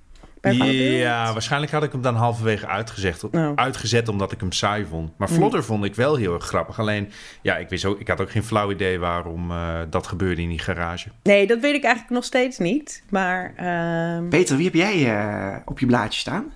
Ja, 0.52 1.32
waarschijnlijk 1.32 1.72
had 1.72 1.82
ik 1.82 1.92
hem 1.92 2.02
dan 2.02 2.14
halverwege 2.14 2.66
uitgezet, 2.66 3.24
Oh. 3.24 3.52
uitgezet 3.54 4.08
omdat 4.08 4.32
ik 4.32 4.40
hem 4.40 4.52
saai 4.52 4.84
vond. 4.84 5.10
Maar 5.16 5.28
Vlodder 5.28 5.64
vond 5.64 5.84
ik 5.84 5.94
wel 5.94 6.16
heel 6.16 6.34
erg 6.34 6.44
grappig. 6.44 6.78
Alleen, 6.78 7.10
ja, 7.42 7.56
ik, 7.56 7.68
wist 7.68 7.84
ook, 7.84 8.00
ik 8.00 8.08
had 8.08 8.20
ook 8.20 8.30
geen 8.30 8.44
flauw 8.44 8.70
idee 8.70 8.98
waarom 8.98 9.50
eh, 9.50 9.78
dat 9.90 10.06
gebeurde 10.06 10.42
in 10.42 10.48
die 10.48 10.58
garage. 10.58 11.08
Nee, 11.22 11.46
dat 11.46 11.60
weet 11.60 11.74
ik 11.74 11.84
eigenlijk 11.84 12.14
nog 12.14 12.24
steeds 12.24 12.58
niet. 12.58 13.02
Maar 13.10 13.52
ehm, 13.56 14.28
Peter, 14.28 14.56
wie 14.56 14.64
heb 14.64 14.74
jij 14.74 15.16
eh, 15.16 15.56
op 15.64 15.78
je 15.78 15.86
blaadje 15.86 16.20
staan? 16.20 16.52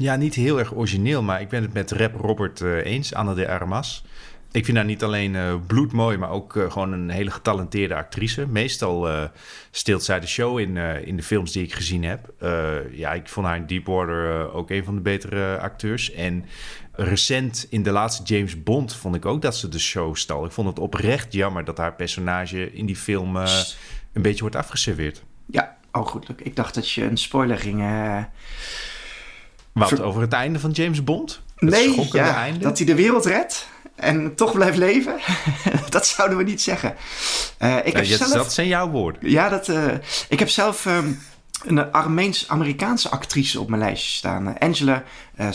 Ja, 0.00 0.16
niet 0.16 0.34
heel 0.34 0.58
erg 0.58 0.74
origineel, 0.74 1.22
maar 1.22 1.40
ik 1.40 1.48
ben 1.48 1.62
het 1.62 1.72
met 1.72 1.90
rap 1.90 2.14
Robert 2.14 2.60
eh, 2.60 2.84
eens, 2.84 3.14
Anna 3.14 3.34
de 3.34 3.48
Armas. 3.48 4.04
Ik 4.52 4.64
vind 4.64 4.76
haar 4.76 4.86
niet 4.86 5.02
alleen 5.02 5.36
eh 5.36 5.54
bloedmooi, 5.66 6.16
maar 6.16 6.30
ook 6.30 6.56
eh, 6.56 6.70
gewoon 6.70 6.92
een 6.92 7.10
hele 7.10 7.30
getalenteerde 7.30 7.94
actrice. 7.94 8.46
Meestal 8.46 9.08
steelt 9.70 10.04
zij 10.04 10.20
de 10.20 10.26
show 10.26 10.58
in, 10.58 10.76
in 10.76 11.16
de 11.16 11.22
films 11.22 11.52
die 11.52 11.62
ik 11.62 11.72
gezien 11.72 12.04
heb. 12.04 12.32
Ja, 12.92 13.12
ik 13.12 13.28
vond 13.28 13.46
haar 13.46 13.56
in 13.56 13.66
Deepwater 13.66 14.52
ook 14.52 14.70
een 14.70 14.84
van 14.84 14.94
de 14.94 15.00
betere 15.00 15.58
acteurs. 15.58 16.12
En 16.12 16.44
recent 16.92 17.66
in 17.70 17.82
de 17.82 17.90
laatste 17.90 18.22
James 18.22 18.62
Bond 18.62 18.94
vond 18.94 19.14
ik 19.14 19.26
ook 19.26 19.42
dat 19.42 19.56
ze 19.56 19.68
de 19.68 19.78
show 19.78 20.16
stal. 20.16 20.44
Ik 20.44 20.52
vond 20.52 20.68
het 20.68 20.78
oprecht 20.78 21.32
jammer 21.32 21.64
dat 21.64 21.78
haar 21.78 21.94
personage 21.94 22.72
in 22.72 22.86
die 22.86 22.96
film 22.96 23.36
een 23.36 24.22
beetje 24.22 24.40
wordt 24.40 24.56
afgeserveerd. 24.56 25.22
Ja, 25.46 25.76
oh 25.92 26.06
goed. 26.06 26.28
Ik 26.36 26.56
dacht 26.56 26.74
dat 26.74 26.90
je 26.90 27.04
een 27.04 27.18
spoiler 27.18 27.58
ging... 27.58 27.82
Wat, 29.78 29.88
Ver- 29.88 30.02
over 30.02 30.20
het 30.20 30.32
einde 30.32 30.58
van 30.58 30.70
James 30.70 31.04
Bond? 31.04 31.40
Het 31.56 31.70
nee, 31.70 32.08
ja, 32.12 32.34
einde? 32.36 32.58
dat 32.58 32.78
hij 32.78 32.86
de 32.86 32.94
wereld 32.94 33.24
redt 33.26 33.68
en 33.94 34.34
toch 34.34 34.52
blijft 34.52 34.76
leven. 34.76 35.14
dat 35.90 36.06
zouden 36.06 36.38
we 36.38 36.44
niet 36.44 36.62
zeggen. 36.62 36.94
Eh, 37.58 37.76
ik 37.76 37.92
heb 37.92 38.08
dat- 38.08 38.18
zelf... 38.18 38.32
Dat 38.32 38.52
zijn 38.52 38.68
jouw 38.68 38.88
woorden. 38.90 39.30
Ja, 39.30 39.48
dat, 39.48 39.68
eh, 39.68 39.84
ik 40.28 40.38
heb 40.38 40.48
zelf 40.48 40.86
ehm, 40.86 41.12
een 41.66 41.92
Armeens-Amerikaanse 41.92 43.08
actrice 43.08 43.60
op 43.60 43.68
mijn 43.68 43.82
lijstje 43.82 44.10
staan. 44.10 44.58
Angela 44.58 45.02
uh, 45.40 45.48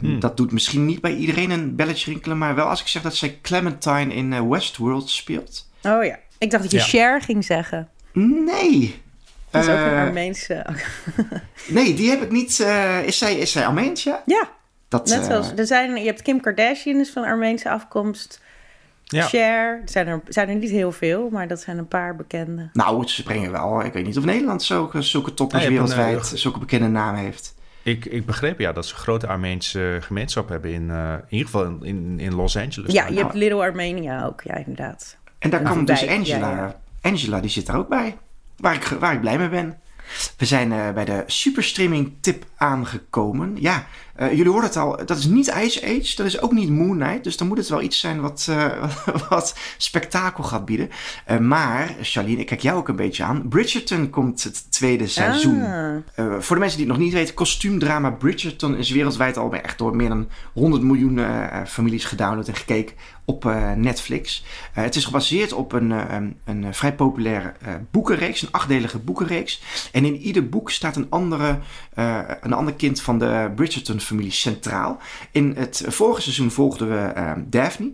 Hmm. 0.00 0.20
Dat 0.20 0.36
doet 0.36 0.52
misschien 0.52 0.86
niet 0.86 1.00
bij 1.00 1.14
iedereen 1.14 1.50
een 1.50 1.76
belletje 1.76 2.10
rinkelen, 2.10 2.38
maar 2.38 2.54
wel 2.54 2.66
als 2.66 2.80
ik 2.80 2.86
zeg 2.86 3.02
dat 3.02 3.16
zij 3.16 3.38
Clementine 3.42 4.14
in 4.14 4.48
Westworld 4.48 5.10
speelt. 5.10 5.68
oh 5.82 6.04
ja, 6.04 6.18
ik 6.38 6.50
dacht 6.50 6.62
dat 6.62 6.72
je 6.72 6.78
Ja. 6.78 6.84
Cher 6.84 7.20
ging 7.22 7.44
zeggen. 7.44 7.88
Nee. 8.12 9.01
Dat 9.52 9.62
is 9.62 9.68
ook 9.68 9.76
een 9.76 9.84
Eh, 9.92 10.00
Armeense... 10.00 10.66
Nee, 11.68 11.94
die 11.94 12.10
heb 12.10 12.22
ik 12.22 12.30
niet. 12.30 12.60
eh, 12.60 13.02
is, 13.06 13.18
zij, 13.18 13.34
is 13.34 13.52
zij 13.52 13.66
Armeens, 13.66 14.02
ja? 14.02 14.22
ja, 14.26 14.48
Dat, 14.88 15.08
net 15.08 15.20
eh, 15.20 15.26
zoals... 15.26 15.52
Er 15.56 15.66
zijn, 15.66 15.96
je 15.96 16.04
hebt 16.06 16.22
Kim 16.22 16.40
Kardashian, 16.40 17.00
is 17.00 17.10
van 17.10 17.24
Armeense 17.24 17.70
afkomst. 17.70 18.40
Ja. 19.04 19.22
Cher, 19.26 19.66
er 19.68 19.82
zijn 19.84 20.06
er, 20.06 20.20
zijn 20.28 20.48
er 20.48 20.54
niet 20.54 20.70
heel 20.70 20.92
veel, 20.92 21.28
maar 21.30 21.48
dat 21.48 21.60
zijn 21.60 21.78
een 21.78 21.88
paar 21.88 22.16
bekende. 22.16 22.70
Nou, 22.72 23.06
ze 23.08 23.22
brengen 23.22 23.50
wel. 23.50 23.84
Ik 23.84 23.92
weet 23.92 24.06
niet 24.06 24.18
of 24.18 24.24
Nederland 24.24 24.62
zulke, 24.62 25.02
zulke 25.02 25.34
toppers 25.34 25.60
Ah, 25.62 25.66
een, 25.68 25.72
wereldwijd 25.74 26.32
eh, 26.32 26.38
zulke 26.38 26.58
bekende 26.58 26.88
namen 26.88 27.20
heeft. 27.20 27.54
Ik, 27.82 28.04
ik 28.04 28.26
begreep 28.26 28.58
ja, 28.58 28.72
dat 28.72 28.86
ze 28.86 28.94
een 28.94 29.00
grote 29.00 29.26
Armeense 29.26 29.98
gemeenschap 30.00 30.48
hebben 30.48 30.72
in, 30.72 30.90
eh, 30.90 31.12
in 31.12 31.22
ieder 31.28 31.46
geval 31.46 31.64
in, 31.64 31.80
in, 31.82 32.20
in 32.20 32.34
Los 32.34 32.56
Angeles. 32.56 32.92
Ja, 32.92 33.06
je 33.06 33.18
hebt 33.18 33.34
Little 33.34 33.60
Armenia 33.60 34.24
ook, 34.26 34.40
ja, 34.42 34.54
inderdaad. 34.56 35.16
En 35.38 35.50
daar 35.50 35.60
Een 35.60 35.66
kwam 35.66 35.84
dus 35.84 36.06
Angela. 36.08 36.50
ja, 36.50 36.56
ja. 36.56 36.80
Angela, 37.02 37.40
die 37.40 37.50
zit 37.50 37.68
er 37.68 37.76
ook 37.76 37.88
bij. 37.88 38.16
Waar 38.62 38.74
ik, 38.74 38.84
waar 38.84 39.12
ik 39.12 39.20
blij 39.20 39.38
mee 39.38 39.48
ben. 39.48 39.78
We 40.36 40.44
zijn 40.44 40.72
eh, 40.72 40.92
bij 40.92 41.04
de 41.04 41.22
superstreaming 41.26 42.16
tip 42.20 42.44
aangekomen. 42.56 43.56
Ja, 43.60 43.86
eh, 44.14 44.30
jullie 44.30 44.48
hoorden 44.48 44.68
het 44.68 44.78
al. 44.78 45.06
Dat 45.06 45.18
is 45.18 45.24
niet 45.24 45.54
Ice 45.62 45.82
Age. 45.84 46.16
Dat 46.16 46.26
is 46.26 46.40
ook 46.40 46.52
niet 46.52 46.70
Moon 46.70 46.98
Knight. 46.98 47.24
Dus 47.24 47.36
dan 47.36 47.48
moet 47.48 47.56
het 47.56 47.68
wel 47.68 47.82
iets 47.82 48.00
zijn 48.00 48.20
wat, 48.20 48.46
eh, 48.50 48.84
wat 49.28 49.56
spektakel 49.76 50.44
gaat 50.44 50.64
bieden. 50.64 50.90
Eh, 51.26 51.38
maar, 51.38 51.94
Charlene, 52.00 52.40
ik 52.40 52.46
kijk 52.46 52.60
jou 52.60 52.78
ook 52.78 52.88
een 52.88 52.96
beetje 52.96 53.24
aan. 53.24 53.48
Bridgerton 53.48 54.10
komt 54.10 54.42
het 54.42 54.72
tweede 54.72 55.06
seizoen. 55.06 55.62
Ah. 55.62 56.24
Voor 56.38 56.56
de 56.56 56.60
mensen 56.60 56.78
die 56.78 56.86
het 56.86 56.96
nog 56.96 57.04
niet 57.04 57.12
weten, 57.12 57.34
kostuumdrama 57.34 58.10
Bridgerton 58.10 58.76
is 58.76 58.90
wereldwijd 58.90 59.36
al 59.36 59.52
echt 59.52 59.78
door 59.78 59.96
meer 59.96 60.08
dan 60.08 60.28
100 60.52 60.82
miljoen 60.82 61.20
families 61.66 62.04
gedownload 62.04 62.48
en 62.48 62.54
gekeken 62.54 62.96
op 63.24 63.54
Netflix. 63.76 64.44
Het 64.72 64.96
is 64.96 65.04
gebaseerd 65.04 65.52
op 65.52 65.72
een, 65.72 65.90
een, 65.90 66.36
een 66.44 66.74
vrij 66.74 66.94
populaire 66.94 67.54
boekenreeks, 67.90 68.42
een 68.42 68.50
achtdelige 68.50 68.98
boekenreeks. 68.98 69.62
En 69.92 70.04
in 70.04 70.16
ieder 70.16 70.48
boek 70.48 70.70
staat 70.70 70.96
een, 70.96 71.06
andere, 71.10 71.58
een 72.40 72.52
ander 72.52 72.74
kind 72.74 73.02
van 73.02 73.18
de 73.18 73.50
Bridgerton-familie 74.06 74.32
centraal. 74.32 74.98
In 75.30 75.54
het 75.56 75.82
vorige 75.86 76.20
seizoen 76.22 76.50
volgden 76.50 76.88
we 76.90 76.96
eh, 77.12 77.32
Daphne, 77.46 77.90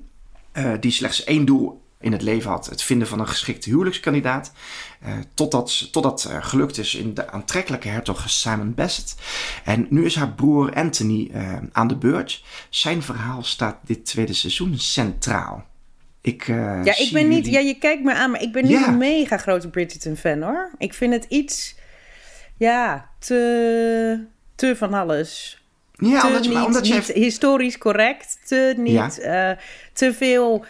eh, 0.53 0.73
die 0.81 0.91
slechts 0.91 1.25
één 1.25 1.45
doel 1.45 1.81
in 2.01 2.13
het 2.13 2.23
leven 2.23 2.51
had: 2.51 2.67
het 2.67 2.83
vinden 2.83 3.09
van 3.09 3.21
een 3.21 3.29
geschikte 3.29 3.71
huwelijkskandidaat. 3.71 4.53
Eh, 5.01 5.13
totdat, 5.35 5.93
totdat 5.93 6.25
eh, 6.25 6.37
gelukt 6.41 6.79
is 6.79 6.95
in 6.95 7.15
de 7.15 7.31
aantrekkelijke 7.31 7.89
hertog 7.89 8.31
Simon 8.31 8.75
Bassett. 8.75 9.15
En 9.65 9.87
nu 9.91 10.05
is 10.05 10.15
haar 10.17 10.33
broer 10.33 10.75
Anthony 10.75 11.31
aan 11.73 11.89
de 11.89 11.97
beurt. 11.97 12.45
Zijn 12.71 13.03
verhaal 13.03 13.43
staat 13.43 13.77
dit 13.85 14.05
tweede 14.07 14.33
seizoen 14.33 14.79
centraal. 14.79 15.67
Ik, 16.21 16.47
Ja, 16.47 16.97
ik 16.99 17.11
ben 17.13 17.29
niet. 17.29 17.47
Ja, 17.47 17.59
je 17.61 17.79
kijkt 17.79 18.05
me 18.05 18.15
aan, 18.15 18.31
maar 18.31 18.43
ik 18.43 18.53
ben 18.53 18.63
niet 18.63 18.73
Ja. 18.73 18.89
een 18.89 18.99
mega 18.99 19.37
grote 19.37 19.69
Bridgerton-fan 19.69 20.43
hoor. 20.43 20.71
Ik 20.79 20.95
vind 20.95 21.13
het 21.13 21.25
iets. 21.29 21.77
Ja, 22.57 23.09
te. 23.19 24.27
te 24.55 24.77
van 24.77 24.95
alles. 24.95 25.59
Ja, 25.99 26.21
te 26.21 26.27
omdat 26.27 26.43
niet, 26.43 26.53
maar 26.53 26.65
omdat 26.65 26.87
je 26.89 26.95
niet 26.95 27.07
historisch 27.07 27.79
correct. 27.79 28.39
Te 28.45 28.75
niet. 28.77 29.21
eh, 29.21 29.51
te 29.93 30.15
veel. 30.15 30.65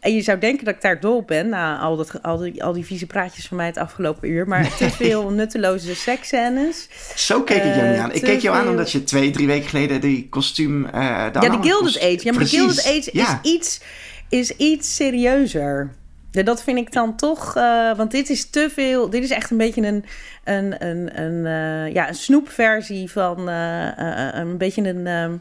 En 0.00 0.14
je 0.14 0.22
zou 0.22 0.38
denken 0.38 0.64
dat 0.64 0.74
ik 0.74 0.80
daar 0.80 1.00
dol 1.00 1.16
op 1.16 1.26
ben 1.26 1.48
na 1.48 1.78
al, 1.78 1.96
dat, 1.96 2.22
al, 2.22 2.38
die, 2.38 2.64
al 2.64 2.72
die 2.72 2.84
vieze 2.84 3.06
praatjes 3.06 3.46
van 3.46 3.56
mij 3.56 3.66
het 3.66 3.76
afgelopen 3.76 4.30
uur. 4.30 4.48
Maar 4.48 4.76
te 4.76 4.90
veel 4.90 5.30
nutteloze 5.30 5.94
seksscènes. 5.94 6.88
Zo 7.14 7.42
keek 7.42 7.56
ik 7.56 7.74
jou 7.74 7.78
Eh, 7.80 7.90
niet 7.90 7.98
aan. 7.98 8.12
Ik 8.12 8.20
te 8.20 8.26
keek 8.26 8.40
jou 8.40 8.56
aan 8.56 8.68
omdat 8.68 8.92
je 8.92 9.04
twee, 9.04 9.30
drie 9.30 9.46
weken 9.46 9.68
geleden 9.68 10.00
die 10.00 10.28
kostuum... 10.28 10.84
eh 10.86 10.92
Ja, 10.92 11.30
de 11.30 11.58
Gilded 11.60 11.96
Age. 11.96 12.20
Ja, 12.20 12.32
maar 12.32 12.42
de 12.42 12.48
Gilded 12.48 12.84
Age 12.84 13.10
ja. 13.12 13.40
is, 13.42 13.50
iets, 13.52 13.80
is 14.28 14.50
iets 14.50 14.94
serieuzer. 14.94 15.94
Dat 16.42 16.62
vind 16.62 16.78
ik 16.78 16.92
dan 16.92 17.16
toch... 17.16 17.56
eh, 17.56 17.96
want 17.96 18.10
dit 18.10 18.30
is 18.30 18.50
te 18.50 18.70
veel... 18.72 19.10
Dit 19.10 19.22
is 19.22 19.30
echt 19.30 19.50
een 19.50 19.56
beetje 19.56 19.86
een, 19.86 20.04
een, 20.44 20.86
een, 20.86 21.20
een, 21.22 21.46
eh, 21.46 21.92
ja, 21.92 22.08
een 22.08 22.14
snoepversie 22.14 23.10
van... 23.10 23.48
eh, 23.48 24.28
een 24.32 24.56
beetje 24.56 24.88
een... 24.88 25.06
ehm, 25.06 25.36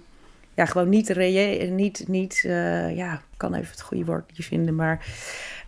ja, 0.53 0.65
gewoon 0.65 0.89
niet 0.89 1.09
reëel... 1.09 1.69
Niet, 1.71 2.03
niet 2.07 2.41
ja, 2.95 3.13
ik 3.13 3.37
kan 3.37 3.53
even 3.53 3.71
het 3.71 3.81
goede 3.81 4.05
woord 4.05 4.31
niet 4.37 4.45
vinden, 4.47 4.75
maar... 4.75 5.05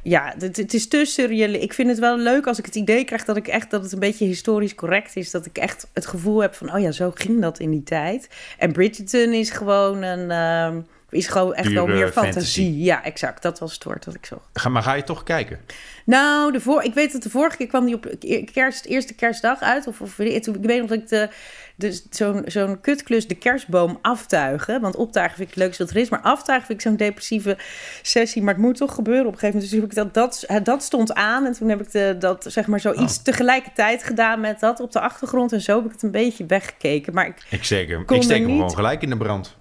Ja, 0.01 0.33
het, 0.39 0.57
het 0.57 0.73
is 0.73 0.87
te 0.87 1.05
surreal. 1.05 1.53
Ik 1.53 1.73
vind 1.73 1.89
het 1.89 1.99
wel 1.99 2.17
leuk 2.17 2.47
als 2.47 2.59
ik 2.59 2.65
het 2.65 2.75
idee 2.75 3.03
krijg 3.03 3.25
dat 3.25 3.37
ik 3.37 3.47
echt 3.47 3.71
dat 3.71 3.83
het 3.83 3.91
een 3.91 3.99
beetje 3.99 4.25
historisch 4.25 4.75
correct 4.75 5.15
is. 5.15 5.31
Dat 5.31 5.45
ik 5.45 5.57
echt 5.57 5.87
het 5.93 6.05
gevoel 6.05 6.41
heb 6.41 6.53
van, 6.55 6.73
oh 6.73 6.79
ja, 6.79 6.91
zo 6.91 7.11
ging 7.13 7.41
dat 7.41 7.59
in 7.59 7.71
die 7.71 7.83
tijd. 7.83 8.29
En 8.57 8.71
Bridgerton 8.71 9.33
is 9.33 9.49
gewoon 9.49 10.01
een, 10.01 10.31
ehm, 10.31 10.81
is 11.09 11.27
gewoon 11.27 11.53
echt 11.53 11.71
wel 11.71 11.87
meer 11.87 12.11
fantasie. 12.11 12.83
Ja, 12.83 13.03
exact. 13.03 13.41
Dat 13.41 13.59
was 13.59 13.73
het 13.73 13.83
woord 13.83 14.03
dat 14.05 14.13
ik 14.15 14.25
zocht. 14.25 14.41
Ga, 14.53 14.69
maar 14.69 14.83
ga 14.83 14.93
je 14.93 15.03
toch 15.03 15.23
kijken? 15.23 15.59
Nou, 16.05 16.51
de 16.51 16.59
voor, 16.61 16.83
ik 16.83 16.93
weet 16.93 17.11
dat 17.11 17.23
de 17.23 17.29
vorige 17.29 17.57
keer 17.57 17.67
kwam 17.67 17.85
die 17.85 17.95
op 17.95 18.07
kerst, 18.53 18.85
eerste 18.85 19.13
kerstdag 19.13 19.59
uit. 19.59 19.87
Of, 19.87 20.01
of 20.01 20.19
ik 20.19 20.43
weet 20.61 20.79
nog 20.79 20.87
dat 20.89 20.91
ik 20.97 21.07
de, 21.07 21.29
de, 21.75 22.01
zo'n 22.09 22.41
zo'n 22.45 22.81
kutklus, 22.81 23.27
de 23.27 23.35
kerstboom 23.35 23.99
aftuigen. 24.01 24.81
Want 24.81 24.95
optuigen 24.95 25.35
vind 25.37 25.47
ik 25.49 25.53
het 25.55 25.63
leukste 25.63 25.83
wat 25.83 25.93
er 25.93 25.99
is. 26.01 26.09
Maar 26.09 26.21
aftuigen 26.21 26.67
vind 26.67 26.79
ik 26.81 26.87
zo'n 26.87 26.97
depressieve 26.97 27.57
sessie. 28.01 28.41
Maar 28.43 28.53
het 28.53 28.63
moet 28.63 28.77
toch 28.77 28.93
gebeuren 28.95 29.25
op 29.25 29.33
een 29.33 29.39
gegeven 29.39 29.55
moment. 29.61 29.71
Dus 29.71 29.79
heb 29.81 30.05
ik 30.05 30.13
dat, 30.13 30.45
dat, 30.47 30.65
dat 30.65 30.83
stond 30.83 31.13
aan. 31.13 31.45
En 31.45 31.51
toen 31.53 31.69
heb 31.69 31.81
ik 31.81 31.91
de, 31.91 32.15
dat 32.19 32.45
zeg 32.47 32.67
maar 32.67 32.79
zoiets 32.79 33.21
tegelijkertijd 33.21 34.03
gedaan 34.03 34.39
met 34.39 34.59
dat 34.59 34.79
op 34.79 34.91
de 34.91 34.99
achtergrond. 34.99 35.51
En 35.53 35.61
zo 35.61 35.75
heb 35.75 35.85
ik 35.85 35.91
het 35.91 36.03
een 36.03 36.11
beetje 36.11 36.45
weggekeken. 36.45 37.13
Maar 37.13 37.27
ik, 37.27 37.35
Ik 37.49 38.05
Kon 38.05 38.17
ik 38.17 38.23
steek 38.23 38.37
hem 38.37 38.45
niet- 38.47 38.55
gewoon 38.55 38.75
gelijk 38.75 39.01
in 39.01 39.09
de 39.09 39.17
brand. 39.17 39.55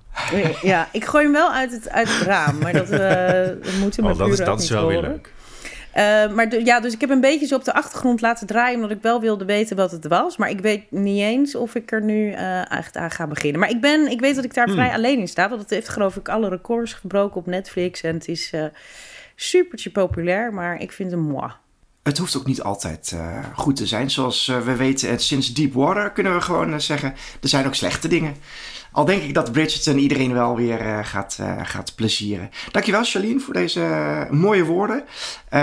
Ja, 0.62 0.88
ik 0.92 1.04
gooi 1.04 1.24
hem 1.24 1.32
wel 1.32 1.52
uit 1.52 1.70
het, 1.72 1.90
uit 1.90 2.08
het 2.08 2.26
raam. 2.26 2.58
Maar 2.58 2.72
dat, 2.72 2.90
eh 2.90 3.32
dat 3.62 3.72
moeten 3.80 4.02
mijn 4.02 4.14
Oh, 4.14 4.20
dat 4.20 4.28
is, 4.28 4.38
dat 4.38 4.56
is 4.62 4.70
niet 4.70 4.78
wel 4.78 4.86
weer 4.86 4.96
horen. 4.96 5.10
leuk. 5.10 5.32
Eh, 5.92 6.28
maar 6.34 6.48
de- 6.48 6.64
ja, 6.64 6.80
dus 6.80 6.92
ik 6.92 7.00
heb 7.00 7.10
een 7.10 7.20
beetje 7.20 7.46
zo 7.46 7.54
op 7.54 7.64
de 7.64 7.74
achtergrond 7.74 8.20
laten 8.20 8.46
draaien, 8.46 8.74
omdat 8.74 8.90
ik 8.90 9.02
wel 9.02 9.20
wilde 9.20 9.44
weten 9.44 9.76
wat 9.76 9.90
het 9.90 10.06
was. 10.06 10.36
Maar 10.36 10.50
ik 10.50 10.60
weet 10.60 10.90
niet 10.90 11.20
eens 11.20 11.54
of 11.54 11.74
ik 11.74 11.92
er 11.92 12.02
nu 12.02 12.30
eh, 12.32 12.70
echt 12.72 12.96
aan 12.96 13.10
ga 13.10 13.26
beginnen. 13.26 13.60
Maar 13.60 13.70
ik, 13.70 13.80
ben, 13.80 14.10
ik 14.10 14.20
weet 14.20 14.34
dat 14.34 14.44
ik 14.44 14.54
daar 14.54 14.68
vrij 14.70 14.90
alleen 14.92 15.18
in 15.18 15.28
sta, 15.28 15.48
want 15.48 15.60
het 15.60 15.70
heeft 15.70 15.88
geloof 15.88 16.16
ik 16.16 16.28
alle 16.28 16.48
records 16.48 16.92
gebroken 16.92 17.36
op 17.36 17.46
Netflix. 17.46 18.00
En 18.00 18.14
het 18.14 18.28
is 18.28 18.50
eh 18.52 18.64
supertje 19.36 19.90
populair, 19.90 20.52
maar 20.54 20.80
ik 20.80 20.92
vind 20.92 21.10
hem 21.10 21.20
moi. 21.20 21.50
Het 22.02 22.18
hoeft 22.18 22.36
ook 22.36 22.46
niet 22.46 22.62
altijd 22.62 23.12
eh, 23.14 23.38
goed 23.54 23.76
te 23.76 23.86
zijn. 23.86 24.10
Zoals 24.10 24.46
we 24.46 24.76
weten, 24.76 25.18
sinds 25.20 25.54
Deepwater 25.54 26.10
kunnen 26.10 26.34
we 26.34 26.40
gewoon 26.40 26.80
zeggen... 26.80 27.14
er 27.42 27.48
zijn 27.48 27.66
ook 27.66 27.74
slechte 27.74 28.08
dingen. 28.08 28.36
Al 28.94 29.04
denk 29.04 29.22
ik 29.22 29.34
dat 29.34 29.52
Bridgerton 29.52 29.98
iedereen 29.98 30.32
wel 30.32 30.56
weer 30.56 30.80
eh, 30.80 30.98
gaat, 31.02 31.36
eh, 31.40 31.60
gaat 31.62 31.94
plezieren. 31.94 32.50
Dankjewel, 32.70 33.04
Charlene, 33.04 33.40
voor 33.40 33.54
deze 33.54 33.80
eh, 33.80 34.30
mooie 34.30 34.64
woorden. 34.64 35.04
Eh, 35.48 35.60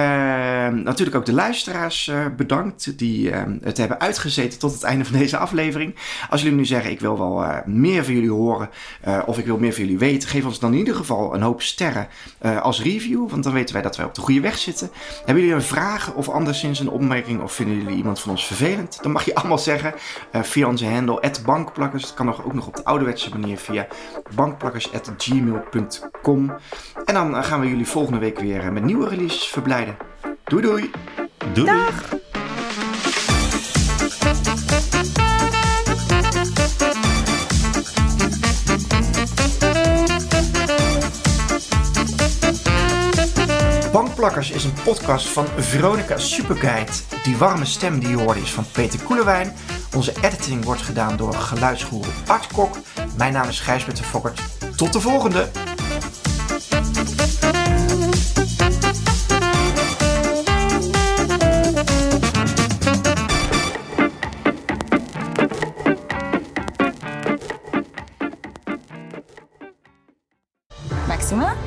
natuurlijk 0.67 1.15
ook 1.15 1.25
de 1.25 1.33
luisteraars 1.33 2.11
bedankt... 2.37 2.97
die 2.97 3.31
eh, 3.31 3.41
het 3.61 3.77
hebben 3.77 3.99
uitgezeten 3.99 4.59
tot 4.59 4.73
het 4.73 4.83
einde 4.83 5.05
van 5.05 5.17
deze 5.17 5.37
aflevering. 5.37 5.95
Als 6.29 6.41
jullie 6.41 6.57
nu 6.57 6.65
zeggen, 6.65 6.91
ik 6.91 6.99
wil 6.99 7.17
wel 7.17 7.61
meer 7.65 8.03
van 8.03 8.13
jullie 8.13 8.31
horen... 8.31 8.69
of 9.25 9.37
ik 9.37 9.45
wil 9.45 9.57
meer 9.57 9.73
van 9.73 9.83
jullie 9.83 9.97
weten... 9.97 10.29
geef 10.29 10.45
ons 10.45 10.59
dan 10.59 10.71
in 10.71 10.77
ieder 10.77 10.95
geval 10.95 11.35
een 11.35 11.41
hoop 11.41 11.61
sterren 11.61 12.07
als 12.61 12.81
review... 12.81 13.29
want 13.29 13.43
dan 13.43 13.53
weten 13.53 13.73
wij 13.73 13.83
dat 13.83 13.97
wij 13.97 14.05
op 14.05 14.15
de 14.15 14.21
goede 14.21 14.41
weg 14.41 14.57
zitten. 14.57 14.89
Hebben 15.17 15.43
jullie 15.43 15.57
een 15.57 15.61
vraag 15.61 16.13
of 16.13 16.29
anderszins 16.29 16.79
een 16.79 16.89
opmerking... 16.89 17.41
of 17.41 17.53
vinden 17.53 17.77
jullie 17.77 17.95
iemand 17.95 18.19
van 18.19 18.31
ons 18.31 18.45
vervelend? 18.45 18.99
Dan 19.01 19.11
mag 19.11 19.25
je 19.25 19.35
allemaal 19.35 19.57
zeggen 19.57 19.93
via 20.31 20.67
onze 20.67 20.85
handle 20.85 21.31
bankplakkers. 21.45 22.03
Het 22.03 22.13
kan 22.13 22.25
nog, 22.25 22.45
ook 22.45 22.53
nog 22.53 22.67
op 22.67 22.75
de 22.75 22.83
ouderwetse 22.83 23.20
manier 23.29 23.57
via 23.57 23.87
bankplakkers.gmail.com. 24.35 26.51
En 27.05 27.13
dan 27.13 27.35
eh, 27.35 27.43
gaan 27.43 27.59
we 27.59 27.67
jullie 27.67 27.87
volgende 27.87 28.19
week 28.19 28.39
weer 28.39 28.59
eh, 28.59 28.69
met 28.69 28.83
nieuwe 28.83 29.09
releases 29.09 29.47
verblijden. 29.47 29.97
Doei 30.43 30.61
doei! 30.61 30.91
Doei. 31.53 31.65
doei. 31.65 32.19
Bankplakkers 43.91 44.51
is 44.51 44.63
een 44.63 44.73
podcast 44.83 45.27
van 45.27 45.45
Veronica 45.57 46.17
Superguide. 46.17 46.91
Die 47.23 47.37
warme 47.37 47.65
stem 47.65 47.99
die 47.99 48.09
je 48.09 48.15
hoorde 48.15 48.39
is 48.39 48.51
van 48.51 48.65
Peter 48.71 48.99
Koelewijn. 49.03 49.53
Onze 49.95 50.13
editing 50.21 50.63
wordt 50.63 50.81
gedaan 50.81 51.17
door 51.17 51.33
geluidsgoer 51.33 52.05
Art 52.27 52.47
Kok. 52.47 52.77
Mijn 53.17 53.33
naam 53.33 53.47
is 53.47 53.59
Gijsbert 53.59 53.97
de 53.97 54.03
Fokkert. 54.03 54.41
Tot 54.75 54.93
de 54.93 55.01
volgende! 55.01 55.70